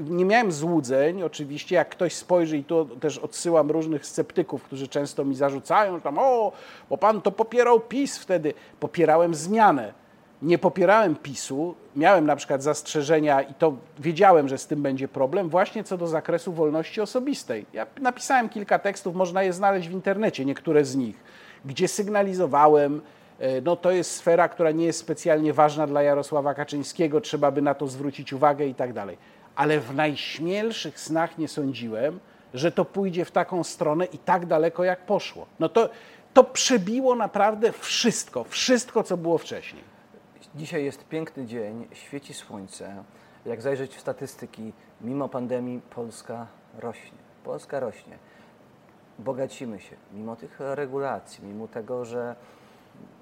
Nie 0.00 0.24
miałem 0.24 0.52
złudzeń. 0.52 1.22
Oczywiście, 1.22 1.76
jak 1.76 1.88
ktoś 1.88 2.14
spojrzy, 2.14 2.58
i 2.58 2.64
tu 2.64 2.84
też 2.84 3.18
odsyłam 3.18 3.70
różnych 3.70 4.06
sceptyków, 4.06 4.62
którzy 4.62 4.88
często 4.88 5.24
mi 5.24 5.34
zarzucają, 5.34 5.94
że 5.96 6.00
tam, 6.00 6.18
o, 6.18 6.52
bo 6.90 6.98
pan 6.98 7.22
to 7.22 7.32
popierał 7.32 7.80
PiS 7.80 8.18
wtedy. 8.18 8.54
Popierałem 8.80 9.34
zmianę 9.34 9.92
nie 10.42 10.58
popierałem 10.58 11.16
PiSu, 11.16 11.74
miałem 11.96 12.26
na 12.26 12.36
przykład 12.36 12.62
zastrzeżenia 12.62 13.42
i 13.42 13.54
to 13.54 13.76
wiedziałem, 13.98 14.48
że 14.48 14.58
z 14.58 14.66
tym 14.66 14.82
będzie 14.82 15.08
problem, 15.08 15.48
właśnie 15.48 15.84
co 15.84 15.98
do 15.98 16.06
zakresu 16.06 16.52
wolności 16.52 17.00
osobistej. 17.00 17.66
Ja 17.72 17.86
napisałem 18.00 18.48
kilka 18.48 18.78
tekstów, 18.78 19.16
można 19.16 19.42
je 19.42 19.52
znaleźć 19.52 19.88
w 19.88 19.92
internecie, 19.92 20.44
niektóre 20.44 20.84
z 20.84 20.96
nich, 20.96 21.16
gdzie 21.64 21.88
sygnalizowałem, 21.88 23.00
e, 23.38 23.60
no 23.60 23.76
to 23.76 23.90
jest 23.90 24.10
sfera, 24.10 24.48
która 24.48 24.70
nie 24.70 24.84
jest 24.84 24.98
specjalnie 24.98 25.52
ważna 25.52 25.86
dla 25.86 26.02
Jarosława 26.02 26.54
Kaczyńskiego, 26.54 27.20
trzeba 27.20 27.50
by 27.50 27.62
na 27.62 27.74
to 27.74 27.86
zwrócić 27.86 28.32
uwagę 28.32 28.66
i 28.66 28.74
tak 28.74 28.92
dalej. 28.92 29.18
Ale 29.56 29.80
w 29.80 29.94
najśmielszych 29.94 31.00
snach 31.00 31.38
nie 31.38 31.48
sądziłem, 31.48 32.20
że 32.54 32.72
to 32.72 32.84
pójdzie 32.84 33.24
w 33.24 33.30
taką 33.30 33.64
stronę 33.64 34.04
i 34.04 34.18
tak 34.18 34.46
daleko, 34.46 34.84
jak 34.84 35.06
poszło. 35.06 35.46
No 35.60 35.68
to, 35.68 35.88
to 36.34 36.44
przebiło 36.44 37.14
naprawdę 37.14 37.72
wszystko, 37.72 38.44
wszystko, 38.44 39.02
co 39.02 39.16
było 39.16 39.38
wcześniej. 39.38 39.95
Dzisiaj 40.56 40.84
jest 40.84 41.08
piękny 41.08 41.46
dzień, 41.46 41.88
świeci 41.92 42.34
słońce. 42.34 43.04
Jak 43.46 43.62
zajrzeć 43.62 43.96
w 43.96 44.00
statystyki, 44.00 44.72
mimo 45.00 45.28
pandemii 45.28 45.80
Polska 45.80 46.46
rośnie. 46.78 47.18
Polska 47.44 47.80
rośnie. 47.80 48.18
Bogacimy 49.18 49.80
się, 49.80 49.96
mimo 50.12 50.36
tych 50.36 50.60
regulacji, 50.60 51.44
mimo 51.44 51.68
tego, 51.68 52.04
że 52.04 52.36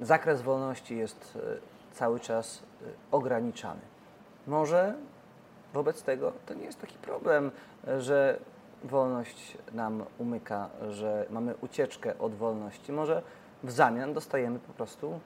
zakres 0.00 0.42
wolności 0.42 0.96
jest 0.96 1.38
e, 1.42 1.94
cały 1.94 2.20
czas 2.20 2.62
e, 2.62 2.86
ograniczany. 3.10 3.80
Może 4.46 4.94
wobec 5.72 6.02
tego 6.02 6.32
to 6.46 6.54
nie 6.54 6.64
jest 6.64 6.80
taki 6.80 6.98
problem, 6.98 7.50
że 7.98 8.38
wolność 8.84 9.58
nam 9.72 10.04
umyka, 10.18 10.68
że 10.90 11.26
mamy 11.30 11.54
ucieczkę 11.60 12.18
od 12.18 12.34
wolności. 12.34 12.92
Może 12.92 13.22
w 13.62 13.70
zamian 13.70 14.12
dostajemy 14.12 14.58
po 14.58 14.72
prostu 14.72 15.20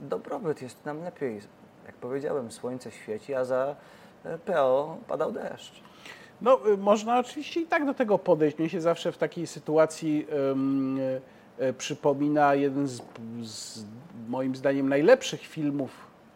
dobrobyt, 0.00 0.62
jest 0.62 0.84
nam 0.84 1.04
lepiej. 1.04 1.40
Jak 1.86 1.94
powiedziałem, 1.94 2.52
słońce 2.52 2.90
świeci, 2.90 3.34
a 3.34 3.44
za 3.44 3.76
e, 4.24 4.38
PO 4.38 4.96
padał 5.08 5.32
deszcz. 5.32 5.82
No, 6.42 6.68
y, 6.68 6.76
można 6.76 7.18
oczywiście 7.18 7.60
i 7.60 7.66
tak 7.66 7.86
do 7.86 7.94
tego 7.94 8.18
podejść. 8.18 8.58
Mnie 8.58 8.68
się 8.68 8.80
zawsze 8.80 9.12
w 9.12 9.18
takiej 9.18 9.46
sytuacji 9.46 10.26
um, 10.48 11.00
przypomina 11.78 12.54
jeden 12.54 12.88
z, 12.88 13.02
z, 13.42 13.84
moim 14.28 14.56
zdaniem 14.56 14.88
najlepszych 14.88 15.40
filmów, 15.40 15.90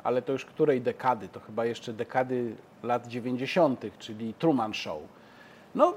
ale 0.05 0.22
to 0.22 0.33
już 0.33 0.44
której 0.44 0.81
dekady? 0.81 1.29
To 1.29 1.40
chyba 1.40 1.64
jeszcze 1.64 1.92
dekady 1.92 2.57
lat 2.83 3.07
90., 3.07 3.85
czyli 3.98 4.35
Truman 4.35 4.75
Show. 4.75 4.98
No, 5.75 5.94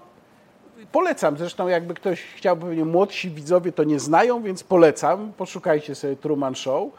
polecam. 0.91 1.37
Zresztą 1.37 1.67
jakby 1.67 1.93
ktoś 1.93 2.21
chciał, 2.21 2.57
pewnie 2.57 2.85
młodsi 2.85 3.29
widzowie 3.29 3.71
to 3.71 3.83
nie 3.83 3.99
znają, 3.99 4.43
więc 4.43 4.63
polecam. 4.63 5.33
Poszukajcie 5.37 5.95
sobie 5.95 6.15
Truman 6.15 6.55
Show. 6.55 6.89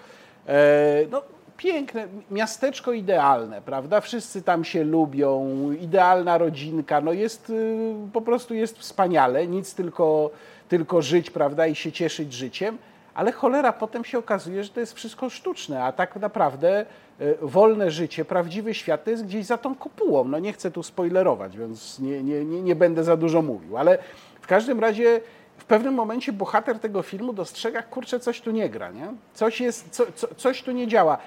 E, 0.48 1.06
no, 1.10 1.22
piękne, 1.56 2.08
miasteczko 2.30 2.92
idealne, 2.92 3.62
prawda? 3.62 4.00
Wszyscy 4.00 4.42
tam 4.42 4.64
się 4.64 4.84
lubią, 4.84 5.46
idealna 5.80 6.38
rodzinka, 6.38 7.00
no 7.00 7.12
jest, 7.12 7.50
y, 7.50 7.94
po 8.12 8.20
prostu 8.20 8.54
jest 8.54 8.78
wspaniale, 8.78 9.46
nic 9.46 9.74
tylko, 9.74 10.30
tylko 10.68 11.02
żyć, 11.02 11.30
prawda, 11.30 11.66
i 11.66 11.74
się 11.74 11.92
cieszyć 11.92 12.32
życiem, 12.32 12.78
ale 13.14 13.32
cholera, 13.32 13.72
potem 13.72 14.04
się 14.04 14.18
okazuje, 14.18 14.64
że 14.64 14.70
to 14.70 14.80
jest 14.80 14.94
wszystko 14.94 15.30
sztuczne, 15.30 15.84
a 15.84 15.92
tak 15.92 16.16
naprawdę 16.16 16.86
y, 17.20 17.36
wolne 17.42 17.90
życie, 17.90 18.24
prawdziwy 18.24 18.74
świat 18.74 19.04
to 19.04 19.10
jest 19.10 19.26
gdzieś 19.26 19.46
za 19.46 19.58
tą 19.58 19.74
kopułą. 19.74 20.24
No 20.24 20.38
nie 20.38 20.52
chcę 20.52 20.70
tu 20.70 20.82
spoilerować, 20.82 21.56
więc 21.56 21.98
nie, 21.98 22.22
nie, 22.22 22.44
nie, 22.44 22.62
nie 22.62 22.74
będę 22.74 23.04
za 23.04 23.16
dużo 23.16 23.42
mówił, 23.42 23.76
ale 23.76 23.98
w 24.40 24.46
każdym 24.46 24.80
razie 24.80 25.20
pewnym 25.66 25.94
momencie 25.94 26.32
bohater 26.32 26.78
tego 26.78 27.02
filmu 27.02 27.32
dostrzega, 27.32 27.82
kurczę, 27.82 28.20
coś 28.20 28.40
tu 28.40 28.50
nie 28.50 28.68
gra, 28.70 28.90
nie? 28.90 29.12
Coś, 29.34 29.60
jest, 29.60 29.90
co, 29.90 30.04
co, 30.14 30.34
coś 30.34 30.62
tu 30.62 30.72
nie 30.72 30.86
działa. 30.86 31.18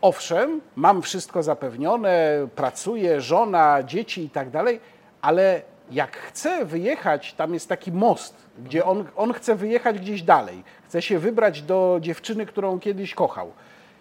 Owszem, 0.00 0.60
mam 0.76 1.02
wszystko 1.02 1.42
zapewnione, 1.42 2.46
pracuję, 2.54 3.20
żona, 3.20 3.82
dzieci 3.82 4.24
i 4.24 4.30
tak 4.30 4.50
dalej, 4.50 4.80
ale 5.22 5.62
jak 5.90 6.16
chce 6.16 6.64
wyjechać, 6.64 7.32
tam 7.32 7.54
jest 7.54 7.68
taki 7.68 7.92
most, 7.92 8.34
gdzie 8.64 8.84
on, 8.84 9.04
on 9.16 9.32
chce 9.32 9.54
wyjechać 9.54 9.98
gdzieś 9.98 10.22
dalej, 10.22 10.64
chce 10.86 11.02
się 11.02 11.18
wybrać 11.18 11.62
do 11.62 11.98
dziewczyny, 12.00 12.46
którą 12.46 12.80
kiedyś 12.80 13.14
kochał. 13.14 13.52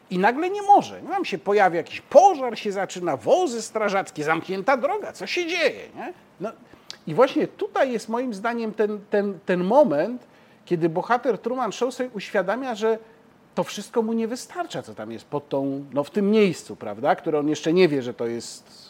I 0.10 0.18
nagle 0.18 0.50
nie 0.50 0.62
może. 0.62 1.02
Tam 1.02 1.26
się 1.26 1.38
pojawia 1.38 1.78
jakiś 1.78 2.02
pożar, 2.02 2.60
się 2.60 2.72
zaczyna, 2.72 3.18
wozy 3.18 3.62
strażackie, 3.62 4.24
zamknięta 4.24 4.78
droga, 4.78 5.12
co 5.12 5.28
się 5.28 5.48
dzieje? 5.48 5.90
Nie? 5.96 6.14
No, 6.40 6.52
i 7.08 7.14
właśnie 7.14 7.48
tutaj 7.48 7.92
jest 7.92 8.10
moim 8.10 8.34
zdaniem 8.34 8.74
ten, 8.74 9.00
ten, 9.10 9.40
ten 9.46 9.64
moment, 9.64 10.28
kiedy 10.66 10.90
bohater 10.90 11.38
Truman 11.38 11.72
Show 11.72 11.94
sobie 11.94 12.10
uświadamia, 12.14 12.76
że 12.76 12.98
to 13.56 13.64
wszystko 13.64 14.02
mu 14.02 14.14
nie 14.14 14.28
wystarcza, 14.28 14.82
co 14.82 14.96
tam 14.96 15.12
jest 15.12 15.26
pod 15.26 15.50
tą, 15.50 15.86
no 15.94 16.04
w 16.04 16.10
tym 16.10 16.32
miejscu, 16.32 16.76
prawda, 16.76 17.16
które 17.16 17.40
on 17.40 17.50
jeszcze 17.50 17.74
nie 17.74 17.88
wie, 17.88 18.02
że 18.02 18.14
to 18.14 18.28
jest, 18.28 18.90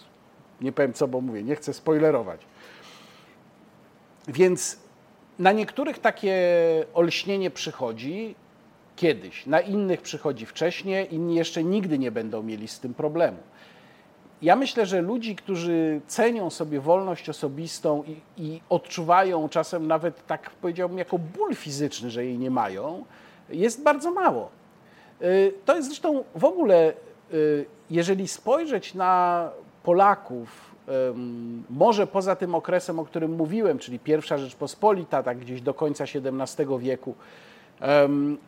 nie 0.62 0.72
powiem 0.72 0.94
co, 0.94 1.08
bo 1.08 1.22
mówię, 1.22 1.44
nie 1.44 1.56
chcę 1.56 1.74
spoilerować. 1.74 2.42
Więc 4.28 4.78
na 5.40 5.52
niektórych 5.52 6.00
takie 6.00 6.36
olśnienie 6.94 7.52
przychodzi 7.52 8.36
kiedyś, 8.96 9.46
na 9.46 9.60
innych 9.60 10.02
przychodzi 10.02 10.46
wcześniej, 10.46 11.16
inni 11.16 11.36
jeszcze 11.36 11.64
nigdy 11.64 12.00
nie 12.00 12.12
będą 12.12 12.44
mieli 12.44 12.68
z 12.68 12.80
tym 12.80 12.94
problemu 12.94 13.38
ja 14.42 14.56
myślę, 14.56 14.86
że 14.86 15.02
ludzi, 15.02 15.36
którzy 15.36 16.02
cenią 16.08 16.50
sobie 16.50 16.80
wolność 16.80 17.30
osobistą 17.30 18.04
i, 18.04 18.44
i, 18.44 18.62
odczuwają 18.70 19.50
czasem 19.50 19.88
nawet, 19.88 20.28
tak 20.28 20.50
powiedziałbym, 20.50 20.98
jako 20.98 21.18
ból 21.18 21.56
fizyczny, 21.56 22.10
że 22.10 22.26
jej 22.26 22.38
nie 22.38 22.52
mają, 22.52 23.06
jest 23.50 23.84
bardzo 23.84 24.12
mało. 24.12 24.50
Y, 25.22 25.54
to 25.66 25.76
jest 25.76 25.88
zresztą 25.88 26.24
w 26.36 26.46
ogóle, 26.46 26.94
y, 27.34 27.66
jeżeli 27.90 28.28
spojrzeć 28.28 28.94
na 28.94 29.50
Polaków, 29.84 30.72
może 31.70 32.08
poza 32.08 32.36
tym 32.36 32.56
okresem, 32.56 33.00
o 33.00 33.06
którym 33.06 33.36
mówiłem, 33.36 33.80
czyli 33.80 34.00
pierwsza 34.00 34.38
Rzeczpospolita, 34.38 35.24
tak 35.24 35.40
gdzieś 35.40 35.62
do 35.62 35.74
końca 35.74 36.04
XVII 36.04 36.80
wieku, 36.80 37.16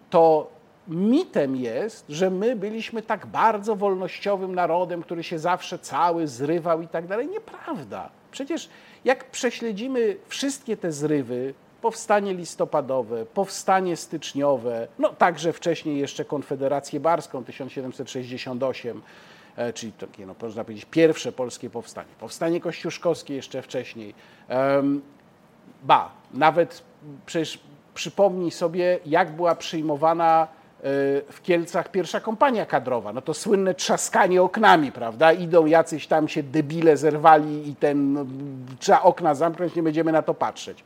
to 0.10 0.48
mitem 0.88 1.56
jest, 1.56 2.06
że 2.10 2.30
my 2.30 2.56
byliśmy 2.56 3.02
tak 3.02 3.26
bardzo 3.26 3.76
wolnościowym 3.76 4.56
narodem, 4.56 5.04
który 5.04 5.24
się 5.24 5.40
zawsze 5.40 5.80
cały 5.80 6.28
zrywał 6.28 6.82
i 6.82 6.88
tak 6.88 7.08
dalej. 7.08 7.28
Nieprawda. 7.28 8.10
Przecież 8.32 8.70
jak 9.06 9.32
prześledzimy 9.32 10.18
wszystkie 10.28 10.78
te 10.78 10.92
zrywy, 10.92 11.54
powstanie 11.82 12.34
listopadowe, 12.34 13.26
powstanie 13.26 13.98
styczniowe, 13.98 14.88
no 15.00 15.10
także 15.10 15.54
wcześniej 15.54 15.98
jeszcze 15.98 16.26
Konfederację 16.26 17.00
Barską 17.00 17.44
1768, 17.44 19.02
e, 19.56 19.74
czyli 19.74 19.92
takie, 19.92 20.26
no, 20.26 20.36
można 20.42 20.64
powiedzieć, 20.64 20.86
pierwsze 20.86 21.32
polskie 21.32 21.70
powstanie. 21.70 22.10
Powstanie 22.20 22.62
kościuszkowskie 22.62 23.36
jeszcze 23.36 23.62
wcześniej. 23.62 24.14
Ba, 25.84 26.12
nawet 26.34 26.84
przecież 27.26 27.60
przypomnij 27.94 28.52
sobie, 28.52 29.00
jak 29.06 29.36
była 29.36 29.56
przyjmowana 29.56 30.48
w 31.30 31.40
Kielcach 31.44 31.92
pierwsza 31.92 32.20
kompania 32.20 32.66
kadrowa. 32.66 33.14
No 33.14 33.22
to 33.22 33.34
słynne 33.34 33.74
trzaskanie 33.74 34.42
oknami, 34.42 34.92
prawda? 34.92 35.34
Idą 35.34 35.66
jacyś 35.66 36.08
tam 36.08 36.28
się 36.28 36.44
debile 36.44 36.98
zerwali 36.98 37.70
i 37.70 37.76
ten, 37.76 38.14
no, 38.14 38.26
trzeba 38.80 39.02
okna 39.02 39.36
zamknąć, 39.36 39.76
nie 39.76 39.84
będziemy 39.84 40.12
na 40.12 40.22
to 40.22 40.34
patrzeć. 40.34 40.84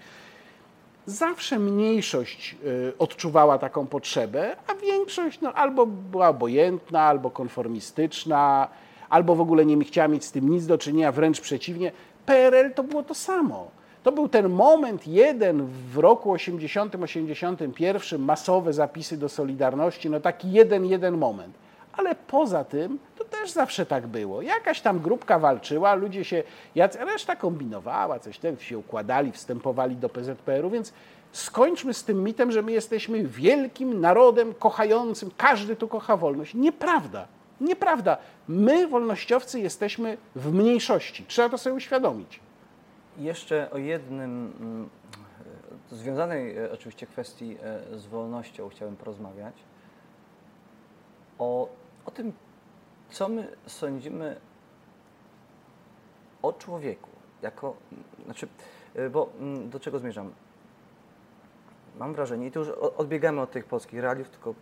Zawsze 1.06 1.60
mniejszość 1.60 2.56
y, 2.66 2.94
odczuwała 3.00 3.58
taką 3.58 3.88
potrzebę, 3.88 4.56
a 4.68 4.76
większość 4.76 5.42
no, 5.42 5.54
albo 5.54 5.86
była 5.86 6.30
obojętna, 6.30 7.02
albo 7.02 7.32
konformistyczna, 7.32 8.68
albo 9.10 9.36
w 9.36 9.42
ogóle 9.42 9.66
nie 9.66 9.86
chciała 9.86 10.08
mieć 10.08 10.26
z 10.26 10.32
tym 10.32 10.50
nic 10.50 10.66
do 10.66 10.78
czynienia, 10.78 11.12
wręcz 11.12 11.42
przeciwnie. 11.42 11.92
PRL 12.26 12.74
to 12.74 12.84
było 12.84 13.04
to 13.04 13.14
samo. 13.14 13.77
To 14.08 14.12
był 14.12 14.30
ten 14.30 14.50
moment 14.50 15.08
jeden 15.08 15.66
w 15.66 15.98
roku 15.98 16.34
80-81, 16.34 18.20
masowe 18.20 18.74
zapisy 18.74 19.18
do 19.18 19.30
Solidarności, 19.30 20.10
no 20.10 20.20
taki 20.20 20.52
jeden, 20.52 20.86
jeden 20.86 21.18
moment. 21.18 21.56
Ale 21.94 22.16
poza 22.16 22.64
tym 22.64 23.00
to 23.18 23.24
też 23.24 23.52
zawsze 23.52 23.86
tak 23.86 24.08
było. 24.08 24.42
Jakaś 24.42 24.82
tam 24.82 25.00
grupka 25.00 25.40
walczyła, 25.40 25.96
ludzie 25.96 26.24
się, 26.24 26.44
reszta 27.00 27.36
kombinowała, 27.36 28.20
coś 28.20 28.40
tam 28.40 28.60
się 28.60 28.78
układali, 28.78 29.32
wstępowali 29.32 29.96
do 29.96 30.10
PZPR-u, 30.10 30.70
więc 30.70 30.94
skończmy 31.32 31.94
z 31.94 32.04
tym 32.04 32.24
mitem, 32.24 32.52
że 32.52 32.62
my 32.62 32.72
jesteśmy 32.72 33.24
wielkim 33.24 34.02
narodem 34.02 34.54
kochającym, 34.54 35.32
każdy 35.38 35.76
tu 35.76 35.88
kocha 35.88 36.18
wolność. 36.18 36.54
Nieprawda. 36.54 37.28
Nieprawda. 37.62 38.18
My, 38.48 38.88
wolnościowcy, 38.88 39.60
jesteśmy 39.60 40.18
w 40.36 40.54
mniejszości. 40.54 41.26
Trzeba 41.28 41.50
to 41.50 41.58
sobie 41.58 41.76
uświadomić. 41.76 42.47
Jeszcze 43.18 43.72
o 43.72 43.78
jednym 43.78 44.54
mm, 44.60 44.90
związanej 45.92 46.58
e, 46.58 46.72
oczywiście 46.72 47.08
kwestii 47.08 47.58
e, 47.64 48.00
z 48.00 48.06
wolnością 48.06 48.70
chciałem 48.70 48.96
porozmawiać. 48.96 49.56
O, 51.40 51.70
o 52.06 52.12
tym, 52.12 52.34
co 53.10 53.30
my 53.30 53.48
sądzimy 53.66 54.40
o 56.42 56.54
człowieku, 56.54 57.10
jako, 57.42 57.76
znaczy, 58.26 58.48
e, 58.96 59.10
bo 59.10 59.30
mm, 59.40 59.70
do 59.70 59.80
czego 59.80 60.00
zmierzam? 60.00 60.34
Mam 62.00 62.14
wrażenie, 62.14 62.48
i 62.48 62.52
tu 62.52 62.60
już 62.60 62.70
odbiegamy 62.70 63.42
od 63.42 63.52
tych 63.52 63.66
polskich 63.66 64.00
realiów, 64.00 64.30
tylko 64.30 64.54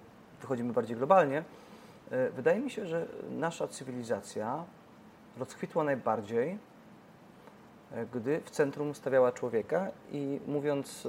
wychodzimy 0.41 0.73
bardziej 0.73 0.97
globalnie. 0.97 1.43
Wydaje 2.35 2.59
mi 2.59 2.71
się, 2.71 2.85
że 2.85 3.07
nasza 3.29 3.67
cywilizacja 3.67 4.63
rozkwitła 5.37 5.83
najbardziej 5.83 6.51
E, 6.53 6.74
gdy 8.13 8.41
w 8.45 8.49
centrum 8.49 8.95
stawiała 8.95 9.31
człowieka 9.31 9.87
i 10.11 10.39
mówiąc 10.47 11.07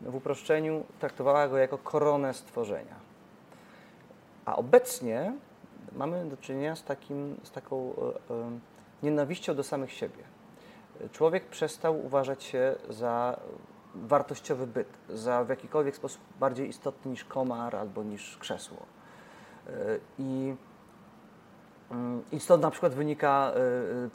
w 0.00 0.14
uproszczeniu, 0.14 0.84
traktowała 0.98 1.48
go 1.48 1.56
jako 1.56 1.78
koronę 1.78 2.34
stworzenia. 2.34 2.94
A 4.44 4.56
obecnie 4.56 5.32
mamy 5.92 6.26
do 6.26 6.36
czynienia 6.36 6.76
z, 6.76 6.84
takim, 6.84 7.36
z 7.42 7.50
taką 7.50 7.76
e, 7.76 8.34
e, 8.34 8.50
nienawiścią 9.02 9.54
do 9.54 9.62
samych 9.62 9.92
siebie. 9.92 10.24
Człowiek 11.12 11.46
przestał 11.46 12.06
uważać 12.06 12.44
się 12.44 12.74
za 12.88 13.40
wartościowy 13.94 14.66
byt, 14.66 14.88
za 15.08 15.44
w 15.44 15.48
jakikolwiek 15.48 15.96
sposób 15.96 16.20
bardziej 16.40 16.68
istotny 16.68 17.10
niż 17.10 17.24
komar 17.24 17.76
albo 17.76 18.02
niż 18.02 18.38
krzesło. 18.38 18.76
I 20.18 20.54
Mm, 20.58 20.67
I 22.32 22.40
stąd 22.40 22.62
na 22.62 22.70
przykład 22.70 22.94
wynika 22.94 23.52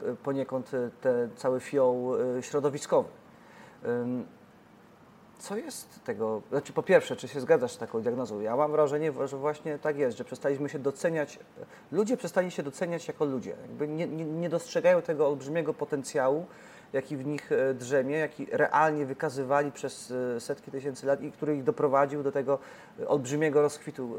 y, 0.04 0.10
y, 0.10 0.16
poniekąd 0.16 0.74
y, 0.74 0.90
ten 1.00 1.30
cały 1.36 1.60
fioł 1.60 2.12
środowiskowy. 2.40 3.08
Co 5.38 5.56
jest 5.56 6.04
tego? 6.04 6.42
Znaczy, 6.50 6.72
po 6.72 6.82
pierwsze, 6.82 7.16
czy 7.16 7.28
się 7.28 7.40
zgadzasz 7.40 7.72
z 7.72 7.78
taką 7.78 8.00
diagnozą? 8.00 8.40
Ja 8.40 8.56
mam 8.56 8.72
wrażenie, 8.72 9.12
że 9.24 9.36
właśnie 9.36 9.78
tak 9.78 9.98
jest, 9.98 10.18
że 10.18 10.24
przestaliśmy 10.24 10.68
się 10.68 10.78
doceniać, 10.78 11.38
ludzie 11.92 12.16
przestali 12.16 12.50
się 12.50 12.62
doceniać 12.62 13.08
jako 13.08 13.24
ludzie. 13.24 13.54
Jakby 13.62 13.88
nie, 13.88 14.06
nie, 14.06 14.24
nie 14.24 14.48
dostrzegają 14.48 15.02
tego 15.02 15.28
olbrzymiego 15.28 15.74
potencjału, 15.74 16.46
jaki 16.94 17.16
w 17.16 17.26
nich 17.26 17.52
e, 17.52 17.74
drzemie, 17.74 18.16
jaki 18.16 18.46
realnie 18.50 19.06
wykazywali 19.06 19.72
przez 19.72 20.10
e, 20.36 20.40
setki 20.40 20.70
tysięcy 20.70 21.06
lat 21.06 21.22
i 21.22 21.32
który 21.32 21.56
ich 21.56 21.64
doprowadził 21.64 22.22
do 22.22 22.32
tego 22.32 22.58
olbrzymiego 23.06 23.62
rozkwitu, 23.62 24.16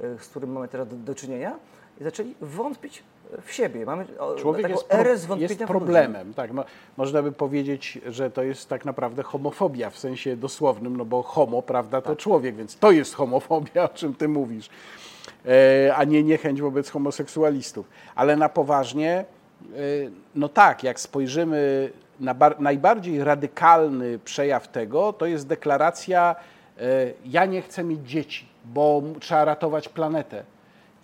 e, 0.00 0.18
z 0.18 0.28
którym 0.28 0.52
mamy 0.52 0.68
teraz 0.68 0.88
do, 0.88 0.96
do 0.96 1.14
czynienia 1.14 1.58
i 2.00 2.04
zaczęli 2.04 2.34
wątpić 2.40 3.02
w 3.42 3.52
siebie. 3.52 3.86
Mamy 3.86 4.06
Człowiek 4.38 4.68
jest, 4.68 4.84
pro, 4.84 5.36
jest 5.36 5.64
problemem. 5.64 6.34
Tak, 6.34 6.52
no, 6.52 6.64
można 6.96 7.22
by 7.22 7.32
powiedzieć, 7.32 7.98
że 8.06 8.30
to 8.30 8.42
jest 8.42 8.68
tak 8.68 8.84
naprawdę 8.84 9.22
homofobia 9.22 9.90
w 9.90 9.98
sensie 9.98 10.36
dosłownym, 10.36 10.96
no 10.96 11.04
bo 11.04 11.22
homo, 11.22 11.62
prawda, 11.62 12.00
to 12.00 12.08
tak. 12.08 12.18
człowiek, 12.18 12.56
więc 12.56 12.76
to 12.76 12.90
jest 12.90 13.14
homofobia, 13.14 13.84
o 13.84 13.88
czym 13.88 14.14
ty 14.14 14.28
mówisz, 14.28 14.68
e, 15.46 15.96
a 15.96 16.04
nie 16.04 16.22
niechęć 16.22 16.60
wobec 16.60 16.90
homoseksualistów. 16.90 17.88
Ale 18.14 18.36
na 18.36 18.48
poważnie, 18.48 19.12
e, 19.14 19.24
no 20.34 20.48
tak, 20.48 20.82
jak 20.82 21.00
spojrzymy 21.00 21.90
na 22.20 22.34
najbardziej 22.58 23.24
radykalny 23.24 24.18
przejaw 24.18 24.68
tego, 24.68 25.12
to 25.12 25.26
jest 25.26 25.46
deklaracja 25.46 26.36
e, 26.78 26.82
ja 27.24 27.46
nie 27.46 27.62
chcę 27.62 27.84
mieć 27.84 28.00
dzieci, 28.08 28.48
bo 28.64 29.02
trzeba 29.20 29.44
ratować 29.44 29.88
planetę 29.88 30.44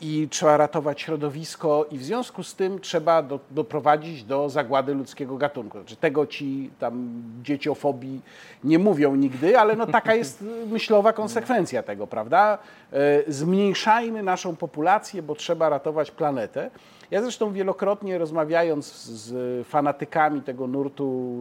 i 0.01 0.29
trzeba 0.31 0.57
ratować 0.57 1.01
środowisko 1.01 1.87
i 1.91 1.99
w 1.99 2.05
związku 2.05 2.43
z 2.43 2.55
tym 2.55 2.81
trzeba 2.81 3.23
do, 3.23 3.41
doprowadzić 3.51 4.25
do 4.25 4.49
zagłady 4.49 4.95
ludzkiego 4.95 5.37
gatunku. 5.37 5.79
Znaczy, 5.79 5.97
tego 5.97 6.27
ci 6.27 6.71
tam 6.79 7.23
dzieciofobii 7.43 8.21
nie 8.65 8.79
mówią 8.79 9.15
nigdy, 9.15 9.59
ale 9.59 9.77
no 9.77 9.87
taka 9.87 10.15
jest 10.15 10.45
myślowa 10.73 11.13
konsekwencja 11.13 11.83
tego, 11.83 12.07
prawda? 12.07 12.59
E, 12.93 13.33
zmniejszajmy 13.33 14.23
naszą 14.23 14.57
populację, 14.57 15.23
bo 15.23 15.35
trzeba 15.35 15.69
ratować 15.69 16.11
planetę. 16.11 16.71
Ja 17.11 17.23
zresztą 17.23 17.53
wielokrotnie 17.53 18.19
rozmawiając 18.19 18.93
z 18.95 19.67
fanatykami 19.69 20.43
tego 20.43 20.67
nurtu 20.67 21.35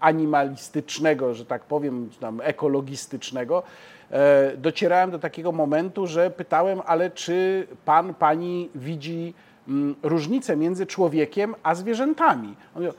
animalistycznego, 0.00 1.34
że 1.34 1.46
tak 1.46 1.64
powiem, 1.64 2.10
tam 2.20 2.40
ekologistycznego, 2.44 3.62
E, 4.10 4.56
docierałem 4.56 5.10
do 5.10 5.18
takiego 5.18 5.52
momentu, 5.52 6.06
że 6.06 6.30
pytałem, 6.30 6.80
ale 6.86 7.10
czy 7.10 7.66
pan, 7.84 8.14
pani 8.14 8.70
widzi 8.74 9.34
mm, 9.68 9.94
różnicę 10.02 10.56
między 10.56 10.86
człowiekiem 10.86 11.54
a 11.62 11.74
zwierzętami? 11.74 12.54
E, 12.76 12.92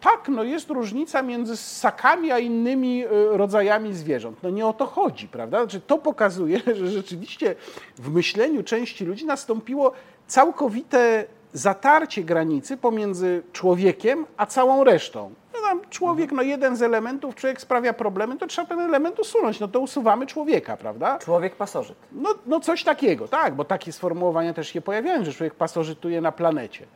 tak, 0.00 0.28
no 0.28 0.42
jest 0.42 0.70
różnica 0.70 1.22
między 1.22 1.56
ssakami 1.56 2.32
a 2.32 2.38
innymi 2.38 3.04
e, 3.04 3.08
rodzajami 3.36 3.94
zwierząt. 3.94 4.38
No 4.42 4.50
nie 4.50 4.66
o 4.66 4.72
to 4.72 4.86
chodzi, 4.86 5.28
prawda? 5.28 5.58
Znaczy, 5.58 5.80
to 5.80 5.98
pokazuje, 5.98 6.60
że 6.78 6.86
rzeczywiście 6.86 7.54
w 7.96 8.14
myśleniu 8.14 8.62
części 8.62 9.04
ludzi 9.04 9.26
nastąpiło 9.26 9.92
całkowite 10.26 11.24
zatarcie 11.54 12.24
granicy 12.24 12.76
pomiędzy 12.76 13.42
człowiekiem 13.52 14.26
a 14.36 14.46
całą 14.46 14.84
resztą 14.84 15.34
tam 15.68 15.80
człowiek, 15.90 16.32
no 16.32 16.42
jeden 16.42 16.76
z 16.76 16.82
elementów, 16.82 17.34
człowiek 17.34 17.60
sprawia 17.60 17.92
problemy, 17.92 18.36
to 18.36 18.46
trzeba 18.46 18.68
ten 18.68 18.80
element 18.80 19.20
usunąć, 19.20 19.60
no 19.60 19.68
to 19.68 19.80
usuwamy 19.80 20.26
człowieka, 20.26 20.76
prawda? 20.76 21.18
Człowiek 21.18 21.56
pasożyt. 21.56 21.96
No, 22.12 22.34
no 22.46 22.60
coś 22.60 22.84
takiego, 22.84 23.28
tak, 23.28 23.54
bo 23.54 23.64
takie 23.64 23.92
sformułowania 23.92 24.54
też 24.54 24.68
się 24.68 24.80
pojawiają, 24.80 25.24
że 25.24 25.32
człowiek 25.32 25.54
pasożytuje 25.54 26.20
na 26.20 26.32
planecie. 26.32 26.86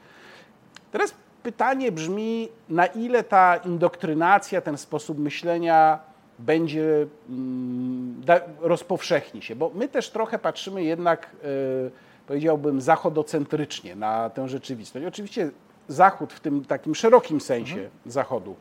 Teraz 0.93 1.15
pytanie 1.43 1.93
brzmi, 1.93 2.49
na 2.69 2.87
ile 2.87 3.25
ta 3.25 3.57
indoktrynacja, 3.57 4.61
ten 4.61 4.79
sposób 4.79 5.19
myślenia 5.19 5.99
będzie, 6.39 7.07
mm, 7.29 8.21
da, 8.25 8.41
rozpowszechni 8.61 9.43
się, 9.43 9.57
bo 9.57 9.71
my 9.75 9.89
też 9.89 10.11
trochę 10.11 10.39
patrzymy 10.39 10.85
jednak, 10.85 11.31
yy, 11.43 11.91
powiedziałbym, 12.29 12.81
zachodocentrycznie 12.81 13.97
na 13.97 14.31
tę 14.31 14.49
rzeczywistość. 14.49 15.07
Oczywiście 15.07 15.51
Zachód 15.89 16.33
w 16.33 16.41
tym 16.41 16.65
takim 16.65 16.95
szerokim 16.95 17.41
sensie 17.41 17.75
mhm. 17.75 17.91
Zachodu 18.07 18.57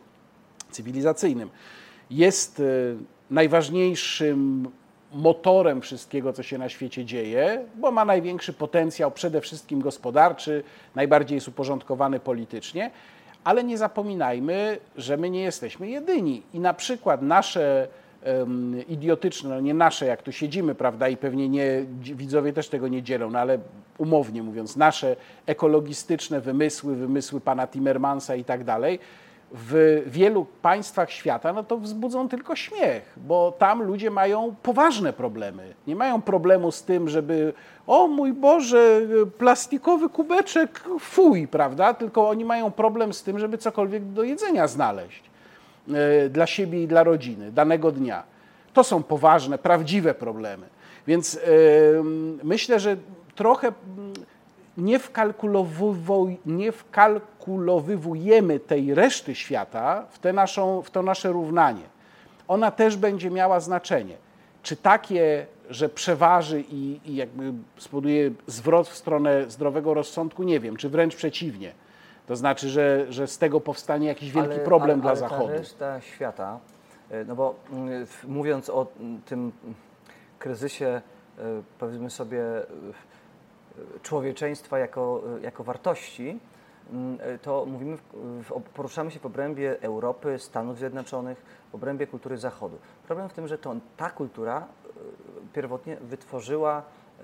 cywilizacyjnym 0.71 1.49
jest 2.09 2.59
e, 2.59 2.63
najważniejszym 3.31 4.71
motorem 5.13 5.81
wszystkiego, 5.81 6.33
co 6.33 6.43
się 6.43 6.57
na 6.57 6.69
świecie 6.69 7.05
dzieje, 7.05 7.65
bo 7.75 7.91
ma 7.91 8.05
największy 8.05 8.53
potencjał 8.53 9.11
przede 9.11 9.41
wszystkim 9.41 9.81
gospodarczy, 9.81 10.63
najbardziej 10.95 11.35
jest 11.35 11.47
uporządkowany 11.47 12.19
politycznie, 12.19 12.91
ale 13.43 13.63
nie 13.63 13.77
zapominajmy, 13.77 14.79
że 14.97 15.17
my 15.17 15.29
nie 15.29 15.41
jesteśmy 15.41 15.89
jedyni 15.89 16.43
i 16.53 16.59
na 16.59 16.73
przykład 16.73 17.21
nasze 17.21 17.87
idiotyczne, 18.87 19.49
no 19.49 19.59
nie 19.59 19.73
nasze, 19.73 20.05
jak 20.05 20.21
tu 20.21 20.31
siedzimy, 20.31 20.75
prawda, 20.75 21.09
i 21.09 21.17
pewnie 21.17 21.49
nie, 21.49 21.85
widzowie 22.01 22.53
też 22.53 22.69
tego 22.69 22.87
nie 22.87 23.03
dzielą, 23.03 23.29
no 23.29 23.39
ale 23.39 23.59
umownie 23.97 24.43
mówiąc, 24.43 24.75
nasze 24.75 25.15
ekologistyczne 25.45 26.41
wymysły, 26.41 26.95
wymysły 26.95 27.41
pana 27.41 27.67
Timmermansa 27.67 28.35
i 28.35 28.43
tak 28.43 28.63
dalej, 28.63 28.99
w 29.51 30.03
wielu 30.07 30.45
państwach 30.61 31.11
świata, 31.11 31.53
no 31.53 31.63
to 31.63 31.77
wzbudzą 31.77 32.29
tylko 32.29 32.55
śmiech, 32.55 33.13
bo 33.17 33.51
tam 33.51 33.83
ludzie 33.83 34.11
mają 34.11 34.55
poważne 34.63 35.13
problemy. 35.13 35.73
Nie 35.87 35.95
mają 35.95 36.21
problemu 36.21 36.71
z 36.71 36.83
tym, 36.83 37.09
żeby 37.09 37.53
o 37.87 38.07
mój 38.07 38.33
Boże, 38.33 39.01
plastikowy 39.37 40.09
kubeczek, 40.09 40.83
fuj, 40.99 41.47
prawda? 41.47 41.93
Tylko 41.93 42.29
oni 42.29 42.45
mają 42.45 42.71
problem 42.71 43.13
z 43.13 43.23
tym, 43.23 43.39
żeby 43.39 43.57
cokolwiek 43.57 44.05
do 44.05 44.23
jedzenia 44.23 44.67
znaleźć 44.67 45.23
dla 46.29 46.47
siebie 46.47 46.83
i 46.83 46.87
dla 46.87 47.03
rodziny 47.03 47.51
danego 47.51 47.91
dnia. 47.91 48.23
To 48.73 48.83
są 48.83 49.03
poważne, 49.03 49.57
prawdziwe 49.57 50.13
problemy. 50.13 50.67
Więc 51.07 51.33
yy, 51.33 51.41
myślę, 52.43 52.79
że 52.79 52.97
trochę 53.35 53.71
nie, 54.77 54.99
nie 56.45 56.71
wkalkulowujemy 56.71 58.59
tej 58.59 58.93
reszty 58.93 59.35
świata 59.35 60.05
w, 60.11 60.19
te 60.19 60.33
naszą, 60.33 60.81
w 60.81 60.91
to 60.91 61.03
nasze 61.03 61.31
równanie. 61.31 61.83
Ona 62.47 62.71
też 62.71 62.97
będzie 62.97 63.29
miała 63.29 63.59
znaczenie. 63.59 64.17
Czy 64.63 64.75
takie, 64.75 65.45
że 65.69 65.89
przeważy 65.89 66.63
i, 66.69 66.99
i 67.05 67.15
jakby 67.15 67.53
spowoduje 67.77 68.31
zwrot 68.47 68.87
w 68.87 68.97
stronę 68.97 69.49
zdrowego 69.49 69.93
rozsądku, 69.93 70.43
nie 70.43 70.59
wiem, 70.59 70.77
czy 70.77 70.89
wręcz 70.89 71.15
przeciwnie. 71.15 71.71
To 72.27 72.35
znaczy, 72.35 72.69
że, 72.69 73.05
że 73.09 73.27
z 73.27 73.37
tego 73.37 73.61
powstanie 73.61 74.07
jakiś 74.07 74.31
wielki 74.31 74.53
ale, 74.53 74.65
problem 74.65 74.91
ale, 74.91 75.01
dla 75.01 75.11
ale 75.11 75.19
Zachodu. 75.19 75.45
Ale 75.45 75.57
reszta 75.57 76.01
świata, 76.01 76.59
e, 77.09 77.25
no 77.25 77.35
bo 77.35 77.55
mm, 77.71 78.07
mówiąc 78.27 78.69
o 78.69 78.87
tym 79.25 79.51
kryzysie, 80.39 80.85
e, 80.85 81.01
powiedzmy 81.79 82.09
sobie, 82.09 82.43
człowieczeństwa 84.01 84.79
jako, 84.79 85.23
jako 85.41 85.63
wartości, 85.63 86.39
mm, 86.93 87.19
to 87.41 87.65
mówimy, 87.65 87.97
poruszamy 88.73 89.11
się 89.11 89.19
w 89.19 89.25
obrębie 89.25 89.81
Europy, 89.81 90.39
Stanów 90.39 90.77
Zjednoczonych, 90.77 91.45
w 91.71 91.75
obrębie 91.75 92.07
kultury 92.07 92.37
Zachodu. 92.37 92.77
Problem 93.07 93.29
w 93.29 93.33
tym, 93.33 93.47
że 93.47 93.57
to, 93.57 93.75
ta 93.97 94.09
kultura 94.09 94.57
e, 94.59 94.89
pierwotnie 95.53 95.97
wytworzyła 96.01 96.83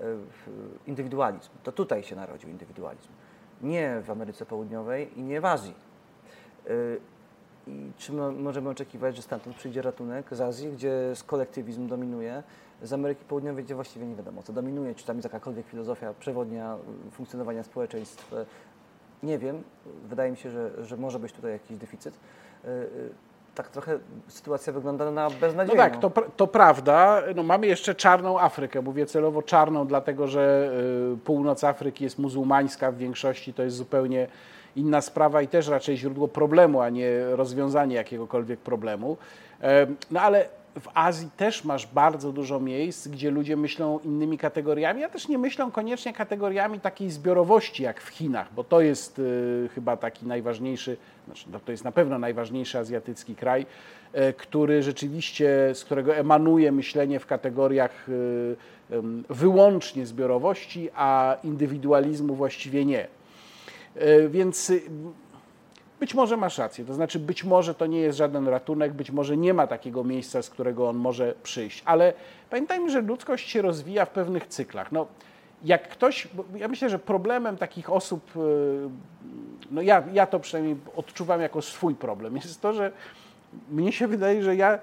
indywidualizm. 0.86 1.50
To 1.62 1.72
tutaj 1.72 2.02
się 2.02 2.16
narodził 2.16 2.50
indywidualizm. 2.50 3.08
Nie 3.64 4.02
w 4.04 4.10
Ameryce 4.10 4.46
Południowej 4.46 5.18
i 5.18 5.22
nie 5.22 5.40
w 5.40 5.44
Azji. 5.44 5.74
E, 6.66 6.70
I 7.66 7.92
czy 7.96 8.12
możemy 8.12 8.70
oczekiwać, 8.70 9.16
że 9.16 9.22
stamtąd 9.22 9.56
przyjdzie 9.56 9.82
ratunek 9.82 10.26
z 10.34 10.40
Azji, 10.40 10.72
gdzie 10.72 11.12
kolektywizm 11.26 11.88
dominuje, 11.88 12.42
z 12.82 12.92
Ameryki 12.92 13.24
Południowej, 13.24 13.64
gdzie 13.64 13.74
właściwie 13.74 14.06
nie 14.06 14.14
wiadomo, 14.14 14.42
co 14.42 14.52
dominuje, 14.52 14.94
czy 14.94 15.06
tam 15.06 15.16
jest 15.16 15.24
jakakolwiek 15.24 15.66
filozofia 15.66 16.14
przewodnia 16.20 16.76
funkcjonowania 17.10 17.62
społeczeństw. 17.62 18.34
Nie 19.22 19.38
wiem, 19.38 19.62
wydaje 20.08 20.30
mi 20.30 20.36
się, 20.36 20.50
że, 20.50 20.84
że 20.84 20.96
może 20.96 21.18
być 21.18 21.32
tutaj 21.32 21.52
jakiś 21.52 21.76
deficyt. 21.76 22.14
Tak 23.54 23.68
trochę 23.68 23.98
sytuacja 24.28 24.72
wygląda 24.72 25.10
na 25.10 25.30
beznadziejną. 25.30 25.82
No 25.82 25.90
tak, 25.90 26.00
to, 26.00 26.10
to 26.36 26.46
prawda. 26.46 27.22
No, 27.36 27.42
mamy 27.42 27.66
jeszcze 27.66 27.94
czarną 27.94 28.40
Afrykę. 28.40 28.82
Mówię 28.82 29.06
celowo 29.06 29.42
czarną, 29.42 29.86
dlatego 29.86 30.26
że 30.26 30.70
e, 31.12 31.16
północ 31.16 31.64
Afryki 31.64 32.04
jest 32.04 32.18
muzułmańska 32.18 32.92
w 32.92 32.96
większości, 32.96 33.54
to 33.54 33.62
jest 33.62 33.76
zupełnie 33.76 34.26
inna 34.76 35.00
sprawa 35.00 35.42
i 35.42 35.48
też 35.48 35.68
raczej 35.68 35.96
źródło 35.96 36.28
problemu, 36.28 36.80
a 36.80 36.90
nie 36.90 37.24
rozwiązanie 37.36 37.96
jakiegokolwiek 37.96 38.60
problemu. 38.60 39.16
No 40.10 40.20
ale 40.20 40.48
w 40.80 40.88
Azji 40.94 41.28
też 41.36 41.64
masz 41.64 41.86
bardzo 41.86 42.32
dużo 42.32 42.60
miejsc, 42.60 43.08
gdzie 43.08 43.30
ludzie 43.30 43.56
myślą 43.56 43.98
innymi 43.98 44.38
kategoriami, 44.38 45.04
a 45.04 45.08
też 45.08 45.28
nie 45.28 45.38
myślą 45.38 45.70
koniecznie 45.70 46.12
kategoriami 46.12 46.80
takiej 46.80 47.10
zbiorowości 47.10 47.82
jak 47.82 48.00
w 48.00 48.08
Chinach, 48.08 48.54
bo 48.54 48.64
to 48.64 48.80
jest 48.80 49.18
y, 49.18 49.68
chyba 49.74 49.96
taki 49.96 50.26
najważniejszy, 50.26 50.96
znaczy, 51.26 51.46
no 51.52 51.60
to 51.60 51.72
jest 51.72 51.84
na 51.84 51.92
pewno 51.92 52.18
najważniejszy 52.18 52.78
azjatycki 52.78 53.34
kraj, 53.34 53.66
y, 54.14 54.32
który 54.32 54.82
rzeczywiście, 54.82 55.70
z 55.74 55.84
którego 55.84 56.16
emanuje 56.16 56.72
myślenie 56.72 57.20
w 57.20 57.26
kategoriach 57.26 58.08
y, 58.08 58.56
wyłącznie 59.30 60.06
zbiorowości, 60.06 60.90
a 60.94 61.36
indywidualizmu 61.44 62.34
właściwie 62.34 62.84
nie. 62.84 63.06
Więc 64.28 64.72
być 66.04 66.14
może 66.14 66.36
masz 66.36 66.58
rację, 66.58 66.84
to 66.84 66.94
znaczy 66.94 67.18
być 67.18 67.44
może 67.44 67.74
to 67.74 67.86
nie 67.86 68.00
jest 68.00 68.18
żaden 68.18 68.48
ratunek, 68.48 68.92
być 68.92 69.10
może 69.10 69.36
nie 69.36 69.54
ma 69.54 69.66
takiego 69.66 70.04
miejsca, 70.04 70.42
z 70.42 70.50
którego 70.50 70.88
on 70.88 70.96
może 70.96 71.34
przyjść, 71.42 71.82
ale 71.84 72.12
pamiętajmy, 72.50 72.90
że 72.90 73.00
ludzkość 73.00 73.50
się 73.50 73.62
rozwija 73.62 74.04
w 74.04 74.10
pewnych 74.10 74.46
cyklach. 74.46 74.92
No, 74.92 75.06
jak 75.62 75.88
ktoś, 75.88 76.28
ja 76.56 76.68
myślę, 76.68 76.90
że 76.90 76.98
problemem 76.98 77.56
takich 77.56 77.90
osób, 77.92 78.30
e, 78.36 78.40
no 79.70 79.82
ja, 79.82 80.02
ja 80.12 80.26
to 80.26 80.40
przynajmniej 80.40 80.76
odczuwam 80.96 81.40
jako 81.40 81.62
swój 81.62 81.94
problem, 81.94 82.36
jest 82.44 82.60
to, 82.60 82.72
że 82.72 82.92
mnie 83.70 83.92
się 83.92 84.08
wydaje, 84.08 84.42
że 84.42 84.56
ja 84.56 84.78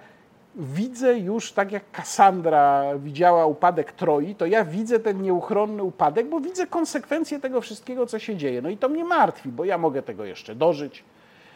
widzę 0.56 1.20
już 1.20 1.52
tak 1.52 1.72
jak 1.72 1.92
Kassandra 1.92 2.84
widziała 2.98 3.46
upadek 3.46 3.92
Troi, 3.92 4.36
to 4.36 4.46
ja 4.46 4.66
widzę 4.66 5.00
ten 5.00 5.22
nieuchronny 5.22 5.84
upadek, 5.84 6.30
bo 6.30 6.40
widzę 6.40 6.68
konsekwencje 6.68 7.40
tego 7.40 7.62
wszystkiego, 7.62 8.06
co 8.06 8.20
się 8.20 8.36
dzieje. 8.36 8.62
No 8.62 8.70
i 8.70 8.78
to 8.78 8.90
mnie 8.90 9.04
martwi, 9.04 9.50
bo 9.50 9.66
ja 9.66 9.78
mogę 9.78 10.02
tego 10.02 10.26
jeszcze 10.26 10.56
dożyć, 10.56 11.04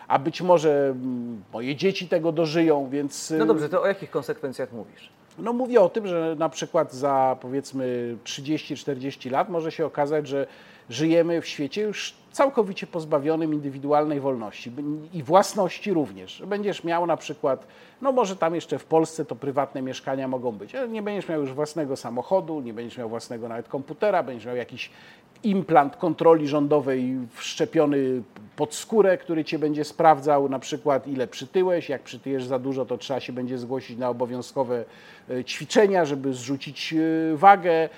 a 0.08 0.20
być 0.20 0.42
może 0.42 0.88
mm, 0.92 1.44
moje 1.54 1.76
dzieci 1.76 2.08
tego 2.08 2.32
dożyją, 2.32 2.90
więc... 2.90 3.34
No 3.38 3.46
dobrze, 3.46 3.70
to 3.70 3.82
o 3.82 3.88
jakich 3.88 4.12
konsekwencjach 4.12 4.72
mówisz? 4.72 5.10
No 5.38 5.54
mówię 5.54 5.82
o 5.82 5.90
tym, 5.90 6.08
że 6.08 6.36
na 6.40 6.50
przykład 6.50 6.94
za 6.94 7.38
powiedzmy 7.42 8.18
30-40 8.24 9.32
lat 9.32 9.50
może 9.50 9.72
się 9.72 9.86
okazać, 9.86 10.28
że 10.28 10.48
żyjemy 10.90 11.42
w 11.42 11.48
świecie 11.48 11.82
już 11.82 12.14
całkowicie 12.36 12.88
pozbawionym 12.88 13.54
indywidualnej 13.54 14.20
wolności 14.20 14.72
i 15.14 15.24
własności 15.24 15.94
również. 15.94 16.44
Będziesz 16.48 16.84
miał 16.84 17.06
na 17.06 17.18
przykład, 17.18 17.68
no 18.02 18.12
może 18.12 18.36
tam 18.36 18.56
jeszcze 18.56 18.80
w 18.80 18.86
Polsce 18.86 19.26
to 19.26 19.36
prywatne 19.36 19.82
mieszkania 19.82 20.28
mogą 20.28 20.52
być, 20.52 20.76
ale 20.76 20.88
nie 20.88 21.02
będziesz 21.02 21.30
miał 21.30 21.42
już 21.42 21.54
własnego 21.54 21.96
samochodu, 21.96 22.62
nie 22.62 22.74
będziesz 22.74 22.98
miał 22.98 23.10
własnego 23.10 23.48
nawet 23.48 23.68
komputera, 23.68 24.24
będziesz 24.24 24.46
miał 24.46 24.56
jakiś 24.56 24.90
implant 25.44 25.96
kontroli 25.96 26.48
rządowej 26.48 27.18
wszczepiony 27.34 28.22
pod 28.56 28.76
skórę, 28.76 29.18
który 29.18 29.46
cię 29.46 29.60
będzie 29.60 29.84
sprawdzał 29.84 30.50
na 30.50 30.60
przykład 30.60 31.08
ile 31.08 31.28
przytyłeś, 31.28 31.90
jak 31.90 32.04
przytyjesz 32.04 32.46
za 32.46 32.60
dużo, 32.60 32.86
to 32.86 32.98
trzeba 32.98 33.20
się 33.20 33.34
będzie 33.34 33.58
zgłosić 33.58 33.98
na 33.98 34.10
obowiązkowe 34.10 34.86
e, 35.30 35.44
ćwiczenia, 35.44 36.06
żeby 36.06 36.34
zrzucić 36.34 36.94
e, 36.94 37.38
wagę 37.38 37.90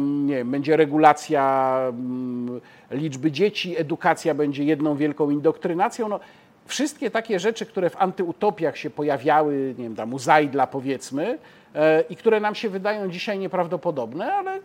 nie 0.00 0.36
wiem, 0.36 0.50
będzie 0.50 0.76
regulacja 0.76 1.76
mm, 1.88 2.60
liczby 2.90 3.32
dzieci, 3.32 3.78
edukacja 3.78 4.34
będzie 4.34 4.64
jedną 4.64 4.96
wielką 4.96 5.30
indoktrynacją. 5.30 6.08
No, 6.08 6.20
wszystkie 6.66 7.10
takie 7.10 7.38
rzeczy, 7.40 7.66
które 7.66 7.90
w 7.90 7.96
antyutopiach 8.02 8.76
się 8.76 8.90
pojawiały, 8.90 9.74
nie 9.78 9.84
wiem, 9.84 9.96
tam 9.96 10.14
u 10.14 10.18
Zajdla 10.18 10.66
powiedzmy, 10.66 11.38
e, 11.74 12.00
i 12.00 12.16
które 12.16 12.40
nam 12.40 12.54
się 12.54 12.68
wydają 12.68 13.10
dzisiaj 13.10 13.38
nieprawdopodobne, 13.38 14.34
ale 14.34 14.60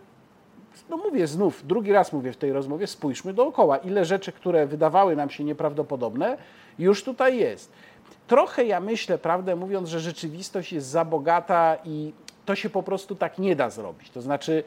no 0.90 0.96
mówię 0.96 1.26
znów, 1.26 1.66
drugi 1.66 1.92
raz 1.92 2.12
mówię 2.12 2.32
w 2.32 2.36
tej 2.36 2.52
rozmowie, 2.52 2.86
spójrzmy 2.86 3.34
dookoła, 3.34 3.76
ile 3.76 4.04
rzeczy, 4.04 4.32
które 4.32 4.66
wydawały 4.66 5.16
nam 5.16 5.30
się 5.30 5.44
nieprawdopodobne, 5.44 6.36
już 6.78 7.04
tutaj 7.04 7.38
jest. 7.38 7.72
Trochę 8.26 8.64
ja 8.64 8.80
myślę, 8.80 9.18
prawdę 9.18 9.56
mówiąc, 9.56 9.88
że 9.88 10.00
rzeczywistość 10.00 10.72
jest 10.72 10.86
za 10.86 11.04
bogata 11.04 11.76
i 11.84 12.12
to 12.46 12.54
się 12.54 12.70
po 12.70 12.82
prostu 12.82 13.16
tak 13.16 13.38
nie 13.38 13.56
da 13.56 13.70
zrobić. 13.70 14.10
To 14.10 14.22
znaczy, 14.22 14.64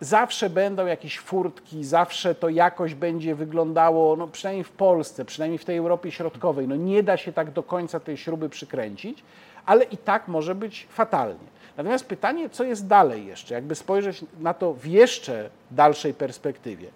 zawsze 0.00 0.50
będą 0.50 0.86
jakieś 0.86 1.18
furtki, 1.18 1.84
zawsze 1.84 2.34
to 2.34 2.48
jakoś 2.48 2.94
będzie 2.94 3.34
wyglądało, 3.34 4.16
no 4.16 4.28
przynajmniej 4.28 4.64
w 4.64 4.70
Polsce, 4.70 5.24
przynajmniej 5.24 5.58
w 5.58 5.64
tej 5.64 5.76
Europie 5.76 6.10
Środkowej, 6.10 6.68
no 6.68 6.76
nie 6.76 7.02
da 7.02 7.16
się 7.16 7.32
tak 7.32 7.50
do 7.50 7.62
końca 7.62 8.00
tej 8.00 8.16
śruby 8.16 8.48
przykręcić, 8.48 9.22
ale 9.66 9.84
i 9.84 9.96
tak 9.96 10.28
może 10.28 10.54
być 10.54 10.86
fatalnie. 10.90 11.54
Natomiast 11.76 12.06
pytanie, 12.06 12.50
co 12.50 12.64
jest 12.64 12.86
dalej 12.86 13.26
jeszcze, 13.26 13.54
jakby 13.54 13.74
spojrzeć 13.74 14.24
na 14.40 14.54
to 14.54 14.74
w 14.74 14.86
jeszcze 14.86 15.50
dalszej 15.70 16.14
perspektywie. 16.14 16.88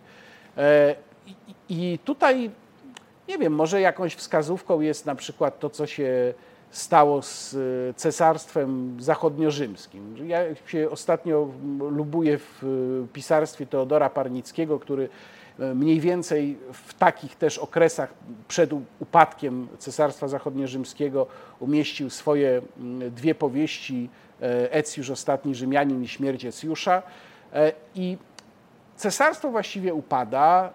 E, 0.57 0.95
I 1.69 1.99
tutaj, 2.05 2.51
nie 3.29 3.39
wiem, 3.39 3.53
może 3.55 3.81
jakąś 3.81 4.15
wskazówką 4.15 4.81
jest 4.81 5.07
na 5.07 5.15
przykład 5.15 5.59
to, 5.59 5.71
co 5.71 5.87
się 5.87 6.35
stało 6.71 7.23
z 7.23 7.55
e, 7.55 7.95
cesarstwem 7.95 8.97
zachodniorzymskim. 9.01 10.29
Ja 10.29 10.41
się 10.67 10.91
ostatnio 10.91 11.49
lubuję 11.91 12.39
w 12.39 12.65
e, 12.65 13.13
pisarstwie 13.13 13.67
Teodora 13.67 14.11
Parnickiego, 14.11 14.79
który 14.79 15.09
e, 15.59 15.75
mniej 15.75 16.01
więcej 16.01 16.59
w 16.73 16.95
takich 16.95 17.37
też 17.37 17.59
okresach 17.59 18.15
przed 18.49 18.71
upadkiem 19.01 19.69
Cesarstwa 19.79 20.29
Zachodniorzymskiego 20.29 21.27
umieścił 21.61 22.11
swoje 22.11 22.63
dwie 23.11 23.35
powieści 23.35 24.09
Ecjusz, 24.71 25.11
Ostatni 25.11 25.55
Rzymianin 25.55 26.03
i 26.03 26.09
Śmierć 26.09 26.45
Ecjusza. 26.45 27.03
I 27.95 28.17
cesarstwo 28.97 29.51
właściwie 29.51 29.95
upada, 29.95 30.73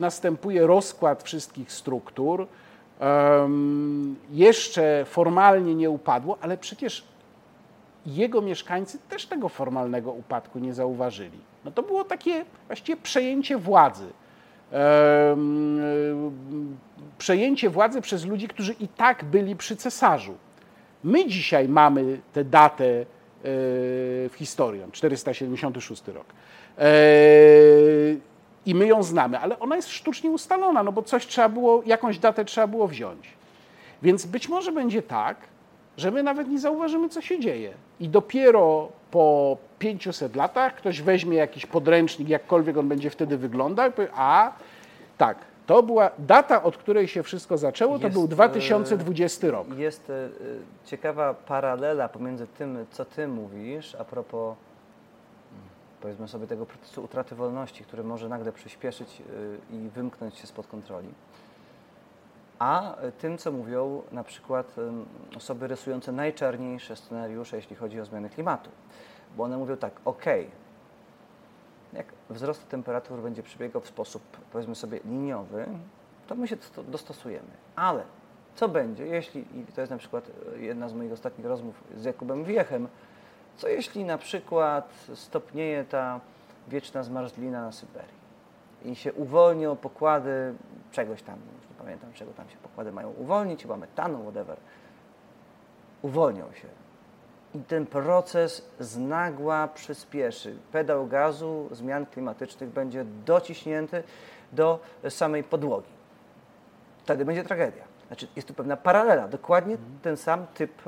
następuje 0.00 0.66
rozkład 0.66 1.22
wszystkich 1.22 1.72
struktur, 1.72 2.46
jeszcze 4.30 5.04
formalnie 5.04 5.74
nie 5.74 5.90
upadło, 5.90 6.38
ale 6.40 6.56
przecież 6.56 7.04
jego 8.06 8.42
mieszkańcy 8.42 8.98
też 9.08 9.26
tego 9.26 9.48
formalnego 9.48 10.12
upadku 10.12 10.58
nie 10.58 10.74
zauważyli. 10.74 11.38
No 11.64 11.70
to 11.70 11.82
było 11.82 12.04
takie 12.04 12.44
właściwie 12.66 13.02
przejęcie 13.02 13.58
władzy. 13.58 14.06
przejęcie 17.18 17.70
władzy 17.70 18.00
przez 18.00 18.24
ludzi, 18.26 18.48
którzy 18.48 18.72
i 18.72 18.88
tak 18.88 19.24
byli 19.24 19.56
przy 19.56 19.76
cesarzu. 19.76 20.34
My 21.04 21.26
dzisiaj 21.26 21.68
mamy 21.68 22.20
tę 22.32 22.44
datę 22.44 22.84
e, 22.84 23.04
w 24.28 24.32
historii, 24.34 24.82
476 24.92 26.08
rok. 26.08 26.26
E, 26.78 26.82
I 28.68 28.74
my 28.74 28.86
ją 28.86 29.02
znamy, 29.02 29.38
ale 29.38 29.58
ona 29.58 29.76
jest 29.76 29.88
sztucznie 29.88 30.30
ustalona, 30.30 30.82
no 30.82 30.92
bo 30.92 31.02
coś 31.02 31.26
trzeba 31.26 31.48
było, 31.48 31.82
jakąś 31.86 32.18
datę 32.18 32.44
trzeba 32.44 32.66
było 32.66 32.88
wziąć. 32.88 33.28
Więc 34.02 34.26
być 34.26 34.48
może 34.48 34.72
będzie 34.72 35.02
tak, 35.02 35.36
że 35.96 36.10
my 36.10 36.22
nawet 36.22 36.48
nie 36.48 36.58
zauważymy, 36.58 37.08
co 37.08 37.20
się 37.20 37.40
dzieje. 37.40 37.72
I 38.00 38.08
dopiero 38.08 38.88
po 39.10 39.56
500 39.78 40.36
latach 40.36 40.74
ktoś 40.74 41.02
weźmie 41.02 41.36
jakiś 41.36 41.66
podręcznik, 41.66 42.28
jakkolwiek 42.28 42.76
on 42.76 42.88
będzie 42.88 43.10
wtedy 43.10 43.38
wyglądał, 43.38 43.88
i 43.88 43.92
powie, 43.92 44.08
a 44.14 44.52
tak, 45.18 45.38
to 45.66 45.82
była 45.82 46.10
data, 46.18 46.62
od 46.62 46.76
której 46.76 47.08
się 47.08 47.22
wszystko 47.22 47.58
zaczęło, 47.58 47.92
jest, 47.92 48.02
to 48.02 48.10
był 48.10 48.28
2020 48.28 49.46
e, 49.46 49.50
rok. 49.50 49.78
Jest 49.78 50.10
e, 50.10 50.28
ciekawa 50.84 51.34
paralela 51.34 52.08
pomiędzy 52.08 52.46
tym, 52.46 52.86
co 52.90 53.04
ty 53.04 53.28
mówisz, 53.28 53.94
a 53.94 54.04
propos 54.04 54.56
powiedzmy 56.00 56.28
sobie 56.28 56.46
tego 56.46 56.66
procesu 56.66 57.04
utraty 57.04 57.34
wolności, 57.34 57.84
który 57.84 58.04
może 58.04 58.28
nagle 58.28 58.52
przyspieszyć 58.52 59.22
e, 59.70 59.74
i 59.76 59.88
wymknąć 59.88 60.38
się 60.38 60.46
spod 60.46 60.66
kontroli 60.66 61.08
a 62.58 62.96
tym, 63.18 63.38
co 63.38 63.52
mówią 63.52 64.02
na 64.12 64.24
przykład 64.24 64.74
osoby 65.36 65.66
rysujące 65.66 66.12
najczarniejsze 66.12 66.96
scenariusze, 66.96 67.56
jeśli 67.56 67.76
chodzi 67.76 68.00
o 68.00 68.04
zmiany 68.04 68.30
klimatu. 68.30 68.70
Bo 69.36 69.44
one 69.44 69.58
mówią 69.58 69.76
tak, 69.76 69.92
ok, 70.04 70.24
jak 71.92 72.06
wzrost 72.30 72.68
temperatur 72.68 73.22
będzie 73.22 73.42
przebiegał 73.42 73.82
w 73.82 73.88
sposób, 73.88 74.22
powiedzmy 74.52 74.74
sobie, 74.74 75.00
liniowy, 75.04 75.66
to 76.26 76.34
my 76.34 76.48
się 76.48 76.56
dostosujemy. 76.88 77.48
Ale 77.76 78.02
co 78.54 78.68
będzie, 78.68 79.06
jeśli, 79.06 79.40
i 79.40 79.64
to 79.74 79.80
jest 79.80 79.90
na 79.90 79.98
przykład 79.98 80.30
e, 80.56 80.58
jedna 80.58 80.88
z 80.88 80.94
moich 80.94 81.12
ostatnich 81.12 81.46
rozmów 81.46 81.84
z 81.96 82.04
Jakubem 82.04 82.44
Wiechem, 82.44 82.88
co 83.58 83.68
jeśli 83.68 84.04
na 84.04 84.18
przykład 84.18 84.94
stopnieje 85.14 85.84
ta 85.84 86.20
wieczna 86.68 87.02
zmarzlina 87.02 87.62
na 87.62 87.72
Syberii 87.72 88.18
i 88.84 88.96
się 88.96 89.12
uwolnią 89.12 89.76
pokłady 89.76 90.54
czegoś 90.92 91.22
tam, 91.22 91.38
pamiętam 91.78 92.12
czego 92.12 92.32
tam 92.32 92.48
się 92.48 92.56
pokłady 92.56 92.92
mają 92.92 93.10
uwolnić, 93.10 93.62
chyba 93.62 93.76
metanu, 93.76 94.22
whatever, 94.22 94.56
uwolnią 96.02 96.52
się. 96.52 96.68
I 97.54 97.58
ten 97.58 97.86
proces 97.86 98.68
znagła 98.80 99.68
przyspieszy. 99.68 100.56
Pedał 100.72 101.06
gazu 101.06 101.68
zmian 101.72 102.06
klimatycznych 102.06 102.70
będzie 102.70 103.04
dociśnięty 103.26 104.02
do 104.52 104.80
samej 105.08 105.44
podłogi. 105.44 105.90
Wtedy 107.02 107.24
będzie 107.24 107.44
tragedia. 107.44 107.84
Znaczy, 108.06 108.28
jest 108.36 108.48
tu 108.48 108.54
pewna 108.54 108.76
paralela, 108.76 109.28
dokładnie 109.28 109.74
mhm. 109.74 109.98
ten 110.02 110.16
sam 110.16 110.46
typ 110.54 110.82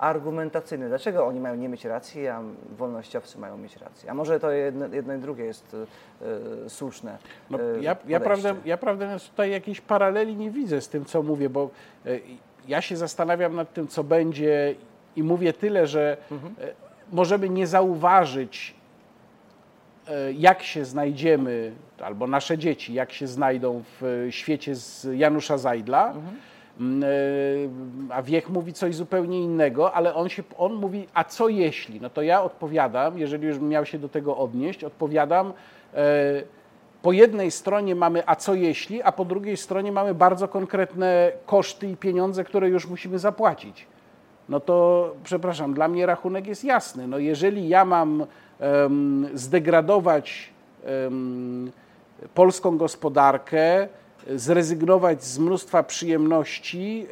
argumentacyjny. 0.00 0.88
Dlaczego 0.88 1.26
oni 1.26 1.40
mają 1.40 1.54
nie 1.54 1.68
mieć 1.68 1.84
racji, 1.84 2.28
a 2.28 2.42
wolnościowcy 2.78 3.38
mają 3.38 3.58
mieć 3.58 3.76
rację? 3.76 4.10
A 4.10 4.14
może 4.14 4.40
to 4.40 4.50
jedno, 4.50 4.86
jedno 4.86 5.14
i 5.14 5.18
drugie 5.18 5.44
jest 5.44 5.76
y, 6.66 6.70
słuszne? 6.70 7.18
No, 7.50 7.58
ja, 7.80 7.96
ja, 8.08 8.20
prawdę, 8.20 8.54
ja 8.64 8.76
prawdę 8.76 9.16
tutaj 9.30 9.50
jakiejś 9.50 9.80
paraleli 9.80 10.36
nie 10.36 10.50
widzę 10.50 10.80
z 10.80 10.88
tym, 10.88 11.04
co 11.04 11.22
mówię, 11.22 11.50
bo 11.50 11.70
y, 12.06 12.20
ja 12.68 12.80
się 12.80 12.96
zastanawiam 12.96 13.56
nad 13.56 13.72
tym, 13.72 13.88
co 13.88 14.04
będzie 14.04 14.74
i 15.16 15.22
mówię 15.22 15.52
tyle, 15.52 15.86
że 15.86 16.16
mhm. 16.30 16.54
y, 16.68 16.74
możemy 17.12 17.48
nie 17.48 17.66
zauważyć, 17.66 18.80
jak 20.34 20.62
się 20.62 20.84
znajdziemy, 20.84 21.72
albo 22.00 22.26
nasze 22.26 22.58
dzieci, 22.58 22.94
jak 22.94 23.12
się 23.12 23.26
znajdą 23.26 23.82
w 24.00 24.26
świecie 24.30 24.74
z 24.74 25.08
Janusza 25.12 25.58
Zajdla. 25.58 26.06
Mhm 26.06 26.36
e, 26.36 26.49
a 28.10 28.22
Wiech 28.22 28.50
mówi 28.50 28.72
coś 28.72 28.94
zupełnie 28.94 29.40
innego, 29.40 29.92
ale 29.92 30.14
on, 30.14 30.28
się, 30.28 30.42
on 30.58 30.74
mówi, 30.74 31.06
a 31.14 31.24
co 31.24 31.48
jeśli? 31.48 32.00
No 32.00 32.10
to 32.10 32.22
ja 32.22 32.42
odpowiadam, 32.42 33.18
jeżeli 33.18 33.46
już 33.46 33.58
miał 33.58 33.86
się 33.86 33.98
do 33.98 34.08
tego 34.08 34.36
odnieść, 34.36 34.84
odpowiadam, 34.84 35.52
e, 35.94 36.42
po 37.02 37.12
jednej 37.12 37.50
stronie 37.50 37.94
mamy 37.94 38.22
a 38.26 38.36
co 38.36 38.54
jeśli, 38.54 39.02
a 39.02 39.12
po 39.12 39.24
drugiej 39.24 39.56
stronie 39.56 39.92
mamy 39.92 40.14
bardzo 40.14 40.48
konkretne 40.48 41.32
koszty 41.46 41.88
i 41.88 41.96
pieniądze, 41.96 42.44
które 42.44 42.68
już 42.68 42.86
musimy 42.86 43.18
zapłacić. 43.18 43.86
No 44.48 44.60
to, 44.60 45.10
przepraszam, 45.24 45.74
dla 45.74 45.88
mnie 45.88 46.06
rachunek 46.06 46.46
jest 46.46 46.64
jasny. 46.64 47.06
No 47.06 47.18
jeżeli 47.18 47.68
ja 47.68 47.84
mam 47.84 48.26
um, 48.60 49.28
zdegradować 49.34 50.50
um, 51.04 51.72
polską 52.34 52.78
gospodarkę, 52.78 53.88
zrezygnować 54.36 55.24
z 55.24 55.38
mnóstwa 55.38 55.82
przyjemności, 55.82 57.06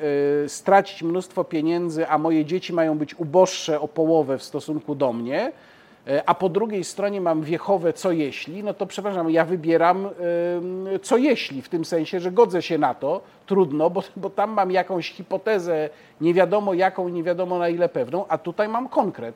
y, 0.45 0.49
stracić 0.49 1.03
mnóstwo 1.03 1.45
pieniędzy, 1.45 2.09
a 2.09 2.19
moje 2.19 2.45
dzieci 2.45 2.73
mają 2.73 2.99
być 2.99 3.15
uboższe 3.19 3.81
o 3.81 3.89
połowę 3.89 4.39
w 4.39 4.43
stosunku 4.43 4.95
do 4.95 5.13
mnie, 5.13 5.53
y, 6.09 6.27
a 6.27 6.35
po 6.35 6.49
drugiej 6.49 6.85
stronie 6.85 7.21
mam 7.21 7.43
wiechowe 7.43 7.93
co 7.93 8.13
jeśli, 8.13 8.65
no 8.65 8.75
to 8.75 8.87
przepraszam, 8.87 9.31
ja 9.31 9.45
wybieram 9.45 10.09
co 11.03 11.17
jeśli, 11.17 11.63
w 11.63 11.69
tym 11.69 11.85
sensie, 11.85 12.21
że 12.21 12.33
godzę 12.33 12.63
się 12.63 12.79
na 12.79 12.95
to, 12.95 13.21
trudno, 13.47 13.91
bo, 13.91 14.03
bo 14.17 14.31
tam 14.31 14.51
mam 14.51 14.71
jakąś 14.71 15.13
hipotezę, 15.13 15.91
nie 16.21 16.35
wiadomo 16.35 16.75
jaką, 16.75 17.09
nie 17.09 17.23
wiadomo 17.23 17.59
na 17.59 17.69
ile 17.69 17.89
pewną, 17.89 18.25
a 18.29 18.39
tutaj 18.39 18.69
mam 18.69 18.89
konkret, 18.89 19.35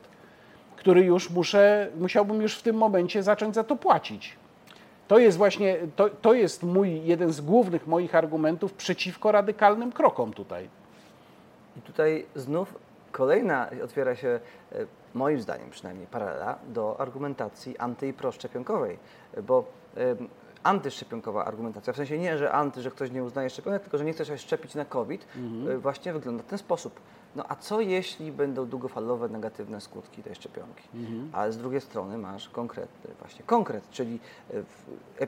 który 0.75 1.01
już 1.01 1.29
muszę, 1.29 1.87
musiałbym 1.99 2.41
już 2.41 2.55
w 2.55 2.61
tym 2.61 2.75
momencie 2.75 3.23
zacząć 3.23 3.55
za 3.55 3.63
to 3.63 3.75
płacić. 3.75 4.42
To 5.13 5.19
jest 5.19 5.37
właśnie, 5.37 5.77
to, 5.95 6.09
to 6.09 6.33
jest 6.33 6.63
mój, 6.63 7.03
jeden 7.03 7.33
z 7.33 7.41
głównych 7.41 7.87
moich 7.87 8.15
argumentów 8.15 8.73
przeciwko 8.73 9.31
radykalnym 9.31 9.91
krokom 9.91 10.33
tutaj. 10.33 10.69
I 11.77 11.81
tutaj 11.81 12.25
znów 12.35 12.73
kolejna 13.11 13.69
otwiera 13.83 14.15
się, 14.15 14.39
e, 14.71 14.85
moim 15.13 15.41
zdaniem 15.41 15.69
przynajmniej, 15.69 16.07
paralela 16.07 16.57
do 16.67 16.99
argumentacji 16.99 17.75
anty- 17.77 18.07
i 18.07 18.13
proszczepionkowej, 18.13 18.97
bo 19.43 19.65
antyszczepionkowa 20.63 21.45
argumentacja, 21.45 21.93
w 21.93 21.95
sensie 21.95 22.17
nie, 22.17 22.37
że 22.37 22.51
anty, 22.51 22.81
że 22.81 22.91
ktoś 22.91 23.11
nie 23.11 23.23
uznaje 23.23 23.49
szczepionek, 23.49 23.81
tylko 23.81 23.97
że 23.97 24.05
nie 24.05 24.13
chce 24.13 24.25
się 24.25 24.37
szczepić 24.37 24.75
na 24.75 24.85
COVID, 24.85 25.27
mhm. 25.35 25.71
E, 25.71 25.77
właśnie 25.77 26.13
wygląda 26.13 26.43
w 26.43 26.47
ten 26.47 26.59
sposób. 26.59 26.99
No 27.35 27.43
a 27.49 27.55
co 27.55 27.81
jeśli 27.81 28.31
będą 28.31 28.65
długofalowe 28.65 29.29
negatywne 29.29 29.81
skutki 29.81 30.23
tej 30.23 30.35
szczepionki? 30.35 30.83
Mhm. 30.95 31.29
Ale 31.33 31.51
z 31.51 31.57
drugiej 31.57 31.81
strony 31.81 32.17
masz 32.17 32.49
konkretny, 32.49 33.13
właśnie 33.19 33.45
konkret, 33.45 33.83
czyli 33.91 34.19
e, 35.19 35.27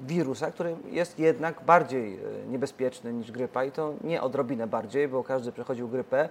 wirusa, 0.00 0.50
który 0.50 0.76
jest 0.90 1.18
jednak 1.18 1.64
bardziej 1.64 2.14
e, 2.14 2.18
niebezpieczny 2.48 3.12
niż 3.12 3.32
grypa 3.32 3.64
i 3.64 3.72
to 3.72 3.94
nie 4.04 4.22
odrobinę 4.22 4.66
bardziej, 4.66 5.08
bo 5.08 5.24
każdy 5.24 5.52
przechodził 5.52 5.88
grypę 5.88 6.28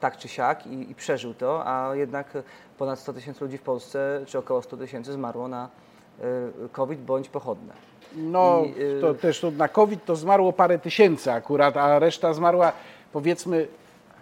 tak 0.00 0.16
czy 0.16 0.28
siak 0.28 0.66
i, 0.66 0.90
i 0.90 0.94
przeżył 0.94 1.34
to, 1.34 1.66
a 1.66 1.94
jednak 1.94 2.38
ponad 2.78 2.98
100 2.98 3.12
tysięcy 3.12 3.44
ludzi 3.44 3.58
w 3.58 3.62
Polsce, 3.62 4.22
czy 4.26 4.38
około 4.38 4.62
100 4.62 4.76
tysięcy 4.76 5.12
zmarło 5.12 5.48
na 5.48 5.68
COVID 6.72 7.00
bądź 7.00 7.28
pochodne. 7.28 7.74
No, 8.16 8.62
I, 8.64 9.00
to 9.00 9.14
też 9.14 9.40
to 9.40 9.50
na 9.50 9.68
COVID 9.68 10.04
to 10.04 10.16
zmarło 10.16 10.52
parę 10.52 10.78
tysięcy 10.78 11.32
akurat, 11.32 11.76
a 11.76 11.98
reszta 11.98 12.32
zmarła 12.32 12.72
powiedzmy 13.12 13.68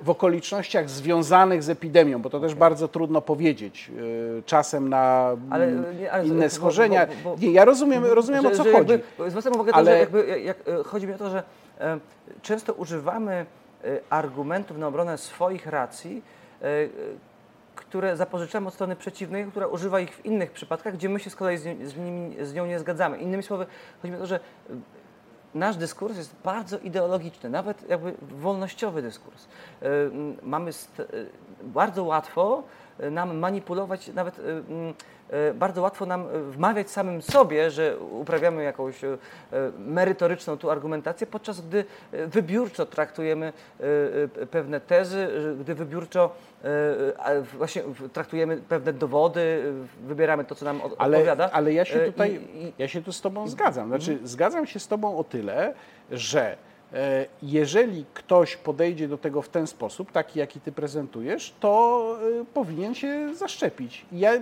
w 0.01 0.11
okolicznościach 0.11 0.91
związanych 0.91 1.63
z 1.63 1.71
epidemią, 1.71 2.23
bo 2.23 2.31
to 2.31 2.41
też 2.41 2.55
bardzo 2.55 2.89
trudno 2.89 3.21
powiedzieć 3.21 3.91
y, 4.39 4.43
czasem 4.47 4.89
na 4.89 5.37
ale, 5.51 5.73
nie, 5.73 6.13
ale, 6.13 6.27
inne 6.27 6.51
schorzenia. 6.51 7.07
Bo, 7.07 7.13
bo, 7.25 7.37
bo, 7.37 7.43
nie, 7.43 7.53
ja 7.53 7.65
rozumiem, 7.65 8.05
rozumiem 8.05 8.43
że, 8.43 8.49
o 8.49 8.51
co 8.51 8.65
że 8.65 8.73
chodzi. 8.73 8.93
Jakby, 8.93 9.31
zwracam 9.31 9.53
uwagę 9.55 9.75
ale... 9.75 9.85
to, 9.85 9.91
że 9.91 9.99
jakby, 9.99 10.41
jak, 10.41 10.57
chodzi 10.85 11.07
mi 11.07 11.13
o 11.13 11.19
to, 11.19 11.31
że 11.31 11.43
e, 11.81 11.99
często 12.43 12.73
używamy 12.73 13.47
argumentów 14.11 14.79
na 14.79 14.87
obronę 14.87 15.19
swoich 15.19 15.67
racji, 15.67 16.23
e, 16.63 16.67
które 17.75 18.17
zapożyczamy 18.17 18.69
od 18.69 18.75
strony 18.75 18.97
przeciwnej, 18.97 19.47
która 19.47 19.67
używa 19.67 20.01
ich 20.01 20.15
w 20.15 20.25
innych 20.25 20.51
przypadkach, 20.51 20.95
gdzie 20.95 21.09
my 21.09 21.21
się 21.21 21.31
z 21.31 21.37
kolei 21.37 21.59
z, 21.59 21.63
z, 21.63 21.97
nimi, 21.97 22.37
z 22.43 22.55
nią 22.55 22.67
nie 22.67 22.79
zgadzamy. 22.79 23.19
Innymi 23.19 23.43
słowy, 23.43 23.67
chodzi 24.03 24.13
mi 24.13 24.17
o 24.17 24.21
to, 24.21 24.27
że 24.27 24.41
nasz 25.59 25.77
dyskurs 25.77 26.17
jest 26.17 26.35
bardzo 26.45 26.79
ideologiczny, 26.79 27.51
nawet 27.51 27.89
jakby 27.89 28.15
wolnościowy 28.21 29.03
dyskurs. 29.03 29.45
Y, 29.45 29.87
mamy 30.43 30.71
y, 30.71 31.27
bardzo 31.63 32.05
łatwo 32.05 32.63
nam 33.11 33.39
manipulować, 33.39 34.09
nawet 34.09 34.39
y, 34.39 35.55
bardzo 35.55 35.83
łatwo 35.83 36.07
nam 36.07 36.25
wmawiać 36.51 36.91
samym 36.91 37.23
sobie, 37.23 37.71
że 37.71 37.99
uprawiamy 37.99 38.63
jakąś 38.63 38.95
merytoryczną 39.79 40.57
tu 40.57 40.71
argumentację, 40.71 41.27
podczas 41.27 41.61
gdy 41.61 41.85
wybiórczo 42.13 42.87
traktujemy 42.87 43.53
pewne 44.51 44.81
tezy, 44.81 45.29
gdy 45.61 45.75
wybiórczo 45.75 46.31
właśnie 47.59 47.83
traktujemy 48.13 48.57
pewne 48.57 48.93
dowody, 48.93 49.73
wybieramy 50.07 50.45
to, 50.45 50.55
co 50.55 50.65
nam 50.65 50.81
odpowiada. 50.81 51.51
Ale, 51.53 51.73
ja 51.73 51.85
się 51.85 52.01
tutaj, 52.01 52.41
I, 52.55 52.73
ja 52.79 52.89
się 52.89 53.03
tu 53.03 53.13
z 53.13 53.21
Tobą 53.21 53.49
zgadzam. 53.49 53.89
Znaczy, 53.89 54.11
mhm. 54.11 54.29
zgadzam 54.29 54.67
się 54.67 54.79
z 54.79 54.89
Tobą 54.89 55.19
o 55.19 55.25
tyle, 55.25 55.75
że 56.11 56.57
jeżeli 57.43 58.05
ktoś 58.15 58.57
podejdzie 58.57 59.09
do 59.09 59.19
tego 59.19 59.43
w 59.43 59.49
ten 59.49 59.67
sposób, 59.67 60.13
taki 60.13 60.39
jaki 60.39 60.61
ty 60.61 60.73
prezentujesz, 60.73 61.55
to 61.61 62.17
e, 62.41 62.45
powinien 62.55 62.95
się 62.95 63.35
zaszczepić. 63.35 64.07
Ja 64.13 64.33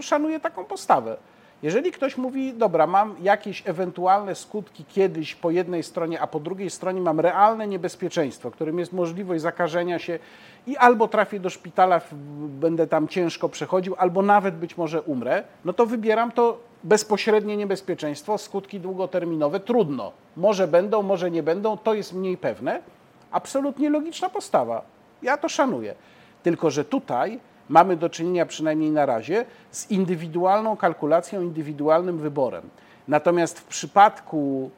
szanuję 0.00 0.40
taką 0.40 0.64
postawę. 0.64 1.16
Jeżeli 1.64 1.92
ktoś 1.92 2.16
mówi, 2.16 2.54
dobra, 2.54 2.86
mam 2.86 3.16
jakieś 3.22 3.62
ewentualne 3.66 4.34
skutki 4.34 4.84
kiedyś 4.84 5.34
po 5.34 5.50
jednej 5.50 5.82
stronie, 5.82 6.20
a 6.20 6.26
po 6.26 6.40
drugiej 6.40 6.70
stronie 6.70 7.00
mam 7.00 7.20
realne 7.20 7.66
niebezpieczeństwo, 7.68 8.50
którym 8.50 8.78
jest 8.78 8.92
możliwość 8.92 9.42
zakażenia 9.42 9.98
się 9.98 10.18
i 10.66 10.76
albo 10.76 11.08
trafię 11.08 11.40
do 11.40 11.50
szpitala, 11.50 12.00
będę 12.48 12.86
tam 12.86 13.08
ciężko 13.08 13.48
przechodził, 13.48 13.94
albo 13.98 14.22
nawet 14.22 14.54
być 14.54 14.76
może 14.76 15.02
umrę, 15.02 15.42
no 15.64 15.72
to 15.72 15.86
wybieram 15.86 16.32
to 16.32 16.58
bezpośrednie 16.82 17.56
niebezpieczeństwo, 17.56 18.38
skutki 18.38 18.80
długoterminowe 18.80 19.60
trudno. 19.60 20.12
Może 20.36 20.68
będą, 20.68 21.02
może 21.02 21.30
nie 21.30 21.42
będą, 21.42 21.76
to 21.76 21.94
jest 21.94 22.12
mniej 22.12 22.36
pewne. 22.36 22.82
Absolutnie 23.30 23.90
logiczna 23.90 24.28
postawa. 24.28 24.82
Ja 25.22 25.36
to 25.36 25.48
szanuję. 25.48 25.94
Tylko, 26.42 26.70
że 26.70 26.84
tutaj 26.84 27.40
mamy 27.68 27.96
do 27.96 28.10
czynienia 28.10 28.46
przynajmniej 28.46 28.90
na 28.90 29.06
razie 29.06 29.44
z 29.70 29.90
indywidualną 29.90 30.76
kalkulacją, 30.76 31.42
indywidualnym 31.42 32.18
wyborem. 32.18 32.62
Natomiast 33.08 33.60
w 33.60 33.64
przypadku 33.64 34.70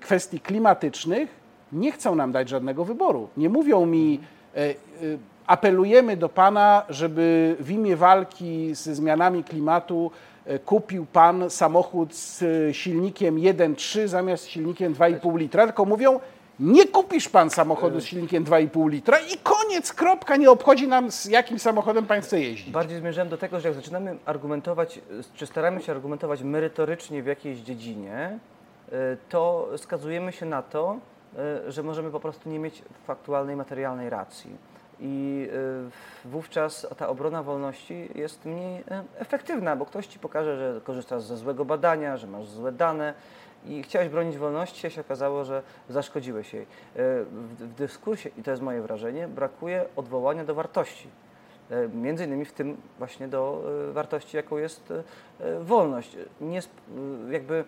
kwestii 0.00 0.40
klimatycznych 0.40 1.28
nie 1.72 1.92
chcą 1.92 2.14
nam 2.14 2.32
dać 2.32 2.48
żadnego 2.48 2.84
wyboru. 2.84 3.28
Nie 3.36 3.48
mówią 3.48 3.86
mi, 3.86 4.20
e, 4.56 4.60
e, 4.60 4.74
apelujemy 5.46 6.16
do 6.16 6.28
Pana, 6.28 6.82
żeby 6.88 7.56
w 7.60 7.70
imię 7.70 7.96
walki 7.96 8.74
ze 8.74 8.94
zmianami 8.94 9.44
klimatu 9.44 10.10
e, 10.44 10.58
kupił 10.58 11.06
Pan 11.12 11.50
samochód 11.50 12.14
z 12.14 12.44
silnikiem 12.76 13.36
1.3 13.36 14.08
zamiast 14.08 14.46
silnikiem 14.46 14.94
2,5 14.94 15.38
litra, 15.38 15.66
tylko 15.66 15.84
mówią, 15.84 16.20
nie 16.60 16.88
kupisz 16.88 17.28
pan 17.28 17.50
samochodu 17.50 18.00
z 18.00 18.04
silnikiem 18.04 18.44
2,5 18.44 18.90
litra 18.90 19.18
i 19.18 19.38
koniec, 19.42 19.92
kropka, 19.92 20.36
nie 20.36 20.50
obchodzi 20.50 20.88
nam 20.88 21.10
z 21.10 21.24
jakim 21.24 21.58
samochodem 21.58 22.06
pan 22.06 22.20
chce 22.20 22.40
jeździć. 22.40 22.70
Bardziej 22.70 22.98
zmierzałem 22.98 23.28
do 23.28 23.38
tego, 23.38 23.60
że 23.60 23.68
jak 23.68 23.76
zaczynamy 23.76 24.16
argumentować, 24.24 25.00
czy 25.34 25.46
staramy 25.46 25.82
się 25.82 25.92
argumentować 25.92 26.42
merytorycznie 26.42 27.22
w 27.22 27.26
jakiejś 27.26 27.58
dziedzinie, 27.58 28.38
y, 28.88 28.92
to 29.28 29.68
skazujemy 29.76 30.32
się 30.32 30.46
na 30.46 30.62
to, 30.62 30.98
że 31.68 31.82
możemy 31.82 32.10
po 32.10 32.20
prostu 32.20 32.48
nie 32.48 32.58
mieć 32.58 32.82
faktualnej, 33.06 33.56
materialnej 33.56 34.10
racji. 34.10 34.56
I 35.00 35.48
wówczas 36.24 36.86
ta 36.96 37.08
obrona 37.08 37.42
wolności 37.42 38.08
jest 38.14 38.44
mniej 38.44 38.84
efektywna, 39.18 39.76
bo 39.76 39.86
ktoś 39.86 40.06
ci 40.06 40.18
pokaże, 40.18 40.56
że 40.56 40.80
korzystasz 40.80 41.22
ze 41.22 41.36
złego 41.36 41.64
badania, 41.64 42.16
że 42.16 42.26
masz 42.26 42.46
złe 42.46 42.72
dane 42.72 43.14
i 43.68 43.82
chciałeś 43.82 44.08
bronić 44.08 44.38
wolności, 44.38 44.86
a 44.86 44.90
się 44.90 45.00
okazało, 45.00 45.44
że 45.44 45.62
zaszkodziłeś 45.88 46.54
jej. 46.54 46.62
E, 46.62 46.66
w, 47.24 47.74
dyskursie, 47.76 48.30
i 48.38 48.42
to 48.42 48.50
jest 48.50 48.62
moje 48.62 48.82
wrażenie, 48.82 49.28
brakuje 49.28 49.84
odwołania 49.96 50.44
do 50.44 50.54
wartości. 50.54 51.08
E, 51.70 51.88
między 51.88 52.24
innymi 52.24 52.44
w 52.44 52.52
tym 52.52 52.76
właśnie 52.98 53.28
do 53.28 53.62
e, 53.88 53.92
wartości, 53.92 54.36
jaką 54.36 54.56
jest 54.56 54.92
wolność. 55.60 56.16
Nie, 56.40 56.60
jakby 57.30 57.64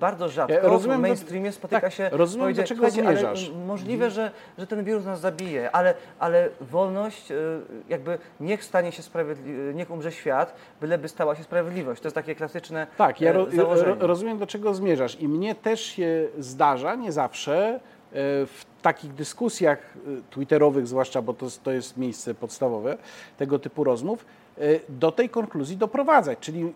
bardzo 0.00 0.28
rzadko 0.28 0.54
ja 0.54 0.60
rozumiem, 0.60 0.98
w 0.98 1.02
mainstreamie 1.02 1.52
spotyka 1.52 1.80
tak, 1.80 1.92
się... 1.92 2.08
Rozumiem, 2.12 2.54
do 2.54 2.62
czego 2.62 2.90
zmierzasz. 2.90 3.50
Możliwe, 3.66 4.04
mhm. 4.04 4.10
że, 4.10 4.30
że 4.58 4.66
ten 4.66 4.84
wirus 4.84 5.04
nas 5.04 5.20
zabije, 5.20 5.70
ale, 5.70 5.94
ale 6.18 6.48
wolność, 6.60 7.32
jakby 7.88 8.18
niech 8.40 8.64
stanie 8.64 8.92
się 8.92 9.02
sprawiedliwy, 9.02 9.74
niech 9.74 9.90
umrze 9.90 10.12
świat, 10.12 10.54
byleby 10.80 11.08
stała 11.08 11.36
się 11.36 11.42
sprawiedliwość. 11.42 12.02
To 12.02 12.06
jest 12.06 12.14
takie 12.14 12.34
klasyczne 12.34 12.86
Tak, 12.96 13.20
ja 13.20 13.32
ro, 13.32 13.46
rozumiem, 13.98 14.38
do 14.38 14.46
czego 14.46 14.74
zmierzasz 14.74 15.20
i 15.20 15.28
mnie 15.28 15.54
też 15.54 15.80
się 15.80 16.28
zdarza, 16.38 16.94
nie 16.94 17.12
zawsze, 17.12 17.80
w 18.12 18.64
takich 18.82 19.14
dyskusjach 19.14 19.78
twitterowych 20.30 20.86
zwłaszcza, 20.86 21.22
bo 21.22 21.34
to, 21.34 21.46
to 21.62 21.72
jest 21.72 21.96
miejsce 21.96 22.34
podstawowe 22.34 22.96
tego 23.38 23.58
typu 23.58 23.84
rozmów, 23.84 24.24
Y, 24.24 24.39
do 24.88 25.12
tej 25.12 25.28
konkluzji 25.28 25.76
doprowadzać. 25.76 26.38
Czyli 26.38 26.64
y, 26.64 26.70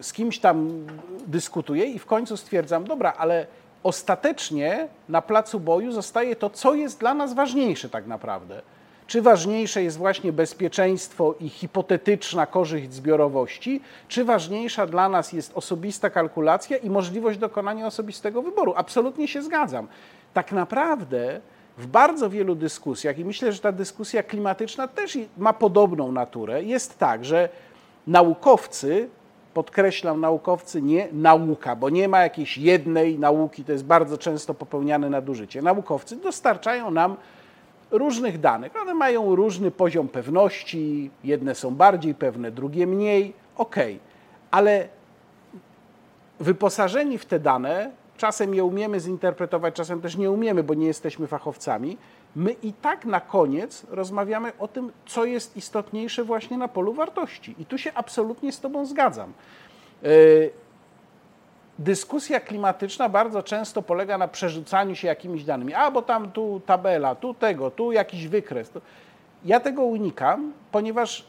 z 0.00 0.12
kimś 0.12 0.38
tam 0.38 0.86
dyskutuję 1.26 1.84
i 1.84 1.98
w 1.98 2.06
końcu 2.06 2.36
stwierdzam, 2.36 2.84
dobra, 2.84 3.14
ale 3.18 3.46
ostatecznie 3.82 4.88
na 5.08 5.22
placu 5.22 5.60
boju 5.60 5.92
zostaje 5.92 6.36
to, 6.36 6.50
co 6.50 6.74
jest 6.74 7.00
dla 7.00 7.14
nas 7.14 7.34
ważniejsze 7.34 7.88
tak 7.88 8.06
naprawdę. 8.06 8.62
Czy 9.06 9.22
ważniejsze 9.22 9.82
jest 9.82 9.96
właśnie 9.96 10.32
bezpieczeństwo 10.32 11.34
i 11.40 11.48
hipotetyczna 11.48 12.46
korzyść 12.46 12.92
zbiorowości, 12.92 13.80
czy 14.08 14.24
ważniejsza 14.24 14.86
dla 14.86 15.08
nas 15.08 15.32
jest 15.32 15.52
osobista 15.54 16.10
kalkulacja 16.10 16.76
i 16.76 16.90
możliwość 16.90 17.38
dokonania 17.38 17.86
osobistego 17.86 18.42
wyboru? 18.42 18.74
Absolutnie 18.76 19.28
się 19.28 19.42
zgadzam. 19.42 19.88
Tak 20.34 20.52
naprawdę 20.52 21.40
w 21.78 21.86
bardzo 21.86 22.30
wielu 22.30 22.54
dyskusjach, 22.54 23.18
i 23.18 23.24
myślę, 23.24 23.52
że 23.52 23.60
ta 23.60 23.72
dyskusja 23.72 24.22
klimatyczna 24.22 24.88
też 24.88 25.18
ma 25.38 25.52
podobną 25.52 26.12
naturę, 26.12 26.62
jest 26.62 26.98
tak, 26.98 27.24
że 27.24 27.48
naukowcy, 28.06 29.08
podkreślam 29.54 30.20
naukowcy, 30.20 30.82
nie 30.82 31.08
nauka, 31.12 31.76
bo 31.76 31.90
nie 31.90 32.08
ma 32.08 32.20
jakiejś 32.20 32.58
jednej 32.58 33.18
nauki, 33.18 33.64
to 33.64 33.72
jest 33.72 33.84
bardzo 33.84 34.18
często 34.18 34.54
popełniane 34.54 35.10
nadużycie. 35.10 35.62
Naukowcy 35.62 36.16
dostarczają 36.16 36.90
nam 36.90 37.16
różnych 37.90 38.40
danych. 38.40 38.72
One 38.82 38.94
mają 38.94 39.34
różny 39.34 39.70
poziom 39.70 40.08
pewności, 40.08 41.10
jedne 41.24 41.54
są 41.54 41.74
bardziej 41.74 42.14
pewne, 42.14 42.50
drugie 42.50 42.86
mniej, 42.86 43.32
ok, 43.56 43.76
ale 44.50 44.88
wyposażeni 46.40 47.18
w 47.18 47.24
te 47.24 47.40
dane 47.40 47.90
Czasem 48.16 48.54
je 48.54 48.64
umiemy 48.64 49.00
zinterpretować, 49.00 49.74
czasem 49.74 50.00
też 50.00 50.16
nie 50.16 50.30
umiemy, 50.30 50.62
bo 50.62 50.74
nie 50.74 50.86
jesteśmy 50.86 51.26
fachowcami. 51.26 51.98
My 52.36 52.52
i 52.52 52.72
tak 52.72 53.04
na 53.04 53.20
koniec 53.20 53.86
rozmawiamy 53.90 54.52
o 54.58 54.68
tym, 54.68 54.92
co 55.06 55.24
jest 55.24 55.56
istotniejsze 55.56 56.24
właśnie 56.24 56.58
na 56.58 56.68
polu 56.68 56.92
wartości. 56.92 57.54
I 57.58 57.66
tu 57.66 57.78
się 57.78 57.92
absolutnie 57.94 58.52
z 58.52 58.60
Tobą 58.60 58.86
zgadzam. 58.86 59.32
E, 60.02 60.08
dyskusja 61.78 62.40
klimatyczna 62.40 63.08
bardzo 63.08 63.42
często 63.42 63.82
polega 63.82 64.18
na 64.18 64.28
przerzucaniu 64.28 64.94
się 64.94 65.08
jakimiś 65.08 65.44
danymi. 65.44 65.74
A, 65.74 65.90
bo 65.90 66.02
tam 66.02 66.32
tu 66.32 66.60
tabela, 66.66 67.14
tu 67.14 67.34
tego, 67.34 67.70
tu 67.70 67.92
jakiś 67.92 68.28
wykres. 68.28 68.70
Ja 69.44 69.60
tego 69.60 69.82
unikam, 69.82 70.52
ponieważ 70.72 71.26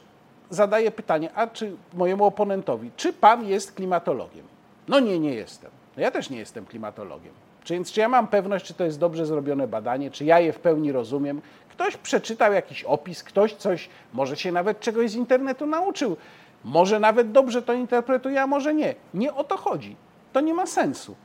zadaję 0.50 0.92
pytanie, 0.92 1.34
a 1.36 1.48
czy 1.48 1.76
mojemu 1.94 2.26
oponentowi, 2.26 2.92
czy 2.98 3.14
pan 3.14 3.46
jest 3.46 3.72
klimatologiem? 3.72 4.46
No 4.88 5.00
nie, 5.00 5.20
nie 5.20 5.34
jestem. 5.34 5.72
No 5.98 6.04
ja 6.04 6.12
też 6.12 6.30
nie 6.30 6.38
jestem 6.40 6.66
klimatologiem. 6.66 7.34
Więc 7.70 7.92
czy 7.92 8.00
ja 8.00 8.10
mam 8.10 8.28
pewność, 8.28 8.66
czy 8.66 8.74
to 8.74 8.84
jest 8.84 9.00
dobrze 9.00 9.26
zrobione 9.26 9.68
badanie, 9.68 10.12
czy 10.12 10.26
ja 10.26 10.40
je 10.40 10.54
w 10.54 10.60
pełni 10.60 10.92
rozumiem? 10.92 11.42
Ktoś 11.70 11.98
przeczytał 11.98 12.54
jakiś 12.54 12.84
opis, 12.84 13.24
ktoś 13.24 13.54
coś, 13.54 13.90
może 14.14 14.38
się 14.38 14.52
nawet 14.52 14.80
czegoś 14.80 15.12
z 15.12 15.16
internetu 15.16 15.66
nauczył, 15.66 16.18
może 16.64 17.00
nawet 17.00 17.32
dobrze 17.32 17.62
to 17.62 17.74
interpretuje, 17.74 18.42
a 18.42 18.48
może 18.48 18.74
nie. 18.74 18.96
Nie 19.14 19.34
o 19.34 19.44
to 19.44 19.58
chodzi. 19.58 19.96
To 20.34 20.42
nie 20.42 20.54
ma 20.54 20.66
sensu. 20.66 21.16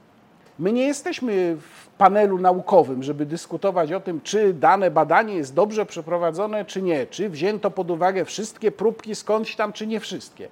My 0.58 0.72
nie 0.72 0.86
jesteśmy 0.86 1.56
w 1.56 1.86
panelu 1.86 2.38
naukowym, 2.38 3.02
żeby 3.02 3.26
dyskutować 3.26 3.92
o 3.92 4.00
tym, 4.00 4.20
czy 4.20 4.54
dane 4.54 4.90
badanie 4.90 5.34
jest 5.34 5.54
dobrze 5.54 5.86
przeprowadzone, 5.86 6.64
czy 6.64 6.82
nie, 6.82 7.06
czy 7.06 7.30
wzięto 7.30 7.70
pod 7.70 7.90
uwagę 7.90 8.24
wszystkie 8.24 8.72
próbki 8.72 9.14
skądś 9.14 9.56
tam, 9.56 9.72
czy 9.72 9.86
nie 9.86 10.00
wszystkie. 10.00 10.48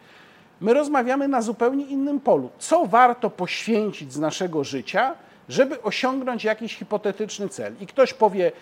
My 0.60 0.74
rozmawiamy 0.74 1.28
na 1.28 1.42
zupełnie 1.42 1.84
innym 1.84 2.20
polu. 2.20 2.50
Co 2.58 2.86
warto 2.86 3.30
poświęcić 3.30 4.12
z 4.12 4.18
naszego 4.18 4.64
życia, 4.64 5.14
żeby 5.48 5.82
osiągnąć 5.82 6.44
jakiś 6.44 6.76
hipotetyczny 6.76 7.48
cel? 7.48 7.74
I 7.80 7.86
ktoś 7.86 8.14
powie 8.14 8.52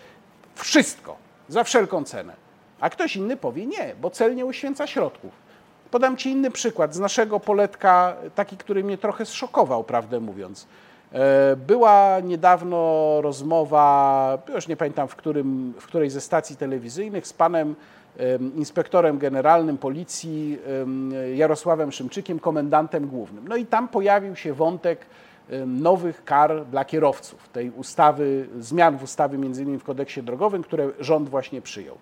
wszystko, 0.54 1.16
za 1.48 1.64
wszelką 1.64 2.04
cenę. 2.04 2.32
A 2.80 2.90
ktoś 2.90 3.16
inny 3.16 3.36
powie 3.36 3.66
nie, 3.66 3.94
bo 4.00 4.10
cel 4.10 4.34
nie 4.34 4.46
uświęca 4.46 4.86
środków. 4.86 5.32
Podam 5.90 6.16
Ci 6.16 6.30
inny 6.30 6.50
przykład 6.50 6.94
z 6.94 6.98
naszego 6.98 7.40
poletka, 7.40 8.16
taki, 8.34 8.56
który 8.56 8.84
mnie 8.84 8.98
trochę 8.98 9.26
zszokował, 9.26 9.84
prawdę 9.84 10.20
mówiąc. 10.20 10.66
E, 11.12 11.56
była 11.56 12.20
niedawno 12.20 13.20
rozmowa, 13.20 14.38
już 14.54 14.68
nie 14.68 14.76
pamiętam 14.76 15.08
w, 15.08 15.16
którym, 15.16 15.74
w 15.80 15.86
której 15.86 16.10
ze 16.10 16.20
stacji 16.20 16.56
telewizyjnych, 16.56 17.26
z 17.26 17.32
panem 17.32 17.74
inspektorem 18.56 19.18
generalnym 19.18 19.78
policji 19.78 20.58
Jarosławem 21.34 21.92
Szymczykiem, 21.92 22.38
komendantem 22.38 23.06
głównym. 23.06 23.48
No 23.48 23.56
i 23.56 23.66
tam 23.66 23.88
pojawił 23.88 24.36
się 24.36 24.52
wątek 24.54 25.06
nowych 25.66 26.24
kar 26.24 26.66
dla 26.66 26.84
kierowców, 26.84 27.48
tej 27.48 27.70
ustawy, 27.70 28.48
zmian 28.58 28.98
w 28.98 29.02
ustawie 29.02 29.38
między 29.38 29.62
innymi 29.62 29.78
w 29.78 29.84
kodeksie 29.84 30.22
drogowym, 30.22 30.62
które 30.62 30.90
rząd 31.00 31.28
właśnie 31.28 31.62
przyjął. 31.62 31.96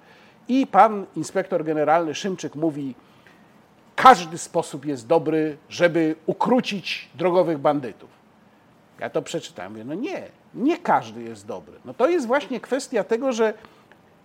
I 0.49 0.67
pan 0.67 1.07
inspektor 1.17 1.65
generalny 1.65 2.15
Szymczyk 2.15 2.55
mówi, 2.55 2.95
każdy 3.97 4.39
sposób 4.39 4.85
jest 4.85 5.07
dobry, 5.07 5.57
żeby 5.69 6.17
ukrócić 6.27 7.09
drogowych 7.15 7.59
bandytów. 7.59 8.11
Ja 9.01 9.11
to 9.11 9.23
przeczytałem, 9.23 9.73
mówię, 9.73 9.85
no 9.85 9.95
nie, 9.95 10.23
nie 10.55 10.79
każdy 10.79 11.23
jest 11.23 11.47
dobry. 11.47 11.75
No 11.85 11.95
to 11.95 12.09
jest 12.09 12.27
właśnie 12.27 12.61
kwestia 12.61 13.05
tego, 13.05 13.33
że 13.33 13.55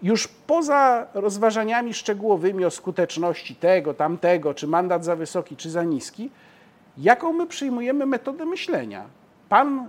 już 0.01 0.27
poza 0.27 1.07
rozważaniami 1.13 1.93
szczegółowymi 1.93 2.65
o 2.65 2.71
skuteczności 2.71 3.55
tego, 3.55 3.93
tamtego, 3.93 4.53
czy 4.53 4.67
mandat 4.67 5.05
za 5.05 5.15
wysoki, 5.15 5.55
czy 5.55 5.69
za 5.69 5.83
niski, 5.83 6.29
jaką 6.97 7.33
my 7.33 7.47
przyjmujemy 7.47 8.05
metodę 8.05 8.45
myślenia. 8.45 9.05
Pan 9.49 9.87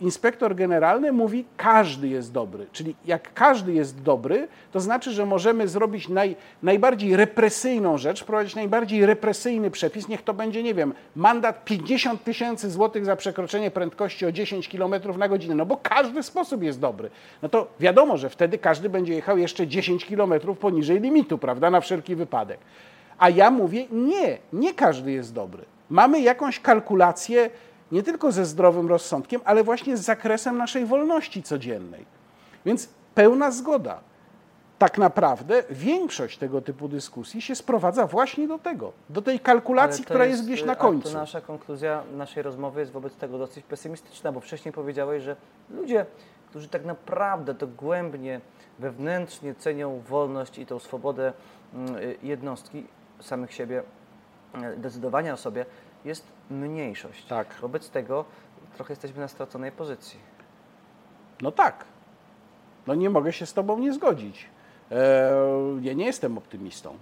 inspektor 0.00 0.54
generalny 0.54 1.12
mówi, 1.12 1.44
każdy 1.56 2.08
jest 2.08 2.32
dobry. 2.32 2.66
Czyli 2.72 2.94
jak 3.04 3.34
każdy 3.34 3.72
jest 3.72 4.02
dobry, 4.02 4.48
to 4.72 4.80
znaczy, 4.80 5.12
że 5.12 5.26
możemy 5.26 5.68
zrobić 5.68 6.08
naj, 6.08 6.36
najbardziej 6.62 7.16
represyjną 7.16 7.98
rzecz, 7.98 8.22
wprowadzić 8.22 8.54
najbardziej 8.54 9.06
represyjny 9.06 9.70
przepis, 9.70 10.08
niech 10.08 10.22
to 10.22 10.34
będzie, 10.34 10.62
nie 10.62 10.74
wiem, 10.74 10.94
mandat 11.16 11.64
50 11.64 12.24
tysięcy 12.24 12.70
złotych 12.70 13.04
za 13.04 13.16
przekroczenie 13.16 13.70
prędkości 13.70 14.26
o 14.26 14.32
10 14.32 14.68
km 14.68 14.94
na 15.18 15.28
godzinę, 15.28 15.54
no 15.54 15.66
bo 15.66 15.76
każdy 15.76 16.22
sposób 16.22 16.62
jest 16.62 16.80
dobry. 16.80 17.10
No 17.42 17.48
to 17.48 17.66
wiadomo, 17.80 18.16
że 18.16 18.30
wtedy 18.30 18.58
każdy 18.58 18.88
będzie 18.88 19.14
jechał 19.14 19.38
jeszcze 19.38 19.66
10 19.66 20.06
km 20.06 20.32
poniżej 20.60 21.00
limitu, 21.00 21.38
prawda, 21.38 21.70
na 21.70 21.80
wszelki 21.80 22.14
wypadek. 22.14 22.58
A 23.18 23.30
ja 23.30 23.50
mówię, 23.50 23.86
nie, 23.90 24.38
nie 24.52 24.74
każdy 24.74 25.12
jest 25.12 25.34
dobry. 25.34 25.64
Mamy 25.90 26.20
jakąś 26.20 26.60
kalkulację 26.60 27.50
nie 27.92 28.02
tylko 28.02 28.32
ze 28.32 28.46
zdrowym 28.46 28.88
rozsądkiem, 28.88 29.40
ale 29.44 29.64
właśnie 29.64 29.96
z 29.96 30.00
zakresem 30.00 30.58
naszej 30.58 30.86
wolności 30.86 31.42
codziennej. 31.42 32.06
Więc 32.64 32.88
pełna 33.14 33.50
zgoda. 33.50 34.00
Tak 34.78 34.98
naprawdę 34.98 35.62
większość 35.70 36.38
tego 36.38 36.60
typu 36.60 36.88
dyskusji 36.88 37.42
się 37.42 37.54
sprowadza 37.54 38.06
właśnie 38.06 38.48
do 38.48 38.58
tego, 38.58 38.92
do 39.10 39.22
tej 39.22 39.40
kalkulacji, 39.40 40.04
która 40.04 40.24
jest, 40.24 40.38
jest 40.38 40.48
gdzieś 40.48 40.64
na 40.64 40.76
końcu. 40.76 41.08
To 41.08 41.18
nasza 41.18 41.40
konkluzja 41.40 42.02
naszej 42.16 42.42
rozmowy 42.42 42.80
jest 42.80 42.92
wobec 42.92 43.16
tego 43.16 43.38
dosyć 43.38 43.64
pesymistyczna, 43.64 44.32
bo 44.32 44.40
wcześniej 44.40 44.72
powiedziałeś, 44.72 45.22
że 45.22 45.36
ludzie, 45.70 46.06
którzy 46.50 46.68
tak 46.68 46.84
naprawdę 46.84 47.54
dogłębnie, 47.54 48.40
wewnętrznie 48.78 49.54
cenią 49.54 50.00
wolność 50.08 50.58
i 50.58 50.66
tą 50.66 50.78
swobodę 50.78 51.32
mm, 51.74 51.94
jednostki, 52.22 52.86
samych 53.20 53.52
siebie, 53.52 53.82
e, 54.54 54.76
decydowania 54.76 55.32
o 55.32 55.36
sobie, 55.36 55.66
jest 56.06 56.26
mniejszość. 56.50 57.24
Tak. 57.24 57.54
Wobec 57.60 57.90
tego 57.90 58.24
trochę 58.74 58.92
jesteśmy 58.92 59.20
na 59.20 59.28
straconej 59.28 59.72
pozycji. 59.72 60.18
No 61.42 61.52
tak. 61.52 61.84
No 62.86 62.94
nie 62.94 63.10
mogę 63.10 63.32
się 63.32 63.46
z 63.46 63.54
Tobą 63.54 63.78
nie 63.78 63.92
zgodzić. 63.92 64.46
E, 64.90 65.30
ja 65.80 65.92
nie 65.92 66.06
jestem 66.06 66.38
optymistą. 66.38 66.96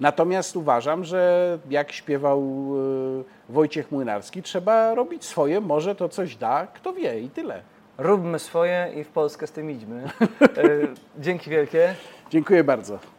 Natomiast 0.00 0.56
uważam, 0.56 1.04
że 1.04 1.58
jak 1.70 1.92
śpiewał 1.92 2.40
e, 2.40 3.52
Wojciech 3.52 3.92
Młynarski, 3.92 4.42
trzeba 4.42 4.94
robić 4.94 5.24
swoje, 5.24 5.60
może 5.60 5.94
to 5.94 6.08
coś 6.08 6.36
da, 6.36 6.66
kto 6.66 6.92
wie 6.92 7.20
i 7.20 7.30
tyle. 7.30 7.62
Róbmy 7.98 8.38
swoje 8.38 8.92
i 8.96 9.04
w 9.04 9.08
Polskę 9.08 9.46
z 9.46 9.52
tym 9.52 9.70
idźmy. 9.70 10.10
Dzięki 11.18 11.50
wielkie. 11.50 11.94
Dziękuję 12.30 12.64
bardzo. 12.64 13.15